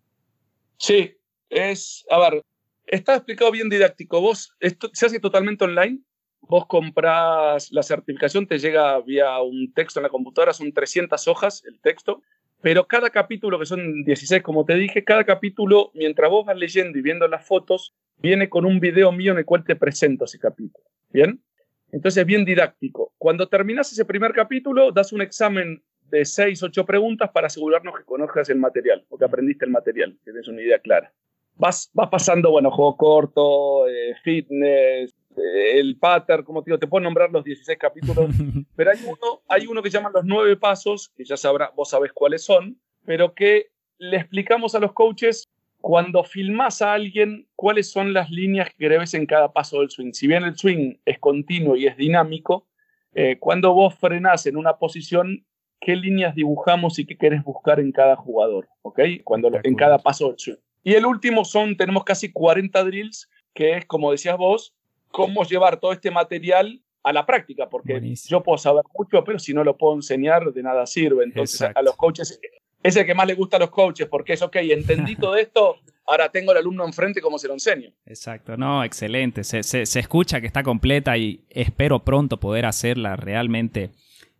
Sí, 0.77 1.15
es, 1.49 2.05
a 2.09 2.19
ver, 2.19 2.41
está 2.87 3.15
explicado 3.15 3.51
bien 3.51 3.69
didáctico. 3.69 4.19
Vos, 4.19 4.55
esto 4.59 4.89
se 4.93 5.05
hace 5.05 5.19
totalmente 5.19 5.63
online. 5.63 5.99
Vos 6.41 6.65
compras 6.65 7.71
la 7.71 7.83
certificación, 7.83 8.47
te 8.47 8.59
llega 8.59 8.99
vía 8.99 9.39
un 9.41 9.71
texto 9.73 9.99
en 9.99 10.03
la 10.03 10.09
computadora, 10.09 10.53
son 10.53 10.73
300 10.73 11.27
hojas 11.27 11.63
el 11.65 11.79
texto, 11.79 12.21
pero 12.63 12.87
cada 12.87 13.09
capítulo, 13.09 13.59
que 13.59 13.65
son 13.65 14.05
16 14.05 14.41
como 14.41 14.63
te 14.63 14.75
dije, 14.75 15.03
cada 15.03 15.25
capítulo, 15.25 15.91
mientras 15.93 16.31
vos 16.31 16.45
vas 16.45 16.55
leyendo 16.55 16.97
y 16.97 17.01
viendo 17.01 17.27
las 17.27 17.45
fotos, 17.45 17.93
viene 18.19 18.47
con 18.47 18.65
un 18.65 18.79
video 18.79 19.11
mío 19.11 19.33
en 19.33 19.39
el 19.39 19.45
cual 19.45 19.65
te 19.65 19.75
presento 19.75 20.23
ese 20.23 20.39
capítulo. 20.39 20.85
¿Bien? 21.09 21.43
Entonces 21.91 22.21
es 22.21 22.25
bien 22.25 22.45
didáctico. 22.45 23.11
Cuando 23.17 23.49
terminas 23.49 23.91
ese 23.91 24.05
primer 24.05 24.31
capítulo, 24.31 24.93
das 24.93 25.11
un 25.11 25.21
examen 25.21 25.83
de 26.09 26.23
6, 26.23 26.63
8 26.63 26.85
preguntas 26.85 27.31
para 27.31 27.47
asegurarnos 27.47 27.97
que 27.97 28.05
conozcas 28.05 28.49
el 28.49 28.59
material 28.59 29.03
o 29.09 29.17
que 29.17 29.25
aprendiste 29.25 29.65
el 29.65 29.71
material, 29.71 30.17
que 30.23 30.31
tienes 30.31 30.47
una 30.47 30.61
idea 30.61 30.79
clara. 30.79 31.11
Vas, 31.55 31.91
vas 31.93 32.07
pasando, 32.09 32.49
bueno, 32.49 32.71
juego 32.71 32.95
corto, 32.95 33.89
eh, 33.89 34.15
fitness, 34.23 35.13
el 35.37 35.97
pattern, 35.97 36.43
como 36.43 36.63
te 36.63 36.71
digo, 36.71 36.79
te 36.79 36.87
puedo 36.87 37.03
nombrar 37.03 37.31
los 37.31 37.43
16 37.43 37.77
capítulos, 37.77 38.29
pero 38.75 38.91
hay 38.91 38.99
uno, 39.05 39.41
hay 39.47 39.67
uno 39.67 39.81
que 39.81 39.89
se 39.89 39.97
llama 39.97 40.11
Los 40.13 40.25
Nueve 40.25 40.55
Pasos, 40.57 41.09
que 41.15 41.25
ya 41.25 41.37
sabrá, 41.37 41.71
vos 41.75 41.89
sabés 41.89 42.11
cuáles 42.13 42.43
son, 42.43 42.79
pero 43.05 43.33
que 43.33 43.71
le 43.97 44.17
explicamos 44.17 44.75
a 44.75 44.79
los 44.79 44.93
coaches 44.93 45.49
cuando 45.83 46.23
filmas 46.23 46.81
a 46.81 46.93
alguien 46.93 47.47
cuáles 47.55 47.91
son 47.91 48.13
las 48.13 48.29
líneas 48.29 48.69
que 48.77 48.87
debes 48.87 49.13
en 49.13 49.25
cada 49.25 49.51
paso 49.51 49.81
del 49.81 49.89
swing. 49.89 50.13
Si 50.13 50.27
bien 50.27 50.43
el 50.43 50.57
swing 50.57 50.95
es 51.05 51.19
continuo 51.19 51.75
y 51.75 51.87
es 51.87 51.97
dinámico, 51.97 52.67
eh, 53.13 53.37
cuando 53.37 53.73
vos 53.73 53.93
frenás 53.95 54.45
en 54.45 54.55
una 54.55 54.77
posición, 54.77 55.45
qué 55.81 55.95
líneas 55.95 56.35
dibujamos 56.35 56.99
y 56.99 57.05
qué 57.05 57.17
querés 57.17 57.43
buscar 57.43 57.79
en 57.79 57.91
cada 57.91 58.15
jugador, 58.15 58.69
¿ok? 58.81 58.99
Cuando, 59.25 59.51
en 59.61 59.75
cada 59.75 59.97
paso 59.99 60.29
del 60.29 60.39
swing. 60.39 60.55
Y 60.83 60.93
el 60.93 61.05
último 61.05 61.45
son, 61.45 61.75
tenemos 61.75 62.03
casi 62.03 62.31
40 62.31 62.83
drills, 62.85 63.29
que 63.53 63.77
es, 63.77 63.85
como 63.85 64.11
decías 64.11 64.37
vos, 64.37 64.73
cómo 65.13 65.43
llevar 65.43 65.79
todo 65.79 65.93
este 65.93 66.09
material 66.09 66.81
a 67.03 67.13
la 67.13 67.23
práctica, 67.25 67.69
porque 67.69 68.15
yo 68.27 68.41
puedo 68.41 68.57
saber 68.57 68.83
mucho, 68.97 69.23
pero 69.23 69.37
si 69.37 69.53
no 69.53 69.63
lo 69.63 69.77
puedo 69.77 69.93
enseñar, 69.93 70.51
de 70.51 70.63
nada 70.63 70.87
sirve. 70.87 71.23
Entonces, 71.23 71.69
a 71.73 71.81
los 71.83 71.95
coaches, 71.95 72.39
es 72.81 72.95
el 72.95 73.05
que 73.05 73.13
más 73.13 73.27
le 73.27 73.35
gusta 73.35 73.57
a 73.57 73.59
los 73.59 73.69
coaches, 73.69 74.07
porque 74.07 74.33
es, 74.33 74.41
ok, 74.41 74.55
entendí 74.55 75.15
todo 75.17 75.35
esto, 75.35 75.77
ahora 76.07 76.29
tengo 76.29 76.51
al 76.51 76.57
alumno 76.57 76.83
enfrente, 76.83 77.21
¿cómo 77.21 77.37
se 77.37 77.47
lo 77.47 77.53
enseño? 77.53 77.91
Exacto, 78.07 78.57
no, 78.57 78.83
excelente. 78.83 79.43
Se, 79.43 79.61
se, 79.61 79.99
escucha 79.99 80.41
que 80.41 80.47
está 80.47 80.63
completa 80.63 81.15
y 81.15 81.45
espero 81.49 82.03
pronto 82.03 82.39
poder 82.39 82.65
hacerla. 82.65 83.15
Realmente 83.15 83.91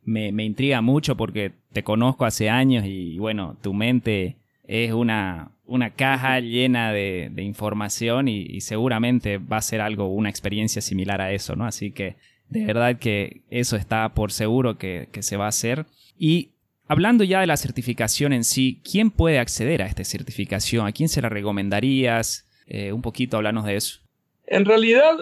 me, 0.02 0.32
me 0.32 0.44
intriga 0.44 0.82
mucho 0.82 1.16
porque 1.16 1.52
te 1.72 1.84
conozco 1.84 2.26
hace 2.26 2.50
años 2.50 2.84
y, 2.88 3.20
bueno, 3.20 3.58
tu 3.62 3.76
mente 3.76 4.38
es 4.64 4.92
una, 4.92 5.52
una 5.74 5.90
caja 5.90 6.40
llena 6.40 6.94
de, 6.94 7.32
información 7.38 8.28
y, 8.28 8.62
seguramente 8.62 9.40
va 9.40 9.58
a 9.58 9.62
ser 9.62 9.82
algo, 9.82 10.08
una 10.08 10.30
experiencia 10.30 10.82
similar 10.82 11.20
a 11.20 11.32
eso, 11.32 11.56
¿no? 11.56 11.66
Así 11.66 11.92
que 11.92 12.16
de 12.50 12.66
verdad 12.66 13.00
que 13.00 13.42
eso 13.50 13.76
está 13.76 14.14
por 14.14 14.32
seguro 14.32 14.78
que, 14.78 15.10
se 15.20 15.38
va 15.38 15.46
a 15.46 15.50
hacer. 15.50 15.86
Y 16.18 16.50
Hablando 16.86 17.24
ya 17.24 17.40
de 17.40 17.48
la 17.48 17.56
certificación 17.56 18.34
en 18.34 18.44
sí, 18.44 18.82
¿quién 18.84 19.10
puede 19.10 19.40
acceder 19.40 19.82
a 19.82 19.88
esta 19.88 20.04
certificación? 20.04 20.86
¿A 20.86 20.92
quién 20.92 21.08
se 21.08 21.22
la 21.22 21.30
recomendarías? 21.30 22.46
Eh, 22.68 22.92
un 22.92 23.02
poquito 23.02 23.38
hablarnos 23.38 23.66
de 23.66 23.78
eso. 23.78 24.02
En 24.46 24.66
realidad 24.66 25.18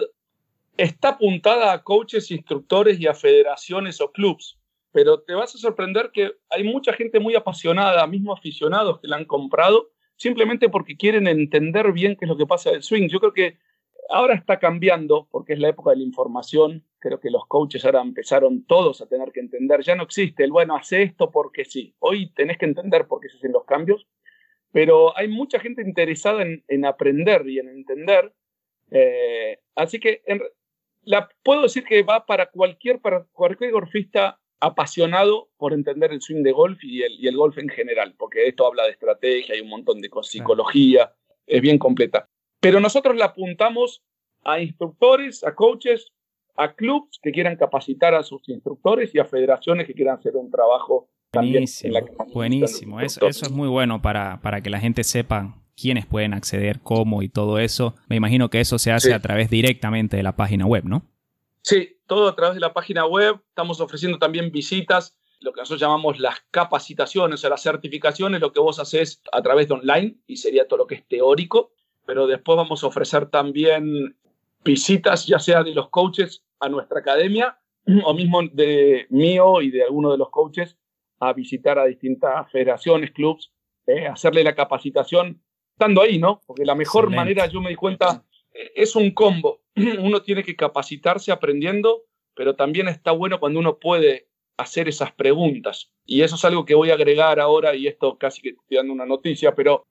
está 0.76 1.10
apuntada 1.10 1.72
a 1.72 1.82
coaches, 1.82 2.32
instructores 2.32 3.00
y 3.00 3.06
a 3.06 3.14
federaciones 3.14 4.00
o 4.00 4.10
clubs, 4.10 4.58
pero 4.90 5.20
te 5.20 5.34
vas 5.34 5.54
a 5.54 5.58
sorprender 5.58 6.10
que 6.12 6.32
hay 6.50 6.64
mucha 6.64 6.92
gente 6.92 7.20
muy 7.20 7.36
apasionada, 7.36 8.06
mismo 8.08 8.32
aficionados 8.32 9.00
que 9.00 9.06
la 9.06 9.16
han 9.16 9.24
comprado, 9.24 9.88
simplemente 10.16 10.68
porque 10.68 10.96
quieren 10.96 11.26
entender 11.26 11.92
bien 11.92 12.16
qué 12.16 12.24
es 12.24 12.28
lo 12.28 12.36
que 12.36 12.46
pasa 12.46 12.70
del 12.70 12.82
swing. 12.82 13.08
Yo 13.08 13.20
creo 13.20 13.32
que 13.32 13.58
ahora 14.08 14.34
está 14.34 14.58
cambiando 14.58 15.28
porque 15.30 15.54
es 15.54 15.58
la 15.58 15.68
época 15.68 15.90
de 15.90 15.96
la 15.96 16.02
información. 16.04 16.84
Creo 16.98 17.20
que 17.20 17.30
los 17.30 17.46
coaches 17.46 17.84
ahora 17.84 18.00
empezaron 18.00 18.64
todos 18.64 19.00
a 19.00 19.06
tener 19.06 19.32
que 19.32 19.40
entender. 19.40 19.82
Ya 19.82 19.96
no 19.96 20.04
existe 20.04 20.44
el 20.44 20.52
bueno, 20.52 20.76
hace 20.76 21.02
esto 21.02 21.30
porque 21.30 21.64
sí. 21.64 21.94
Hoy 21.98 22.32
tenés 22.34 22.58
que 22.58 22.66
entender 22.66 23.06
por 23.06 23.20
qué 23.20 23.28
se 23.28 23.38
hacen 23.38 23.52
los 23.52 23.64
cambios. 23.64 24.06
Pero 24.70 25.16
hay 25.16 25.28
mucha 25.28 25.60
gente 25.60 25.82
interesada 25.82 26.42
en, 26.42 26.84
aprender 26.84 27.46
y 27.48 27.58
en 27.58 27.68
entender. 27.68 28.32
Eh, 28.90 29.58
así 29.74 30.00
que 30.00 30.22
la, 31.02 31.28
puedo 31.42 31.62
decir 31.62 31.84
que 31.84 32.02
va 32.02 32.24
para 32.24 32.46
cualquier, 32.46 33.00
para 33.00 33.24
cualquier 33.32 33.72
golfista 33.72 34.40
apasionado 34.62 35.48
por 35.56 35.72
entender 35.72 36.12
el 36.12 36.22
swing 36.22 36.44
de 36.44 36.52
golf 36.52 36.82
y 36.84 37.02
el, 37.02 37.18
y 37.18 37.26
el 37.26 37.36
golf 37.36 37.58
en 37.58 37.68
general, 37.68 38.14
porque 38.16 38.46
esto 38.46 38.64
habla 38.64 38.84
de 38.84 38.92
estrategia, 38.92 39.56
hay 39.56 39.60
un 39.60 39.68
montón 39.68 40.00
de 40.00 40.08
cosas, 40.08 40.30
psicología, 40.30 41.12
es 41.48 41.60
bien 41.60 41.78
completa. 41.78 42.28
Pero 42.60 42.78
nosotros 42.78 43.16
la 43.16 43.26
apuntamos 43.26 44.04
a 44.44 44.60
instructores, 44.60 45.42
a 45.42 45.56
coaches, 45.56 46.12
a 46.54 46.74
clubs 46.74 47.18
que 47.20 47.32
quieran 47.32 47.56
capacitar 47.56 48.14
a 48.14 48.22
sus 48.22 48.48
instructores 48.48 49.12
y 49.16 49.18
a 49.18 49.24
federaciones 49.24 49.84
que 49.84 49.94
quieran 49.94 50.16
hacer 50.16 50.36
un 50.36 50.48
trabajo 50.48 51.08
buenísimo, 51.32 51.98
buenísimo. 52.32 53.00
Eso, 53.00 53.26
eso, 53.26 53.46
es 53.46 53.50
muy 53.50 53.68
bueno 53.68 54.00
para, 54.00 54.40
para 54.42 54.60
que 54.60 54.70
la 54.70 54.78
gente 54.78 55.02
sepa 55.02 55.58
quiénes 55.74 56.06
pueden 56.06 56.34
acceder, 56.34 56.78
cómo 56.80 57.22
y 57.22 57.28
todo 57.28 57.58
eso. 57.58 57.96
Me 58.08 58.14
imagino 58.14 58.48
que 58.48 58.60
eso 58.60 58.78
se 58.78 58.92
hace 58.92 59.12
a 59.12 59.18
través 59.18 59.50
directamente 59.50 60.16
de 60.16 60.22
la 60.22 60.36
página 60.36 60.66
web, 60.66 60.84
¿no? 60.84 61.02
Sí, 61.62 61.96
todo 62.14 62.28
a 62.28 62.36
través 62.36 62.54
de 62.54 62.60
la 62.60 62.72
página 62.72 63.06
web. 63.06 63.40
Estamos 63.48 63.80
ofreciendo 63.80 64.18
también 64.18 64.50
visitas, 64.50 65.16
lo 65.40 65.52
que 65.52 65.60
nosotros 65.60 65.80
llamamos 65.80 66.18
las 66.20 66.36
capacitaciones 66.50 67.44
o 67.44 67.48
las 67.48 67.62
certificaciones, 67.62 68.40
lo 68.40 68.52
que 68.52 68.60
vos 68.60 68.78
haces 68.78 69.22
a 69.32 69.42
través 69.42 69.68
de 69.68 69.74
online 69.74 70.16
y 70.26 70.36
sería 70.36 70.68
todo 70.68 70.78
lo 70.78 70.86
que 70.86 70.96
es 70.96 71.08
teórico 71.08 71.72
pero 72.06 72.26
después 72.26 72.56
vamos 72.56 72.82
a 72.82 72.86
ofrecer 72.86 73.26
también 73.26 74.16
visitas, 74.64 75.26
ya 75.26 75.38
sea 75.38 75.62
de 75.62 75.74
los 75.74 75.88
coaches 75.88 76.44
a 76.60 76.68
nuestra 76.68 77.00
academia 77.00 77.58
o 78.04 78.14
mismo 78.14 78.42
de 78.52 79.06
mío 79.10 79.60
y 79.60 79.70
de 79.70 79.84
alguno 79.84 80.12
de 80.12 80.18
los 80.18 80.30
coaches 80.30 80.76
a 81.20 81.32
visitar 81.32 81.78
a 81.78 81.86
distintas 81.86 82.50
federaciones, 82.50 83.12
clubs, 83.12 83.52
eh, 83.86 84.06
hacerle 84.06 84.44
la 84.44 84.54
capacitación 84.54 85.40
estando 85.72 86.02
ahí, 86.02 86.18
¿no? 86.18 86.40
Porque 86.46 86.64
la 86.64 86.74
mejor 86.74 87.10
manera, 87.10 87.46
yo 87.46 87.60
me 87.60 87.70
di 87.70 87.76
cuenta, 87.76 88.24
es 88.52 88.96
un 88.96 89.12
combo. 89.12 89.60
Uno 89.76 90.22
tiene 90.22 90.42
que 90.42 90.56
capacitarse 90.56 91.32
aprendiendo, 91.32 92.04
pero 92.34 92.56
también 92.56 92.88
está 92.88 93.12
bueno 93.12 93.40
cuando 93.40 93.60
uno 93.60 93.78
puede 93.78 94.28
hacer 94.56 94.88
esas 94.88 95.12
preguntas. 95.12 95.92
Y 96.06 96.22
eso 96.22 96.36
es 96.36 96.44
algo 96.44 96.64
que 96.64 96.74
voy 96.74 96.90
a 96.90 96.94
agregar 96.94 97.40
ahora, 97.40 97.74
y 97.74 97.86
esto 97.86 98.16
casi 98.18 98.42
que 98.42 98.50
estoy 98.50 98.76
dando 98.76 98.92
una 98.92 99.06
noticia, 99.06 99.54
pero 99.54 99.86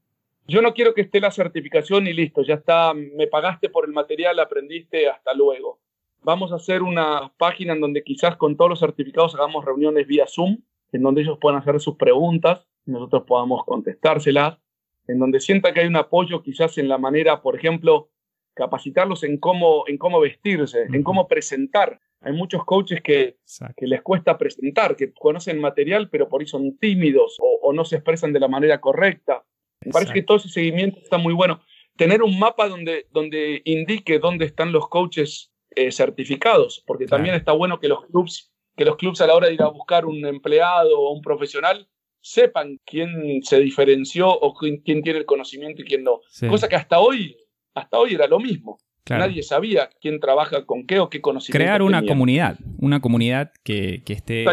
yo 0.47 0.61
no 0.61 0.73
quiero 0.73 0.93
que 0.93 1.01
esté 1.01 1.19
la 1.19 1.31
certificación 1.31 2.07
y 2.07 2.13
listo, 2.13 2.41
ya 2.43 2.55
está, 2.55 2.93
me 2.93 3.27
pagaste 3.27 3.69
por 3.69 3.85
el 3.85 3.91
material, 3.91 4.39
aprendiste, 4.39 5.07
hasta 5.07 5.33
luego. 5.33 5.79
Vamos 6.23 6.51
a 6.51 6.55
hacer 6.55 6.83
una 6.83 7.31
página 7.37 7.73
en 7.73 7.81
donde 7.81 8.03
quizás 8.03 8.37
con 8.37 8.55
todos 8.57 8.69
los 8.69 8.79
certificados 8.79 9.35
hagamos 9.35 9.65
reuniones 9.65 10.07
vía 10.07 10.25
Zoom, 10.27 10.57
en 10.91 11.01
donde 11.01 11.21
ellos 11.21 11.37
puedan 11.39 11.59
hacer 11.59 11.79
sus 11.79 11.95
preguntas 11.95 12.67
y 12.85 12.91
nosotros 12.91 13.23
podamos 13.25 13.65
contestárselas, 13.65 14.59
en 15.07 15.19
donde 15.19 15.39
sienta 15.39 15.73
que 15.73 15.81
hay 15.81 15.87
un 15.87 15.95
apoyo 15.95 16.43
quizás 16.43 16.77
en 16.77 16.87
la 16.87 16.97
manera, 16.97 17.41
por 17.41 17.55
ejemplo, 17.55 18.09
capacitarlos 18.53 19.23
en 19.23 19.37
cómo, 19.37 19.83
en 19.87 19.97
cómo 19.97 20.19
vestirse, 20.19 20.83
en 20.91 21.03
cómo 21.03 21.27
presentar. 21.27 21.99
Hay 22.21 22.33
muchos 22.33 22.63
coaches 22.65 23.01
que, 23.01 23.37
que, 23.75 23.87
les 23.87 24.01
cuesta 24.01 24.37
presentar, 24.37 24.95
que 24.95 25.11
conocen 25.13 25.59
material, 25.59 26.09
pero 26.09 26.29
por 26.29 26.41
ahí 26.41 26.47
son 26.47 26.77
tímidos 26.77 27.37
o, 27.39 27.59
o 27.63 27.73
no 27.73 27.83
se 27.85 27.95
expresan 27.95 28.33
de 28.33 28.39
la 28.39 28.47
manera 28.47 28.79
correcta. 28.79 29.43
Me 29.83 29.91
parece 29.91 30.13
que 30.13 30.21
todo 30.21 30.37
ese 30.37 30.49
seguimiento 30.49 30.99
está 30.99 31.17
muy 31.17 31.33
bueno. 31.33 31.61
Tener 31.97 32.21
un 32.21 32.37
mapa 32.37 32.67
donde, 32.67 33.07
donde 33.11 33.61
indique 33.65 34.19
dónde 34.19 34.45
están 34.45 34.71
los 34.71 34.87
coaches 34.87 35.51
eh, 35.75 35.91
certificados, 35.91 36.83
porque 36.85 37.05
también 37.05 37.33
está 37.35 37.53
bueno 37.53 37.79
que 37.79 37.87
los 37.87 38.05
clubs, 38.05 38.51
que 38.75 38.85
los 38.85 38.97
clubs 38.97 39.21
a 39.21 39.27
la 39.27 39.35
hora 39.35 39.47
de 39.47 39.53
ir 39.53 39.61
a 39.61 39.69
buscar 39.69 40.05
un 40.05 40.25
empleado 40.25 40.99
o 40.99 41.13
un 41.13 41.21
profesional 41.21 41.87
sepan 42.19 42.79
quién 42.85 43.41
se 43.43 43.59
diferenció 43.59 44.29
o 44.29 44.53
quién, 44.53 44.83
tiene 44.83 45.19
el 45.19 45.25
conocimiento 45.25 45.81
y 45.81 45.85
quién 45.85 46.03
no. 46.03 46.21
Cosa 46.49 46.69
que 46.69 46.75
hasta 46.75 46.99
hoy, 46.99 47.35
hasta 47.73 47.97
hoy 47.97 48.13
era 48.13 48.27
lo 48.27 48.39
mismo. 48.39 48.77
Nadie 49.09 49.43
sabía 49.43 49.89
quién 49.99 50.19
trabaja 50.19 50.65
con 50.65 50.85
qué 50.85 50.99
o 50.99 51.09
qué 51.09 51.21
conocimiento. 51.21 51.57
Crear 51.57 51.81
una 51.81 52.05
comunidad, 52.05 52.59
una 52.77 53.01
comunidad 53.01 53.51
que, 53.63 54.03
que, 54.05 54.13
esté, 54.13 54.45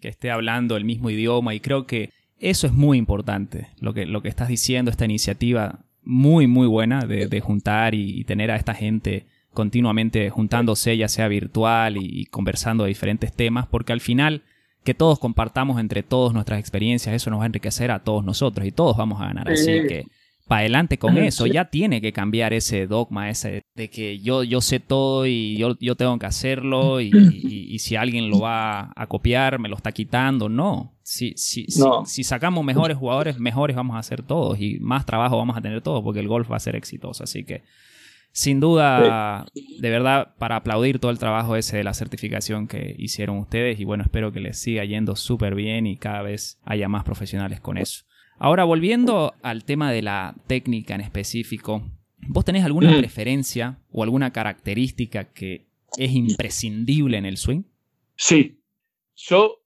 que 0.00 0.08
esté 0.08 0.30
hablando 0.30 0.76
el 0.76 0.84
mismo 0.84 1.10
idioma 1.10 1.54
y 1.54 1.60
creo 1.60 1.86
que 1.86 2.10
eso 2.38 2.66
es 2.66 2.72
muy 2.72 2.98
importante, 2.98 3.68
lo 3.80 3.94
que, 3.94 4.06
lo 4.06 4.22
que 4.22 4.28
estás 4.28 4.48
diciendo, 4.48 4.90
esta 4.90 5.04
iniciativa 5.04 5.80
muy, 6.02 6.46
muy 6.46 6.66
buena 6.66 7.06
de, 7.06 7.40
juntar 7.40 7.94
y, 7.94 8.24
tener 8.24 8.50
a 8.50 8.56
esta 8.56 8.74
gente 8.74 9.26
continuamente 9.52 10.28
juntándose, 10.30 10.96
ya 10.96 11.08
sea 11.08 11.28
virtual 11.28 11.96
y, 11.96 12.26
conversando 12.26 12.84
de 12.84 12.88
diferentes 12.88 13.32
temas, 13.32 13.66
porque 13.66 13.92
al 13.92 14.00
final 14.00 14.42
que 14.84 14.92
todos 14.92 15.18
compartamos 15.18 15.80
entre 15.80 16.02
todos 16.02 16.34
nuestras 16.34 16.60
experiencias, 16.60 17.14
eso 17.14 17.30
nos 17.30 17.40
va 17.40 17.44
a 17.44 17.46
enriquecer 17.46 17.90
a 17.90 18.00
todos 18.00 18.22
nosotros 18.22 18.66
y 18.66 18.72
todos 18.72 18.98
vamos 18.98 19.22
a 19.22 19.26
ganar. 19.26 19.50
Así 19.50 19.86
que 19.88 20.04
para 20.46 20.60
adelante 20.60 20.98
con 20.98 21.16
eso. 21.18 21.46
Ya 21.46 21.66
tiene 21.66 22.00
que 22.00 22.12
cambiar 22.12 22.52
ese 22.52 22.86
dogma 22.86 23.30
ese 23.30 23.62
de 23.74 23.90
que 23.90 24.18
yo, 24.20 24.42
yo 24.42 24.60
sé 24.60 24.80
todo 24.80 25.26
y 25.26 25.56
yo, 25.56 25.76
yo 25.80 25.96
tengo 25.96 26.18
que 26.18 26.26
hacerlo 26.26 27.00
y, 27.00 27.78
si 27.78 27.96
alguien 27.96 28.30
lo 28.30 28.40
va 28.40 28.92
a 28.94 29.06
copiar 29.06 29.58
me 29.58 29.68
lo 29.68 29.76
está 29.76 29.92
quitando. 29.92 30.48
No. 30.48 30.92
Si, 31.02 31.34
si, 31.36 31.66
si, 32.06 32.24
sacamos 32.24 32.64
mejores 32.64 32.96
jugadores, 32.96 33.38
mejores 33.38 33.76
vamos 33.76 33.96
a 33.96 33.98
hacer 33.98 34.22
todos 34.22 34.58
y 34.58 34.78
más 34.80 35.04
trabajo 35.04 35.36
vamos 35.36 35.56
a 35.56 35.60
tener 35.60 35.82
todos 35.82 36.02
porque 36.02 36.20
el 36.20 36.28
golf 36.28 36.50
va 36.50 36.56
a 36.56 36.60
ser 36.60 36.76
exitoso. 36.76 37.24
Así 37.24 37.44
que 37.44 37.62
sin 38.32 38.58
duda, 38.58 39.46
de 39.54 39.90
verdad, 39.90 40.34
para 40.38 40.56
aplaudir 40.56 40.98
todo 40.98 41.12
el 41.12 41.18
trabajo 41.18 41.54
ese 41.56 41.76
de 41.76 41.84
la 41.84 41.94
certificación 41.94 42.66
que 42.66 42.96
hicieron 42.98 43.38
ustedes 43.38 43.78
y 43.78 43.84
bueno, 43.84 44.02
espero 44.02 44.32
que 44.32 44.40
les 44.40 44.58
siga 44.58 44.84
yendo 44.84 45.14
súper 45.14 45.54
bien 45.54 45.86
y 45.86 45.96
cada 45.96 46.22
vez 46.22 46.58
haya 46.64 46.88
más 46.88 47.04
profesionales 47.04 47.60
con 47.60 47.78
eso. 47.78 48.04
Ahora, 48.38 48.64
volviendo 48.64 49.34
al 49.42 49.64
tema 49.64 49.92
de 49.92 50.02
la 50.02 50.34
técnica 50.46 50.94
en 50.94 51.00
específico, 51.00 51.82
¿vos 52.28 52.44
tenés 52.44 52.64
alguna 52.64 52.96
preferencia 52.98 53.78
o 53.90 54.02
alguna 54.02 54.32
característica 54.32 55.32
que 55.32 55.66
es 55.96 56.12
imprescindible 56.12 57.16
en 57.16 57.26
el 57.26 57.36
swing? 57.36 57.62
Sí. 58.16 58.60
Yo, 59.14 59.62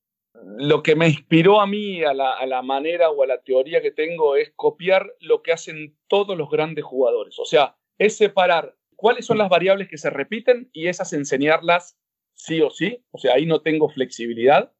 lo 0.58 0.82
que 0.82 0.94
me 0.94 1.08
inspiró 1.08 1.60
a 1.60 1.66
mí 1.66 2.02
a 2.04 2.12
la, 2.12 2.32
a 2.32 2.46
la 2.46 2.62
manera 2.62 3.10
o 3.10 3.22
a 3.22 3.26
la 3.26 3.40
teoría 3.40 3.80
que 3.80 3.90
tengo 3.90 4.36
es 4.36 4.52
copiar 4.54 5.14
lo 5.20 5.42
que 5.42 5.52
hacen 5.52 5.96
todos 6.06 6.36
los 6.36 6.50
grandes 6.50 6.84
jugadores. 6.84 7.38
O 7.38 7.46
sea, 7.46 7.76
es 7.96 8.16
separar 8.16 8.76
cuáles 8.96 9.24
son 9.24 9.38
las 9.38 9.48
variables 9.48 9.88
que 9.88 9.96
se 9.96 10.10
repiten 10.10 10.68
y 10.72 10.88
esas 10.88 11.14
enseñarlas 11.14 11.98
sí 12.34 12.60
o 12.60 12.70
sí. 12.70 13.02
O 13.10 13.18
sea, 13.18 13.34
ahí 13.34 13.46
no 13.46 13.62
tengo 13.62 13.88
flexibilidad. 13.88 14.72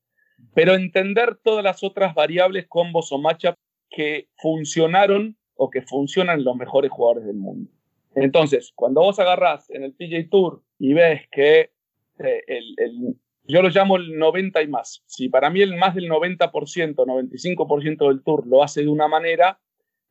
Pero 0.54 0.74
entender 0.74 1.36
todas 1.42 1.64
las 1.64 1.82
otras 1.82 2.14
variables, 2.14 2.66
combos 2.68 3.10
o 3.10 3.18
matchups 3.18 3.58
que 3.90 4.28
funcionaron 4.36 5.36
o 5.54 5.70
que 5.70 5.82
funcionan 5.82 6.44
los 6.44 6.56
mejores 6.56 6.90
jugadores 6.90 7.26
del 7.26 7.36
mundo. 7.36 7.70
Entonces, 8.14 8.72
cuando 8.74 9.00
vos 9.02 9.18
agarrás 9.18 9.68
en 9.70 9.84
el 9.84 9.92
PJ 9.92 10.28
Tour 10.30 10.62
y 10.78 10.92
ves 10.92 11.22
que 11.30 11.70
eh, 12.18 12.44
el, 12.46 13.16
yo 13.44 13.62
lo 13.62 13.68
llamo 13.68 13.96
el 13.96 14.18
90 14.18 14.62
y 14.62 14.68
más, 14.68 15.02
si 15.06 15.28
para 15.28 15.50
mí 15.50 15.62
el 15.62 15.76
más 15.76 15.94
del 15.94 16.08
90%, 16.08 16.50
95% 16.94 18.08
del 18.08 18.22
tour 18.22 18.46
lo 18.46 18.62
hace 18.62 18.82
de 18.82 18.88
una 18.88 19.08
manera, 19.08 19.58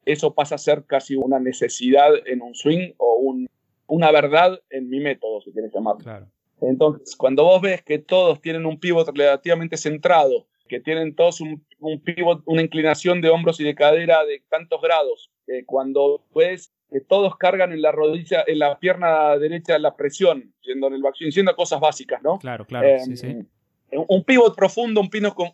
eso 0.06 0.34
pasa 0.34 0.56
a 0.56 0.58
ser 0.58 0.86
casi 0.86 1.16
una 1.16 1.40
necesidad 1.40 2.10
en 2.26 2.42
un 2.42 2.56
swing 2.56 2.94
o 2.98 3.16
un, 3.18 3.48
una 3.88 4.12
verdad 4.12 4.60
en 4.70 4.90
mi 4.90 5.00
método, 5.00 5.42
si 5.42 5.52
quieres 5.52 5.72
llamarlo. 5.74 6.04
Claro. 6.04 6.28
Entonces, 6.62 7.16
cuando 7.16 7.44
vos 7.44 7.62
ves 7.62 7.84
que 7.84 8.00
todos 8.00 8.42
tienen 8.42 8.66
un 8.66 8.80
pivot 8.80 9.16
relativamente 9.16 9.78
centrado, 9.78 10.48
que 10.68 10.80
tienen 10.80 11.16
todos 11.16 11.42
un, 11.42 11.66
un 11.80 12.02
pivot, 12.02 12.44
una 12.46 12.62
inclinación 12.62 13.22
de 13.22 13.30
hombros 13.30 13.60
y 13.60 13.64
de 13.64 13.76
cadera 13.76 14.26
de 14.26 14.44
tantos 14.50 14.82
grados, 14.82 15.32
cuando 15.66 16.26
ves 16.36 16.74
que 16.90 17.02
todos 17.02 17.38
cargan 17.38 17.72
en 17.72 17.82
la 17.82 17.92
rodilla, 17.92 18.44
en 18.48 18.60
la 18.60 18.80
pierna 18.80 19.38
derecha 19.38 19.78
la 19.78 19.96
presión, 19.96 20.54
yendo 20.62 20.88
en 20.88 20.94
el 20.94 21.04
siendo 21.32 21.56
cosas 21.56 21.80
básicas, 21.80 22.22
¿no? 22.24 22.40
Claro, 22.40 22.66
claro, 22.66 22.88
sí, 23.04 23.18
sí. 23.18 23.28
Em, 23.28 24.04
un 24.08 24.24
pivot 24.24 24.56
profundo, 24.56 25.02
un 25.02 25.10
pino 25.10 25.34
con 25.34 25.52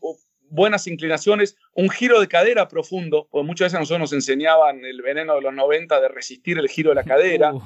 buenas 0.50 0.88
inclinaciones, 0.88 1.58
un 1.74 1.90
giro 1.90 2.20
de 2.20 2.28
cadera 2.28 2.68
profundo, 2.68 3.28
porque 3.32 3.48
muchas 3.48 3.66
veces 3.66 3.78
a 3.78 3.80
nosotros 3.80 4.00
nos 4.00 4.14
enseñaban 4.14 4.86
el 4.86 5.02
veneno 5.02 5.36
de 5.36 5.42
los 5.42 5.54
90 5.54 6.00
de 6.00 6.08
resistir 6.08 6.58
el 6.60 6.70
giro 6.70 6.90
de 6.90 6.96
la 6.96 7.04
cadera. 7.04 7.54
Uh. 7.54 7.62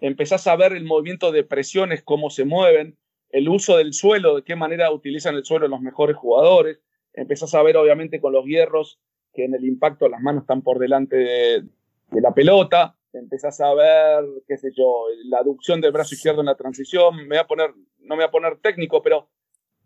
Empezás 0.00 0.46
a 0.46 0.56
ver 0.56 0.72
el 0.72 0.84
movimiento 0.84 1.32
de 1.32 1.44
presiones, 1.44 2.02
cómo 2.02 2.30
se 2.30 2.44
mueven, 2.44 2.96
el 3.30 3.48
uso 3.48 3.76
del 3.76 3.92
suelo, 3.92 4.36
de 4.36 4.42
qué 4.42 4.56
manera 4.56 4.90
utilizan 4.92 5.34
el 5.34 5.44
suelo 5.44 5.68
los 5.68 5.80
mejores 5.80 6.16
jugadores, 6.16 6.80
empezás 7.12 7.54
a 7.54 7.62
ver 7.62 7.76
obviamente 7.76 8.20
con 8.20 8.32
los 8.32 8.44
hierros 8.44 9.00
que 9.32 9.44
en 9.44 9.54
el 9.54 9.64
impacto 9.64 10.08
las 10.08 10.20
manos 10.20 10.42
están 10.42 10.62
por 10.62 10.78
delante 10.78 11.16
de, 11.16 11.64
la 12.12 12.32
pelota, 12.32 12.96
empezás 13.12 13.60
a 13.60 13.74
ver, 13.74 14.24
qué 14.46 14.56
sé 14.56 14.70
yo, 14.74 15.06
la 15.24 15.38
aducción 15.38 15.80
del 15.80 15.92
brazo 15.92 16.14
izquierdo 16.14 16.40
en 16.40 16.46
la 16.46 16.54
transición, 16.54 17.16
me 17.16 17.28
voy 17.28 17.38
a 17.38 17.46
poner, 17.46 17.74
no 17.98 18.14
me 18.14 18.16
voy 18.16 18.24
a 18.24 18.30
poner 18.30 18.58
técnico, 18.58 19.02
pero 19.02 19.28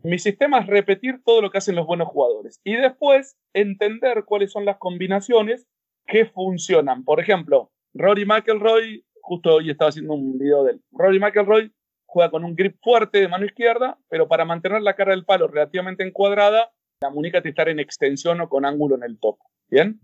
mi 0.03 0.19
sistema 0.19 0.61
es 0.61 0.67
repetir 0.67 1.23
todo 1.25 1.43
lo 1.43 1.51
que 1.51 1.59
hacen 1.59 1.75
los 1.75 1.87
buenos 1.87 2.09
jugadores 2.09 2.61
y 2.65 2.75
después 2.75 3.37
entender 3.53 4.25
cuáles 4.25 4.53
son 4.53 4.65
las 4.65 4.79
combinaciones 4.79 5.67
que 6.07 6.27
funcionan. 6.27 7.05
Por 7.05 7.21
ejemplo, 7.21 7.71
Rory 7.95 8.25
McElroy, 8.25 9.05
justo 9.21 9.57
hoy 9.57 9.71
estaba 9.71 9.91
haciendo 9.91 10.15
un 10.15 10.39
video 10.39 10.65
de 10.65 10.73
él. 10.73 10.83
Rory 10.93 11.19
McElroy 11.19 11.73
juega 12.11 12.31
con 12.31 12.45
un 12.45 12.57
grip 12.57 12.77
fuerte 12.83 13.21
de 13.21 13.29
mano 13.29 13.45
izquierda, 13.45 13.97
pero 14.09 14.27
para 14.27 14.45
mantener 14.45 14.83
la 14.83 14.95
cara 14.95 15.13
del 15.13 15.25
palo 15.25 15.47
relativamente 15.47 16.03
encuadrada, 16.03 16.73
la 17.01 17.11
muñeca 17.11 17.41
tiene 17.41 17.53
que 17.55 17.61
estar 17.61 17.69
en 17.69 17.79
extensión 17.79 18.41
o 18.41 18.49
con 18.49 18.65
ángulo 18.65 18.97
en 18.97 19.05
el 19.05 19.19
tope. 19.19 19.45
¿Bien? 19.69 20.01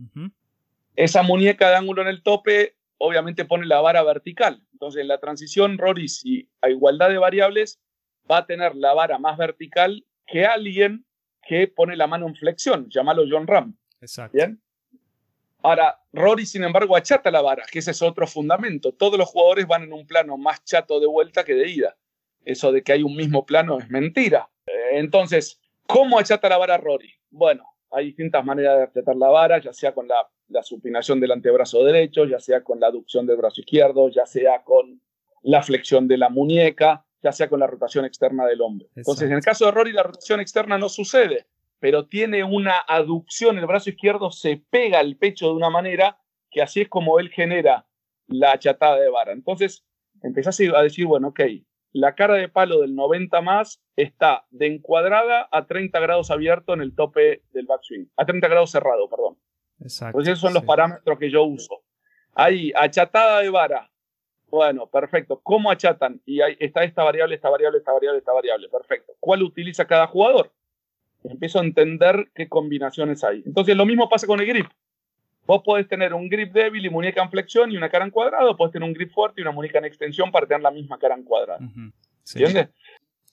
Esa 0.94 1.22
muñeca 1.22 1.68
de 1.68 1.76
ángulo 1.76 2.02
en 2.02 2.09
el 2.09 2.22
tope 2.22 2.76
obviamente 2.98 3.44
pone 3.44 3.66
la 3.66 3.80
vara 3.80 4.04
vertical. 4.04 4.62
Entonces, 4.72 5.02
en 5.02 5.09
la 5.09 5.18
transición, 5.18 5.78
Rory, 5.78 6.09
si 6.09 6.48
a 6.62 6.70
igualdad 6.70 7.09
de 7.09 7.18
variables, 7.18 7.80
va 8.30 8.38
a 8.38 8.46
tener 8.46 8.76
la 8.76 8.94
vara 8.94 9.18
más 9.18 9.36
vertical 9.36 10.07
que 10.26 10.46
alguien 10.46 11.04
que 11.42 11.66
pone 11.66 11.96
la 11.96 12.07
mano 12.07 12.28
en 12.28 12.36
flexión, 12.36 12.88
llámalo 12.88 13.24
John 13.28 13.46
Ram. 13.46 13.76
Exacto. 14.00 14.36
¿Bien? 14.36 14.62
Ahora, 15.66 15.98
Rory, 16.12 16.46
sin 16.46 16.62
embargo, 16.62 16.94
achata 16.94 17.28
la 17.28 17.42
vara, 17.42 17.64
que 17.68 17.80
ese 17.80 17.90
es 17.90 18.00
otro 18.00 18.28
fundamento. 18.28 18.92
Todos 18.92 19.18
los 19.18 19.28
jugadores 19.28 19.66
van 19.66 19.82
en 19.82 19.92
un 19.92 20.06
plano 20.06 20.36
más 20.36 20.62
chato 20.62 21.00
de 21.00 21.08
vuelta 21.08 21.42
que 21.42 21.54
de 21.54 21.68
ida. 21.68 21.96
Eso 22.44 22.70
de 22.70 22.84
que 22.84 22.92
hay 22.92 23.02
un 23.02 23.16
mismo 23.16 23.44
plano 23.44 23.80
es 23.80 23.90
mentira. 23.90 24.48
Eh, 24.64 24.90
entonces, 24.92 25.60
¿cómo 25.88 26.20
achata 26.20 26.48
la 26.48 26.56
vara 26.56 26.76
Rory? 26.76 27.12
Bueno, 27.30 27.64
hay 27.90 28.06
distintas 28.06 28.44
maneras 28.44 28.76
de 28.76 28.84
achatar 28.84 29.16
la 29.16 29.28
vara, 29.28 29.60
ya 29.60 29.72
sea 29.72 29.92
con 29.92 30.06
la, 30.06 30.28
la 30.50 30.62
supinación 30.62 31.18
del 31.18 31.32
antebrazo 31.32 31.82
derecho, 31.82 32.26
ya 32.26 32.38
sea 32.38 32.62
con 32.62 32.78
la 32.78 32.86
aducción 32.86 33.26
del 33.26 33.36
brazo 33.36 33.60
izquierdo, 33.60 34.08
ya 34.08 34.24
sea 34.24 34.62
con 34.62 35.02
la 35.42 35.64
flexión 35.64 36.06
de 36.06 36.16
la 36.16 36.28
muñeca, 36.28 37.04
ya 37.24 37.32
sea 37.32 37.48
con 37.48 37.58
la 37.58 37.66
rotación 37.66 38.04
externa 38.04 38.46
del 38.46 38.60
hombro. 38.60 38.86
Entonces, 38.94 39.28
en 39.28 39.34
el 39.34 39.42
caso 39.42 39.64
de 39.64 39.72
Rory, 39.72 39.92
la 39.92 40.04
rotación 40.04 40.38
externa 40.38 40.78
no 40.78 40.88
sucede, 40.88 41.48
pero 41.78 42.06
tiene 42.06 42.44
una 42.44 42.78
aducción, 42.78 43.58
el 43.58 43.66
brazo 43.66 43.90
izquierdo 43.90 44.30
se 44.30 44.62
pega 44.70 44.98
al 44.98 45.16
pecho 45.16 45.46
de 45.48 45.54
una 45.54 45.70
manera 45.70 46.18
que 46.50 46.62
así 46.62 46.82
es 46.82 46.88
como 46.88 47.18
él 47.18 47.30
genera 47.30 47.86
la 48.26 48.52
achatada 48.52 48.98
de 48.98 49.10
vara. 49.10 49.32
Entonces, 49.32 49.84
empezás 50.22 50.58
a 50.60 50.82
decir, 50.82 51.06
bueno, 51.06 51.28
ok, 51.28 51.40
la 51.92 52.14
cara 52.14 52.34
de 52.34 52.48
palo 52.48 52.80
del 52.80 52.94
90 52.94 53.40
más 53.40 53.82
está 53.96 54.46
de 54.50 54.66
encuadrada 54.66 55.48
a 55.50 55.66
30 55.66 55.98
grados 56.00 56.30
abierto 56.30 56.74
en 56.74 56.80
el 56.80 56.94
tope 56.94 57.42
del 57.52 57.66
backswing, 57.66 58.10
a 58.16 58.26
30 58.26 58.48
grados 58.48 58.70
cerrado, 58.70 59.08
perdón. 59.08 59.38
Exacto. 59.80 60.18
Entonces, 60.18 60.32
esos 60.32 60.40
son 60.40 60.54
los 60.54 60.64
parámetros 60.64 61.18
que 61.18 61.30
yo 61.30 61.44
uso. 61.44 61.82
Ahí, 62.34 62.72
achatada 62.74 63.40
de 63.40 63.50
vara, 63.50 63.90
bueno, 64.48 64.86
perfecto. 64.86 65.40
¿Cómo 65.42 65.70
achatan? 65.70 66.20
Y 66.24 66.40
ahí 66.40 66.56
está 66.60 66.84
esta 66.84 67.02
variable, 67.02 67.34
esta 67.34 67.50
variable, 67.50 67.78
esta 67.78 67.92
variable, 67.92 68.18
esta 68.18 68.32
variable. 68.32 68.68
Perfecto. 68.68 69.14
¿Cuál 69.18 69.42
utiliza 69.42 69.86
cada 69.86 70.06
jugador? 70.06 70.52
Empiezo 71.30 71.60
a 71.60 71.64
entender 71.64 72.30
qué 72.34 72.48
combinaciones 72.48 73.22
hay. 73.24 73.42
Entonces, 73.44 73.76
lo 73.76 73.86
mismo 73.86 74.08
pasa 74.08 74.26
con 74.26 74.40
el 74.40 74.46
grip. 74.46 74.66
Vos 75.46 75.62
podés 75.64 75.86
tener 75.88 76.12
un 76.12 76.28
grip 76.28 76.52
débil 76.52 76.84
y 76.84 76.90
muñeca 76.90 77.22
en 77.22 77.30
flexión 77.30 77.70
y 77.70 77.76
una 77.76 77.88
cara 77.88 78.04
en 78.04 78.10
cuadrado, 78.10 78.56
podés 78.56 78.72
tener 78.72 78.88
un 78.88 78.94
grip 78.94 79.12
fuerte 79.12 79.40
y 79.40 79.42
una 79.42 79.52
muñeca 79.52 79.78
en 79.78 79.84
extensión 79.84 80.32
para 80.32 80.46
tener 80.46 80.62
la 80.62 80.72
misma 80.72 80.98
cara 80.98 81.14
en 81.14 81.22
cuadrado. 81.22 81.60
¿Entiendes? 82.34 82.68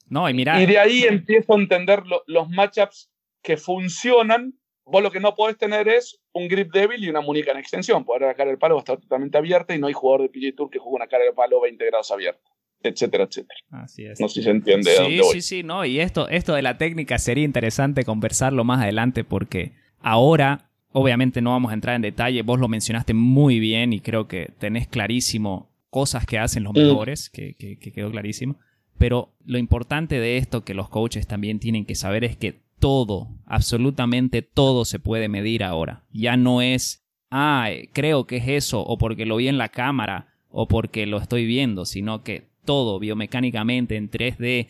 No, 0.10 0.30
y 0.30 0.34
mira. 0.34 0.62
Y 0.62 0.66
de 0.68 0.78
ahí 0.78 1.04
empiezo 1.04 1.54
a 1.54 1.58
entender 1.58 2.04
los 2.28 2.50
matchups 2.50 3.10
que 3.42 3.58
funcionan 3.58 4.54
Vos 4.86 5.02
lo 5.02 5.12
que 5.12 5.20
no 5.20 5.34
podés 5.34 5.58
tener 5.58 5.88
es 5.88 6.20
un 6.34 6.48
grip 6.48 6.74
débil 6.74 7.04
y 7.04 7.10
una 7.10 7.22
muñeca 7.22 7.52
en 7.52 7.58
extensión. 7.58 8.04
Porque 8.04 8.26
la 8.26 8.34
cara 8.34 8.50
del 8.50 8.60
palo 8.60 8.76
va 8.76 8.80
a 8.80 8.84
estar 8.84 9.00
totalmente 9.00 9.38
abierta 9.38 9.74
y 9.74 9.80
no 9.80 9.88
hay 9.88 9.94
jugador 9.94 10.24
de 10.24 10.30
PG 10.30 10.56
Tour 10.56 10.70
que 10.70 10.80
juegue 10.80 10.96
una 10.96 11.08
cara 11.08 11.24
de 11.24 11.32
palo 11.32 11.62
20 11.62 11.86
grados 11.86 12.12
abierta, 12.12 12.52
etcétera, 12.90 13.26
etcétera. 13.26 13.60
Así 13.72 14.06
es. 14.06 14.20
No 14.20 14.28
sé 14.28 14.36
si 14.36 14.44
se 14.44 14.50
entiende. 14.52 14.92
Sí, 14.96 15.20
sí, 15.32 15.42
sí, 15.42 15.64
no. 15.64 15.86
Y 15.86 16.00
esto, 16.00 16.28
esto 16.30 16.54
de 16.54 16.62
la 16.62 16.78
técnica 16.78 17.18
sería 17.18 17.44
interesante 17.44 18.04
conversarlo 18.04 18.64
más 18.64 18.82
adelante 18.82 19.24
porque 19.24 19.74
ahora, 20.00 20.70
obviamente 20.92 21.42
no 21.42 21.52
vamos 21.52 21.72
a 21.72 21.76
entrar 21.76 21.96
en 21.96 22.02
detalle. 22.02 22.42
Vos 22.42 22.60
lo 22.60 22.68
mencionaste 22.68 23.14
muy 23.14 23.60
bien 23.60 23.94
y 23.94 24.00
creo 24.00 24.28
que 24.28 24.52
tenés 24.60 24.88
clarísimo 24.88 25.70
cosas 25.90 26.26
que 26.26 26.40
hacen 26.40 26.64
los 26.64 26.74
mm. 26.74 26.78
mejores, 26.78 27.30
que, 27.30 27.56
que 27.56 27.92
quedó 27.92 28.12
clarísimo. 28.12 28.58
Pero 28.98 29.34
lo 29.46 29.58
importante 29.58 30.20
de 30.20 30.38
esto 30.38 30.64
que 30.64 30.74
los 30.74 30.90
coaches 30.90 31.28
también 31.28 31.60
tienen 31.60 31.86
que 31.86 31.96
saber 31.96 32.24
es 32.24 32.38
que 32.38 32.64
todo, 32.84 33.30
absolutamente 33.46 34.42
todo 34.42 34.84
se 34.84 35.00
puede 35.00 35.30
medir 35.30 35.64
ahora. 35.64 36.04
Ya 36.12 36.36
no 36.36 36.62
es, 36.62 37.06
ah, 37.32 37.70
creo 37.94 38.28
que 38.28 38.36
es 38.36 38.48
eso, 38.50 38.82
o 38.82 38.98
porque 38.98 39.26
lo 39.26 39.38
vi 39.38 39.48
en 39.48 39.58
la 39.58 39.70
cámara, 39.70 40.34
o 40.50 40.68
porque 40.68 41.06
lo 41.06 41.18
estoy 41.18 41.46
viendo, 41.46 41.86
sino 41.86 42.24
que 42.24 42.50
todo 42.66 43.00
biomecánicamente 43.00 43.96
en 43.96 44.10
3D, 44.10 44.68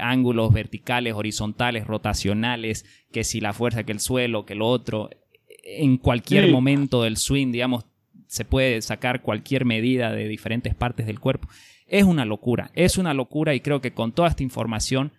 ángulos 0.00 0.52
verticales, 0.52 1.14
horizontales, 1.14 1.86
rotacionales, 1.86 2.84
que 3.12 3.24
si 3.24 3.40
la 3.40 3.52
fuerza, 3.52 3.84
que 3.84 3.92
el 3.92 4.00
suelo, 4.00 4.44
que 4.44 4.54
lo 4.54 4.66
otro, 4.66 5.10
en 5.62 5.96
cualquier 5.96 6.50
momento 6.50 7.02
del 7.02 7.16
swing, 7.16 7.52
digamos, 7.52 7.84
se 8.26 8.44
puede 8.44 8.82
sacar 8.82 9.22
cualquier 9.22 9.64
medida 9.64 10.12
de 10.12 10.28
diferentes 10.28 10.74
partes 10.74 11.06
del 11.06 11.20
cuerpo. 11.20 11.48
Es 11.86 12.04
una 12.04 12.24
locura, 12.24 12.70
es 12.74 12.98
una 12.98 13.14
locura 13.14 13.54
y 13.54 13.60
creo 13.60 13.80
que 13.80 13.92
con 13.92 14.12
toda 14.12 14.28
esta 14.28 14.42
información 14.42 15.12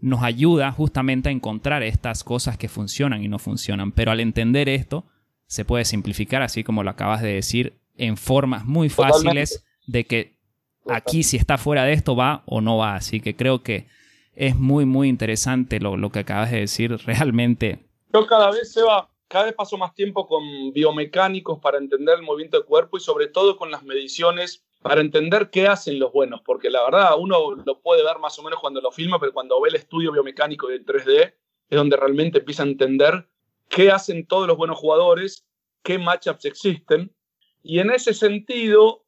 nos 0.00 0.22
ayuda 0.22 0.70
justamente 0.72 1.28
a 1.28 1.32
encontrar 1.32 1.82
estas 1.82 2.24
cosas 2.24 2.56
que 2.56 2.68
funcionan 2.68 3.22
y 3.22 3.28
no 3.28 3.38
funcionan. 3.38 3.92
Pero 3.92 4.10
al 4.10 4.20
entender 4.20 4.68
esto, 4.68 5.06
se 5.46 5.64
puede 5.64 5.84
simplificar, 5.84 6.42
así 6.42 6.62
como 6.62 6.82
lo 6.82 6.90
acabas 6.90 7.22
de 7.22 7.34
decir, 7.34 7.80
en 7.96 8.16
formas 8.16 8.64
muy 8.64 8.88
fáciles 8.88 9.64
de 9.86 10.04
que 10.04 10.39
aquí 10.88 11.22
si 11.22 11.36
está 11.36 11.58
fuera 11.58 11.84
de 11.84 11.92
esto 11.92 12.16
va 12.16 12.42
o 12.46 12.60
no 12.60 12.76
va. 12.76 12.94
Así 12.94 13.20
que 13.20 13.36
creo 13.36 13.62
que 13.62 13.86
es 14.34 14.56
muy, 14.56 14.86
muy 14.86 15.08
interesante 15.08 15.80
lo, 15.80 15.96
lo 15.96 16.10
que 16.10 16.20
acabas 16.20 16.50
de 16.50 16.60
decir 16.60 16.96
realmente. 17.06 17.78
Yo 18.12 18.26
cada 18.26 18.50
vez 18.50 18.72
se 18.72 18.82
va, 18.82 19.08
cada 19.28 19.44
vez 19.44 19.54
paso 19.54 19.78
más 19.78 19.94
tiempo 19.94 20.26
con 20.26 20.72
biomecánicos 20.72 21.58
para 21.60 21.78
entender 21.78 22.18
el 22.18 22.22
movimiento 22.22 22.56
del 22.56 22.66
cuerpo 22.66 22.96
y 22.96 23.00
sobre 23.00 23.28
todo 23.28 23.56
con 23.56 23.70
las 23.70 23.84
mediciones 23.84 24.64
para 24.82 25.02
entender 25.02 25.50
qué 25.50 25.68
hacen 25.68 25.98
los 25.98 26.10
buenos, 26.12 26.40
porque 26.44 26.70
la 26.70 26.82
verdad 26.82 27.10
uno 27.18 27.54
lo 27.54 27.80
puede 27.80 28.02
ver 28.02 28.18
más 28.18 28.38
o 28.38 28.42
menos 28.42 28.60
cuando 28.60 28.80
lo 28.80 28.90
filma, 28.90 29.20
pero 29.20 29.32
cuando 29.32 29.60
ve 29.60 29.68
el 29.68 29.74
estudio 29.74 30.10
biomecánico 30.10 30.68
del 30.68 30.86
3D 30.86 31.34
es 31.68 31.76
donde 31.76 31.96
realmente 31.96 32.38
empieza 32.38 32.62
a 32.62 32.66
entender 32.66 33.28
qué 33.68 33.90
hacen 33.90 34.26
todos 34.26 34.48
los 34.48 34.56
buenos 34.56 34.78
jugadores, 34.78 35.46
qué 35.82 35.98
matchups 35.98 36.46
existen. 36.46 37.14
Y 37.62 37.78
en 37.78 37.90
ese 37.90 38.14
sentido, 38.14 39.04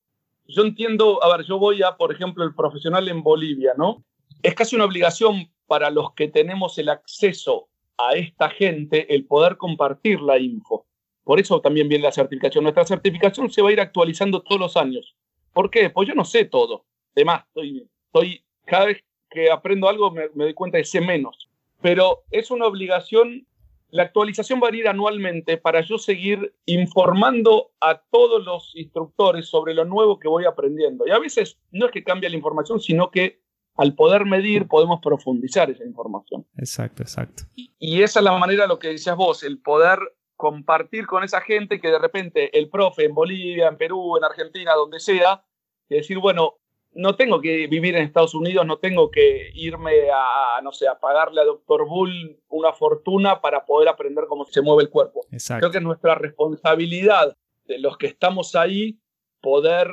yo 0.54 0.62
entiendo, 0.62 1.22
a 1.22 1.36
ver, 1.36 1.46
yo 1.46 1.58
voy 1.58 1.82
a, 1.82 1.96
por 1.96 2.12
ejemplo, 2.12 2.44
el 2.44 2.54
profesional 2.54 3.08
en 3.08 3.22
Bolivia, 3.22 3.72
¿no? 3.76 4.04
Es 4.42 4.54
casi 4.54 4.76
una 4.76 4.84
obligación 4.84 5.50
para 5.66 5.90
los 5.90 6.12
que 6.14 6.28
tenemos 6.28 6.78
el 6.78 6.88
acceso 6.88 7.68
a 7.98 8.12
esta 8.14 8.50
gente 8.50 9.14
el 9.14 9.26
poder 9.26 9.56
compartir 9.56 10.20
la 10.20 10.38
info. 10.38 10.86
Por 11.24 11.38
eso 11.38 11.60
también 11.60 11.88
viene 11.88 12.04
la 12.04 12.12
certificación. 12.12 12.64
Nuestra 12.64 12.84
certificación 12.84 13.50
se 13.50 13.62
va 13.62 13.68
a 13.68 13.72
ir 13.72 13.80
actualizando 13.80 14.42
todos 14.42 14.60
los 14.60 14.76
años. 14.76 15.14
¿Por 15.52 15.70
qué? 15.70 15.90
Pues 15.90 16.08
yo 16.08 16.14
no 16.14 16.24
sé 16.24 16.46
todo. 16.46 16.84
Además, 17.14 17.44
estoy, 17.46 17.88
estoy 18.06 18.44
cada 18.64 18.86
vez 18.86 19.04
que 19.30 19.50
aprendo 19.50 19.88
algo 19.88 20.10
me, 20.10 20.28
doy 20.34 20.54
cuenta 20.54 20.78
de 20.78 20.84
sé 20.84 21.00
menos. 21.00 21.48
Pero 21.80 22.24
es 22.30 22.50
una 22.50 22.66
obligación, 22.66 23.46
la 23.92 24.04
actualización 24.04 24.58
va 24.62 24.68
a 24.68 24.74
ir 24.74 24.88
anualmente 24.88 25.58
para 25.58 25.82
yo 25.82 25.98
seguir 25.98 26.54
informando 26.64 27.72
a 27.78 28.00
todos 28.10 28.42
los 28.42 28.74
instructores 28.74 29.46
sobre 29.46 29.74
lo 29.74 29.84
nuevo 29.84 30.18
que 30.18 30.28
voy 30.28 30.46
aprendiendo. 30.46 31.06
Y 31.06 31.10
a 31.10 31.18
veces 31.18 31.58
no 31.70 31.86
es 31.86 31.92
que 31.92 32.02
cambie 32.02 32.30
la 32.30 32.36
información, 32.36 32.80
sino 32.80 33.10
que 33.10 33.42
al 33.76 33.94
poder 33.94 34.24
medir 34.24 34.66
podemos 34.66 35.00
profundizar 35.02 35.70
esa 35.70 35.84
información. 35.84 36.46
Exacto, 36.56 37.02
exacto. 37.02 37.44
Y, 37.54 37.74
y 37.78 38.02
esa 38.02 38.20
es 38.20 38.24
la 38.24 38.38
manera, 38.38 38.66
lo 38.66 38.78
que 38.78 38.88
decías 38.88 39.14
vos, 39.14 39.42
el 39.42 39.60
poder 39.60 39.98
compartir 40.36 41.06
con 41.06 41.22
esa 41.22 41.42
gente 41.42 41.78
que 41.78 41.88
de 41.88 41.98
repente 41.98 42.58
el 42.58 42.70
profe 42.70 43.04
en 43.04 43.14
Bolivia, 43.14 43.68
en 43.68 43.76
Perú, 43.76 44.16
en 44.16 44.24
Argentina, 44.24 44.72
donde 44.72 45.00
sea, 45.00 45.44
y 45.90 45.96
decir, 45.96 46.18
bueno, 46.18 46.61
no 46.94 47.16
tengo 47.16 47.40
que 47.40 47.66
vivir 47.66 47.96
en 47.96 48.04
Estados 48.04 48.34
Unidos, 48.34 48.66
no 48.66 48.78
tengo 48.78 49.10
que 49.10 49.50
irme 49.54 50.10
a, 50.10 50.60
no 50.62 50.72
sé, 50.72 50.88
a 50.88 50.98
pagarle 50.98 51.40
a 51.40 51.44
Dr. 51.44 51.86
Bull 51.86 52.38
una 52.48 52.72
fortuna 52.72 53.40
para 53.40 53.64
poder 53.64 53.88
aprender 53.88 54.24
cómo 54.28 54.44
se 54.44 54.60
mueve 54.60 54.84
el 54.84 54.90
cuerpo. 54.90 55.26
Creo 55.30 55.70
que 55.70 55.78
es 55.78 55.84
nuestra 55.84 56.14
responsabilidad 56.14 57.36
de 57.64 57.78
los 57.78 57.96
que 57.96 58.06
estamos 58.06 58.54
ahí 58.54 58.98
poder 59.40 59.90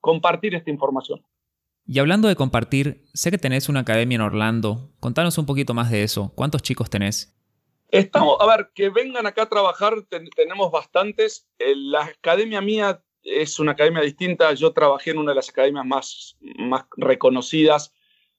compartir 0.00 0.54
esta 0.54 0.70
información. 0.70 1.24
Y 1.86 1.98
hablando 1.98 2.28
de 2.28 2.36
compartir, 2.36 3.04
sé 3.14 3.30
que 3.30 3.38
tenés 3.38 3.68
una 3.68 3.80
academia 3.80 4.16
en 4.16 4.20
Orlando. 4.22 4.90
Contanos 5.00 5.38
un 5.38 5.46
poquito 5.46 5.74
más 5.74 5.90
de 5.90 6.02
eso. 6.02 6.32
¿Cuántos 6.34 6.62
chicos 6.62 6.90
tenés? 6.90 7.36
Estamos, 7.88 8.36
a 8.40 8.46
ver, 8.46 8.70
que 8.74 8.88
vengan 8.90 9.26
acá 9.26 9.42
a 9.42 9.48
trabajar, 9.48 9.94
tenemos 10.36 10.70
bastantes. 10.70 11.48
Eh, 11.58 11.74
la 11.74 12.04
academia 12.04 12.60
mía 12.60 13.02
es 13.22 13.58
una 13.58 13.72
academia 13.72 14.02
distinta. 14.02 14.52
Yo 14.54 14.72
trabajé 14.72 15.10
en 15.10 15.18
una 15.18 15.32
de 15.32 15.36
las 15.36 15.48
academias 15.48 15.86
más, 15.86 16.36
más 16.40 16.84
reconocidas 16.96 17.92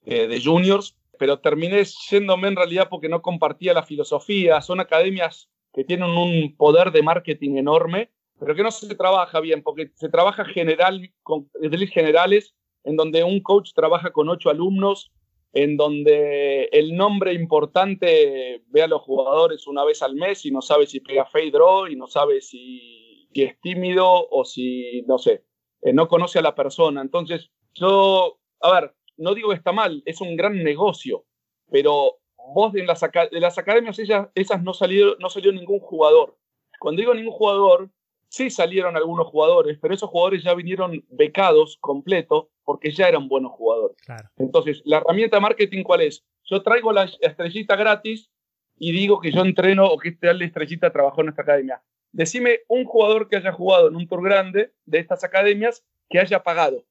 eh, 0.04 0.26
de 0.26 0.42
juniors, 0.42 0.96
pero 1.18 1.40
terminé 1.40 1.84
yéndome 2.10 2.48
en 2.48 2.56
realidad 2.56 2.88
porque 2.90 3.08
no 3.08 3.22
compartía 3.22 3.74
la 3.74 3.82
filosofía. 3.82 4.60
Son 4.60 4.80
academias 4.80 5.48
que 5.72 5.84
tienen 5.84 6.10
un 6.10 6.56
poder 6.56 6.92
de 6.92 7.02
marketing 7.02 7.56
enorme, 7.56 8.10
pero 8.38 8.54
que 8.54 8.62
no 8.62 8.70
se 8.70 8.94
trabaja 8.94 9.40
bien, 9.40 9.62
porque 9.62 9.90
se 9.94 10.08
trabaja 10.08 10.44
general, 10.44 11.10
con 11.22 11.48
drills 11.54 11.92
generales, 11.92 12.54
en 12.84 12.96
donde 12.96 13.22
un 13.22 13.40
coach 13.40 13.72
trabaja 13.74 14.10
con 14.10 14.28
ocho 14.28 14.50
alumnos, 14.50 15.12
en 15.52 15.76
donde 15.76 16.64
el 16.72 16.96
nombre 16.96 17.34
importante 17.34 18.62
ve 18.68 18.82
a 18.82 18.86
los 18.86 19.02
jugadores 19.02 19.66
una 19.66 19.84
vez 19.84 20.02
al 20.02 20.14
mes 20.14 20.46
y 20.46 20.50
no 20.50 20.62
sabe 20.62 20.86
si 20.86 21.00
pega 21.00 21.26
fade 21.26 21.50
draw 21.50 21.86
y 21.86 21.96
no 21.96 22.06
sabe 22.06 22.40
si, 22.40 23.11
si 23.32 23.42
es 23.42 23.60
tímido 23.60 24.28
o 24.28 24.44
si, 24.44 25.02
no 25.06 25.18
sé, 25.18 25.44
eh, 25.82 25.92
no 25.92 26.08
conoce 26.08 26.38
a 26.38 26.42
la 26.42 26.54
persona. 26.54 27.00
Entonces, 27.00 27.50
yo, 27.74 28.38
a 28.60 28.72
ver, 28.72 28.94
no 29.16 29.34
digo 29.34 29.50
que 29.50 29.56
está 29.56 29.72
mal, 29.72 30.02
es 30.06 30.20
un 30.20 30.36
gran 30.36 30.62
negocio, 30.62 31.24
pero 31.70 32.18
vos 32.54 32.72
de 32.72 32.84
las, 32.84 33.00
de 33.00 33.40
las 33.40 33.58
academias 33.58 33.98
esas 33.98 34.62
no 34.62 34.74
salió, 34.74 35.16
no 35.18 35.30
salió 35.30 35.52
ningún 35.52 35.80
jugador. 35.80 36.36
Cuando 36.78 37.00
digo 37.00 37.14
ningún 37.14 37.32
jugador, 37.32 37.90
sí 38.28 38.50
salieron 38.50 38.96
algunos 38.96 39.26
jugadores, 39.26 39.78
pero 39.80 39.94
esos 39.94 40.10
jugadores 40.10 40.42
ya 40.42 40.54
vinieron 40.54 41.04
becados 41.10 41.76
completo 41.80 42.50
porque 42.64 42.90
ya 42.90 43.08
eran 43.08 43.28
buenos 43.28 43.52
jugadores. 43.52 43.96
Entonces, 44.36 44.82
la 44.84 44.98
herramienta 44.98 45.36
de 45.36 45.42
marketing, 45.42 45.82
¿cuál 45.82 46.00
es? 46.00 46.24
Yo 46.44 46.62
traigo 46.62 46.92
la 46.92 47.04
estrellita 47.20 47.76
gratis 47.76 48.30
y 48.76 48.92
digo 48.92 49.20
que 49.20 49.30
yo 49.30 49.42
entreno 49.42 49.86
o 49.86 49.98
que 49.98 50.08
este 50.08 50.30
estrellita 50.44 50.90
trabajó 50.90 51.20
en 51.20 51.28
esta 51.28 51.42
academia. 51.42 51.82
Decime 52.12 52.60
un 52.68 52.84
jugador 52.84 53.28
que 53.28 53.36
haya 53.36 53.52
jugado 53.52 53.88
en 53.88 53.96
un 53.96 54.06
tour 54.06 54.22
grande 54.22 54.72
de 54.84 54.98
estas 54.98 55.24
academias 55.24 55.84
que 56.08 56.18
haya 56.20 56.42
pagado. 56.42 56.84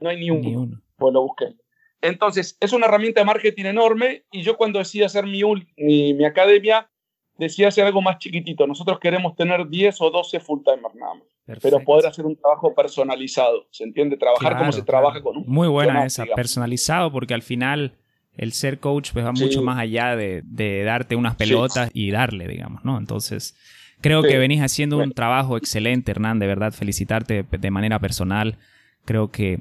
No 0.00 0.08
hay 0.08 0.18
ni 0.18 0.30
uno. 0.30 0.80
Pues 0.96 1.12
lo 1.12 1.22
busqué. 1.22 1.54
Entonces, 2.00 2.56
es 2.60 2.72
una 2.72 2.86
herramienta 2.86 3.20
de 3.20 3.26
marketing 3.26 3.64
enorme 3.64 4.24
y 4.30 4.42
yo 4.42 4.56
cuando 4.56 4.78
decía 4.78 5.06
hacer 5.06 5.26
mi, 5.26 5.42
mi, 5.76 6.24
academia, 6.24 6.88
decía 7.36 7.68
hacer 7.68 7.86
algo 7.86 8.00
más 8.00 8.18
chiquitito. 8.18 8.66
Nosotros 8.66 9.00
queremos 9.00 9.34
tener 9.34 9.68
10 9.68 10.00
o 10.00 10.10
12 10.10 10.40
full-timers 10.40 10.94
nada 10.94 11.14
más. 11.14 11.24
Pero 11.62 11.80
poder 11.80 12.06
hacer 12.06 12.26
un 12.26 12.36
trabajo 12.36 12.74
personalizado, 12.74 13.66
¿se 13.70 13.82
entiende? 13.82 14.18
Trabajar 14.18 14.58
como 14.58 14.70
se 14.70 14.82
trabaja 14.82 15.22
con 15.22 15.38
un... 15.38 15.44
Muy 15.46 15.66
buena 15.66 16.04
esa, 16.04 16.26
personalizado, 16.26 17.10
porque 17.10 17.32
al 17.32 17.40
final 17.40 17.94
el 18.36 18.52
ser 18.52 18.80
coach 18.80 19.12
pues, 19.14 19.24
va 19.24 19.32
mucho 19.32 19.62
más 19.62 19.78
allá 19.78 20.14
de, 20.14 20.42
darte 20.84 21.16
unas 21.16 21.36
pelotas 21.36 21.90
y 21.94 22.10
darle, 22.10 22.46
digamos, 22.46 22.84
¿no? 22.84 22.98
Entonces, 22.98 23.56
creo 24.00 24.22
que 24.22 24.38
venís 24.38 24.62
haciendo 24.62 24.98
un 24.98 25.12
trabajo 25.12 25.56
excelente, 25.56 26.10
Hernán, 26.10 26.38
de 26.38 26.46
verdad, 26.46 26.72
felicitarte 26.72 27.44
de 27.50 27.70
manera 27.70 27.98
personal. 27.98 28.56
Creo 29.04 29.30
que 29.30 29.60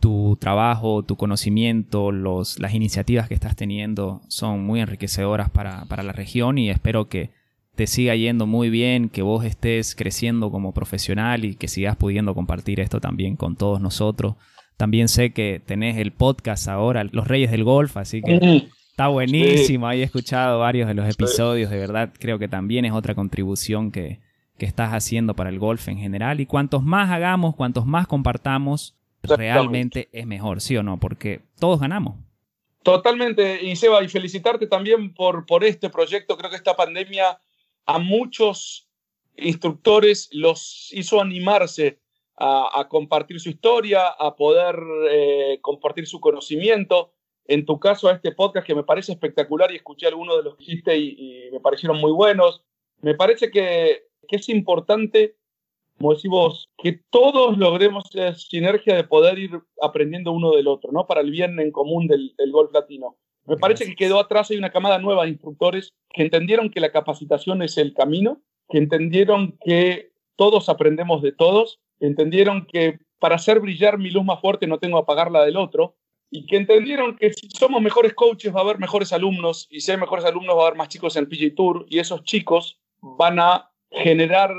tu 0.00 0.36
trabajo, 0.40 1.04
tu 1.04 1.16
conocimiento, 1.16 2.10
los, 2.10 2.58
las 2.58 2.74
iniciativas 2.74 3.28
que 3.28 3.34
estás 3.34 3.54
teniendo 3.54 4.20
son 4.26 4.64
muy 4.64 4.80
enriquecedoras 4.80 5.48
para, 5.48 5.84
para, 5.84 6.02
la 6.02 6.12
región 6.12 6.58
y 6.58 6.70
espero 6.70 7.08
que 7.08 7.30
te 7.76 7.86
siga 7.86 8.16
yendo 8.16 8.46
muy 8.46 8.68
bien, 8.68 9.08
que 9.08 9.22
vos 9.22 9.44
estés 9.44 9.94
creciendo 9.94 10.50
como 10.50 10.72
profesional 10.72 11.44
y 11.44 11.54
que 11.54 11.68
sigas 11.68 11.96
pudiendo 11.96 12.34
compartir 12.34 12.80
esto 12.80 13.00
también 13.00 13.36
con 13.36 13.54
todos 13.54 13.80
nosotros. 13.80 14.34
También 14.76 15.06
sé 15.08 15.30
que 15.30 15.62
tenés 15.64 15.96
el 15.98 16.10
podcast 16.10 16.66
ahora, 16.66 17.04
Los 17.04 17.28
Reyes 17.28 17.52
del 17.52 17.62
Golf, 17.62 17.96
así 17.96 18.20
que 18.22 18.66
está 18.92 19.08
buenísimo. 19.08 19.88
Ahí 19.88 20.00
he 20.00 20.04
escuchado 20.04 20.60
varios 20.60 20.86
de 20.86 20.94
los 20.94 21.08
episodios, 21.08 21.70
de 21.70 21.78
verdad 21.78 22.12
creo 22.18 22.38
que 22.38 22.48
también 22.48 22.84
es 22.84 22.92
otra 22.92 23.14
contribución 23.14 23.90
que, 23.90 24.20
que 24.58 24.66
estás 24.66 24.92
haciendo 24.92 25.34
para 25.34 25.50
el 25.50 25.58
golf 25.58 25.88
en 25.88 25.98
general. 25.98 26.40
Y 26.40 26.46
cuantos 26.46 26.82
más 26.82 27.10
hagamos, 27.10 27.56
cuantos 27.56 27.86
más 27.86 28.06
compartamos, 28.06 28.94
realmente 29.22 30.08
es 30.12 30.26
mejor, 30.26 30.60
¿sí 30.60 30.76
o 30.76 30.82
no? 30.82 31.00
Porque 31.00 31.40
todos 31.58 31.80
ganamos. 31.80 32.16
Totalmente, 32.82 33.64
y 33.64 33.76
Seba, 33.76 34.02
y 34.02 34.08
felicitarte 34.08 34.66
también 34.66 35.14
por, 35.14 35.46
por 35.46 35.64
este 35.64 35.88
proyecto. 35.88 36.36
Creo 36.36 36.50
que 36.50 36.56
esta 36.56 36.74
pandemia 36.76 37.38
a 37.86 37.98
muchos 37.98 38.88
instructores 39.36 40.28
los 40.32 40.90
hizo 40.92 41.20
animarse 41.20 41.98
a, 42.36 42.86
compartir 42.88 43.38
su 43.40 43.50
historia, 43.50 44.08
a 44.08 44.34
poder 44.34 44.76
eh, 45.10 45.58
compartir 45.60 46.08
su 46.08 46.20
conocimiento. 46.20 47.12
En 47.46 47.64
tu 47.66 47.78
caso, 47.80 48.08
a 48.08 48.12
este 48.12 48.32
podcast 48.32 48.66
que 48.66 48.74
me 48.74 48.84
parece 48.84 49.12
espectacular 49.12 49.72
y 49.72 49.76
escuché 49.76 50.06
algunos 50.06 50.36
de 50.36 50.42
los 50.44 50.56
que 50.56 50.62
hiciste 50.62 50.96
y, 50.96 51.50
me 51.50 51.60
parecieron 51.60 51.98
muy 51.98 52.12
buenos. 52.12 52.62
Me 53.00 53.14
parece 53.14 53.50
que, 53.50 54.04
que 54.28 54.36
es 54.36 54.48
importante 54.48 55.36
como 55.98 56.14
decimos, 56.14 56.68
que 56.78 57.00
todos 57.10 57.56
logremos 57.58 58.04
esa 58.12 58.34
sinergia 58.34 58.96
de 58.96 59.04
poder 59.04 59.38
ir 59.38 59.60
aprendiendo 59.80 60.32
uno 60.32 60.50
del 60.50 60.66
otro, 60.66 60.90
¿no? 60.92 61.06
Para 61.06 61.20
el 61.20 61.30
bien 61.30 61.60
en 61.60 61.70
común 61.70 62.08
del, 62.08 62.34
golf 62.50 62.72
latino. 62.72 63.16
Me 63.44 63.56
parece 63.56 63.86
que 63.86 63.94
quedó 63.94 64.18
atrás, 64.18 64.50
hay 64.50 64.56
una 64.56 64.72
camada 64.72 64.98
nueva 64.98 65.24
de 65.24 65.30
instructores 65.30 65.92
que 66.12 66.22
entendieron 66.22 66.70
que 66.70 66.80
la 66.80 66.90
capacitación 66.90 67.62
es 67.62 67.78
el 67.78 67.94
camino, 67.94 68.40
que 68.68 68.78
entendieron 68.78 69.56
que 69.64 70.10
todos 70.36 70.68
aprendemos 70.68 71.22
de 71.22 71.30
todos, 71.30 71.80
que 72.00 72.06
entendieron 72.06 72.66
que 72.66 72.98
para 73.20 73.36
hacer 73.36 73.60
brillar 73.60 73.98
mi 73.98 74.10
luz 74.10 74.24
más 74.24 74.40
fuerte 74.40 74.66
no 74.66 74.78
tengo 74.78 74.98
que 74.98 75.02
apagar 75.02 75.30
la 75.30 75.44
del 75.44 75.56
otro, 75.56 75.94
y 76.34 76.46
que 76.46 76.56
entendieron 76.56 77.14
que 77.14 77.30
si 77.30 77.50
somos 77.50 77.82
mejores 77.82 78.14
coaches 78.14 78.54
va 78.54 78.60
a 78.60 78.62
haber 78.62 78.78
mejores 78.78 79.12
alumnos, 79.12 79.68
y 79.70 79.82
si 79.82 79.90
hay 79.90 79.98
mejores 79.98 80.24
alumnos 80.24 80.56
va 80.56 80.62
a 80.62 80.66
haber 80.68 80.78
más 80.78 80.88
chicos 80.88 81.14
en 81.16 81.28
PG 81.28 81.54
Tour, 81.54 81.84
y 81.90 81.98
esos 81.98 82.24
chicos 82.24 82.80
van 83.02 83.38
a 83.38 83.70
generar 83.90 84.50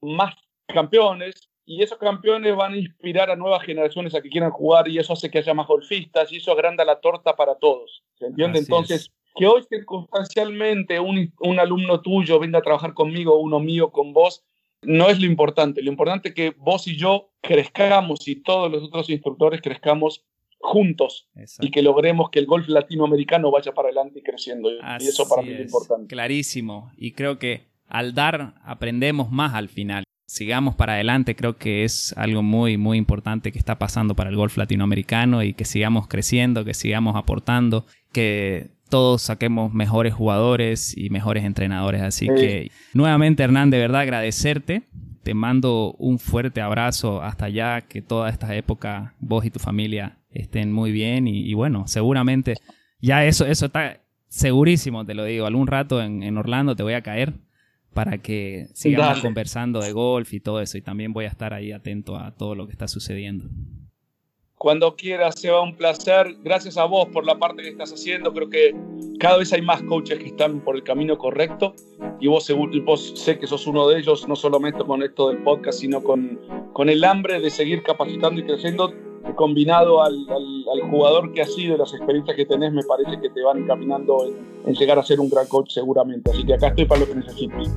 más 0.00 0.34
campeones 0.66 1.50
y 1.66 1.82
esos 1.82 1.98
campeones 1.98 2.56
van 2.56 2.72
a 2.72 2.78
inspirar 2.78 3.30
a 3.30 3.36
nuevas 3.36 3.62
generaciones 3.62 4.14
a 4.14 4.22
que 4.22 4.30
quieran 4.30 4.50
jugar 4.50 4.88
y 4.88 4.98
eso 4.98 5.12
hace 5.12 5.30
que 5.30 5.36
haya 5.36 5.52
más 5.52 5.66
golfistas 5.66 6.32
y 6.32 6.38
eso 6.38 6.52
agranda 6.52 6.82
la 6.82 6.98
torta 6.98 7.36
para 7.36 7.56
todos. 7.56 8.02
¿Se 8.18 8.24
entiende? 8.24 8.60
Entonces, 8.60 9.12
que 9.36 9.46
hoy 9.46 9.62
circunstancialmente 9.68 10.98
un, 10.98 11.30
un, 11.40 11.60
alumno 11.60 12.00
tuyo 12.00 12.38
venga 12.38 12.60
a 12.60 12.62
trabajar 12.62 12.94
conmigo, 12.94 13.38
uno 13.38 13.60
mío 13.60 13.90
con 13.90 14.14
vos, 14.14 14.42
no 14.80 15.10
es 15.10 15.20
lo 15.20 15.26
importante. 15.26 15.82
Lo 15.82 15.90
importante 15.90 16.30
es 16.30 16.34
que 16.34 16.54
vos 16.56 16.86
y 16.88 16.96
yo 16.96 17.28
crezcamos 17.42 18.26
y 18.26 18.36
todos 18.36 18.72
los 18.72 18.82
otros 18.84 19.10
instructores 19.10 19.60
crezcamos 19.60 20.24
juntos 20.60 21.28
y 21.60 21.70
que 21.70 21.82
logremos 21.82 22.30
que 22.30 22.38
el 22.38 22.46
golf 22.46 22.68
latinoamericano 22.68 23.50
vaya 23.50 23.72
para 23.72 23.88
adelante 23.88 24.18
y 24.18 24.22
creciendo. 24.22 24.70
y 24.70 25.06
eso 25.06 25.28
para 25.28 25.42
mí 25.42 25.52
es 25.52 25.60
importante. 25.60 26.08
Clarísimo. 26.08 26.90
Y 26.96 27.12
creo 27.12 27.38
que 27.38 27.68
al 27.86 28.14
dar 28.14 28.54
aprendemos 28.64 29.30
más 29.30 29.54
al 29.54 29.68
final 29.68 30.04
sigamos 30.26 30.76
para 30.76 30.92
adelante. 30.94 31.34
Creo 31.34 31.56
que 31.56 31.84
es 31.84 32.14
algo 32.16 32.42
muy, 32.42 32.76
muy 32.76 32.98
importante 32.98 33.50
que 33.50 33.58
está 33.58 33.78
pasando 33.78 34.14
para 34.14 34.30
el 34.30 34.36
golf 34.36 34.56
latinoamericano 34.56 35.42
y 35.42 35.54
que 35.54 35.64
sigamos 35.64 36.06
creciendo, 36.06 36.64
que 36.64 36.74
sigamos 36.74 37.16
aportando, 37.16 37.86
que 38.12 38.68
todos 38.88 39.22
saquemos 39.22 39.72
mejores 39.72 40.14
jugadores 40.14 40.96
y 40.96 41.10
mejores 41.10 41.44
entrenadores. 41.44 42.02
Así 42.02 42.26
que 42.26 42.70
nuevamente, 42.94 43.42
Hernán, 43.42 43.70
de 43.70 43.78
verdad 43.78 44.02
agradecerte. 44.02 44.82
Te 45.22 45.34
mando 45.34 45.92
un 45.98 46.18
fuerte 46.18 46.60
abrazo 46.60 47.22
hasta 47.22 47.46
allá, 47.46 47.82
que 47.82 48.02
toda 48.02 48.30
esta 48.30 48.54
época 48.54 49.14
vos 49.20 49.44
y 49.44 49.50
tu 49.50 49.58
familia 49.58 50.18
estén 50.30 50.72
muy 50.72 50.92
bien 50.92 51.26
y, 51.26 51.52
bueno, 51.54 51.86
seguramente 51.86 52.54
ya 53.00 53.24
eso, 53.24 53.46
eso 53.46 53.66
está 53.66 54.00
segurísimo, 54.28 55.04
te 55.04 55.14
lo 55.14 55.24
digo. 55.24 55.46
Algún 55.46 55.66
rato 55.66 56.02
en, 56.02 56.22
en 56.22 56.36
Orlando 56.38 56.76
te 56.76 56.82
voy 56.82 56.94
a 56.94 57.02
caer 57.02 57.34
para 57.94 58.18
que 58.18 58.68
sigamos 58.74 59.20
conversando 59.20 59.80
de 59.80 59.92
golf 59.92 60.32
y 60.32 60.40
todo 60.40 60.60
eso. 60.60 60.78
Y 60.78 60.82
también 60.82 61.12
voy 61.12 61.24
a 61.24 61.28
estar 61.28 61.52
ahí 61.52 61.72
atento 61.72 62.16
a 62.16 62.30
todo 62.32 62.54
lo 62.54 62.66
que 62.66 62.72
está 62.72 62.86
sucediendo. 62.86 63.46
Cuando 64.58 64.96
quieras, 64.96 65.40
va 65.46 65.62
un 65.62 65.76
placer. 65.76 66.34
Gracias 66.42 66.76
a 66.76 66.84
vos 66.84 67.06
por 67.12 67.24
la 67.24 67.38
parte 67.38 67.62
que 67.62 67.68
estás 67.68 67.92
haciendo. 67.92 68.32
Creo 68.32 68.50
que 68.50 68.74
cada 69.20 69.38
vez 69.38 69.52
hay 69.52 69.62
más 69.62 69.82
coaches 69.84 70.18
que 70.18 70.26
están 70.26 70.60
por 70.60 70.74
el 70.74 70.82
camino 70.82 71.16
correcto. 71.16 71.74
Y 72.20 72.26
vos, 72.26 72.52
vos 72.84 73.12
sé 73.14 73.38
que 73.38 73.46
sos 73.46 73.68
uno 73.68 73.86
de 73.88 74.00
ellos, 74.00 74.26
no 74.26 74.34
solamente 74.34 74.84
con 74.84 75.04
esto 75.04 75.28
del 75.28 75.38
podcast, 75.44 75.78
sino 75.78 76.02
con, 76.02 76.40
con 76.72 76.88
el 76.88 77.04
hambre 77.04 77.40
de 77.40 77.50
seguir 77.50 77.84
capacitando 77.84 78.40
y 78.40 78.44
creciendo 78.44 78.92
combinado 79.36 80.02
al, 80.02 80.26
jugador 80.90 81.32
que 81.32 81.42
has 81.42 81.54
sido 81.54 81.74
y 81.74 81.78
las 81.78 81.92
experiencias 81.94 82.36
que 82.36 82.46
tenés, 82.46 82.72
me 82.72 82.82
parece 82.82 83.20
que 83.20 83.30
te 83.30 83.42
van 83.42 83.66
caminando 83.66 84.26
en, 84.66 84.74
llegar 84.74 84.98
a 84.98 85.02
ser 85.02 85.20
un 85.20 85.28
gran 85.28 85.46
coach 85.46 85.70
seguramente. 85.70 86.30
Así 86.30 86.44
que 86.44 86.54
acá 86.54 86.68
estoy 86.68 86.86
para 86.86 87.00
lo 87.00 87.06
que 87.06 87.14
necesites. 87.14 87.70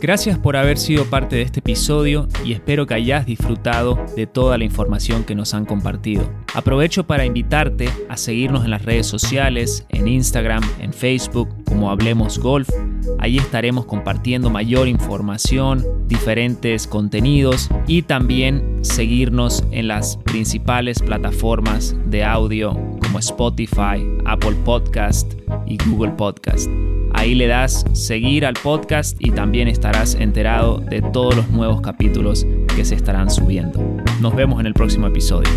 Gracias 0.00 0.38
por 0.38 0.56
haber 0.56 0.76
sido 0.76 1.06
parte 1.06 1.36
de 1.36 1.42
este 1.42 1.60
episodio 1.60 2.28
y 2.44 2.52
espero 2.52 2.86
que 2.86 2.94
hayas 2.94 3.24
disfrutado 3.24 3.98
de 4.14 4.26
toda 4.26 4.58
la 4.58 4.64
información 4.64 5.24
que 5.24 5.34
nos 5.34 5.54
han 5.54 5.64
compartido. 5.64 6.30
Aprovecho 6.54 7.06
para 7.06 7.24
invitarte 7.24 7.88
a 8.08 8.16
seguirnos 8.18 8.64
en 8.64 8.70
las 8.70 8.84
redes 8.84 9.06
sociales, 9.06 9.86
en 9.88 10.06
Instagram, 10.06 10.62
en 10.80 10.92
Facebook, 10.92 11.48
como 11.64 11.90
Hablemos 11.90 12.38
Golf. 12.38 12.68
Ahí 13.18 13.38
estaremos 13.38 13.86
compartiendo 13.86 14.50
mayor 14.50 14.86
información, 14.86 15.82
diferentes 16.06 16.86
contenidos 16.86 17.70
y 17.86 18.02
también 18.02 18.80
seguirnos 18.82 19.64
en 19.70 19.88
las 19.88 20.18
principales 20.18 21.00
plataformas 21.00 21.96
de 22.04 22.22
audio 22.22 22.74
como 23.00 23.18
Spotify, 23.18 24.06
Apple 24.26 24.56
Podcast 24.64 25.32
y 25.66 25.78
Google 25.88 26.12
Podcast. 26.12 26.68
Ahí 27.14 27.34
le 27.34 27.46
das 27.46 27.84
seguir 27.92 28.44
al 28.44 28.54
podcast 28.54 29.16
y 29.20 29.30
también 29.30 29.68
estarás 29.68 30.14
enterado 30.14 30.78
de 30.78 31.00
todos 31.00 31.36
los 31.36 31.48
nuevos 31.50 31.80
capítulos 31.80 32.46
que 32.74 32.84
se 32.84 32.94
estarán 32.94 33.30
subiendo. 33.30 33.80
Nos 34.20 34.34
vemos 34.34 34.60
en 34.60 34.66
el 34.66 34.74
próximo 34.74 35.06
episodio. 35.06 35.48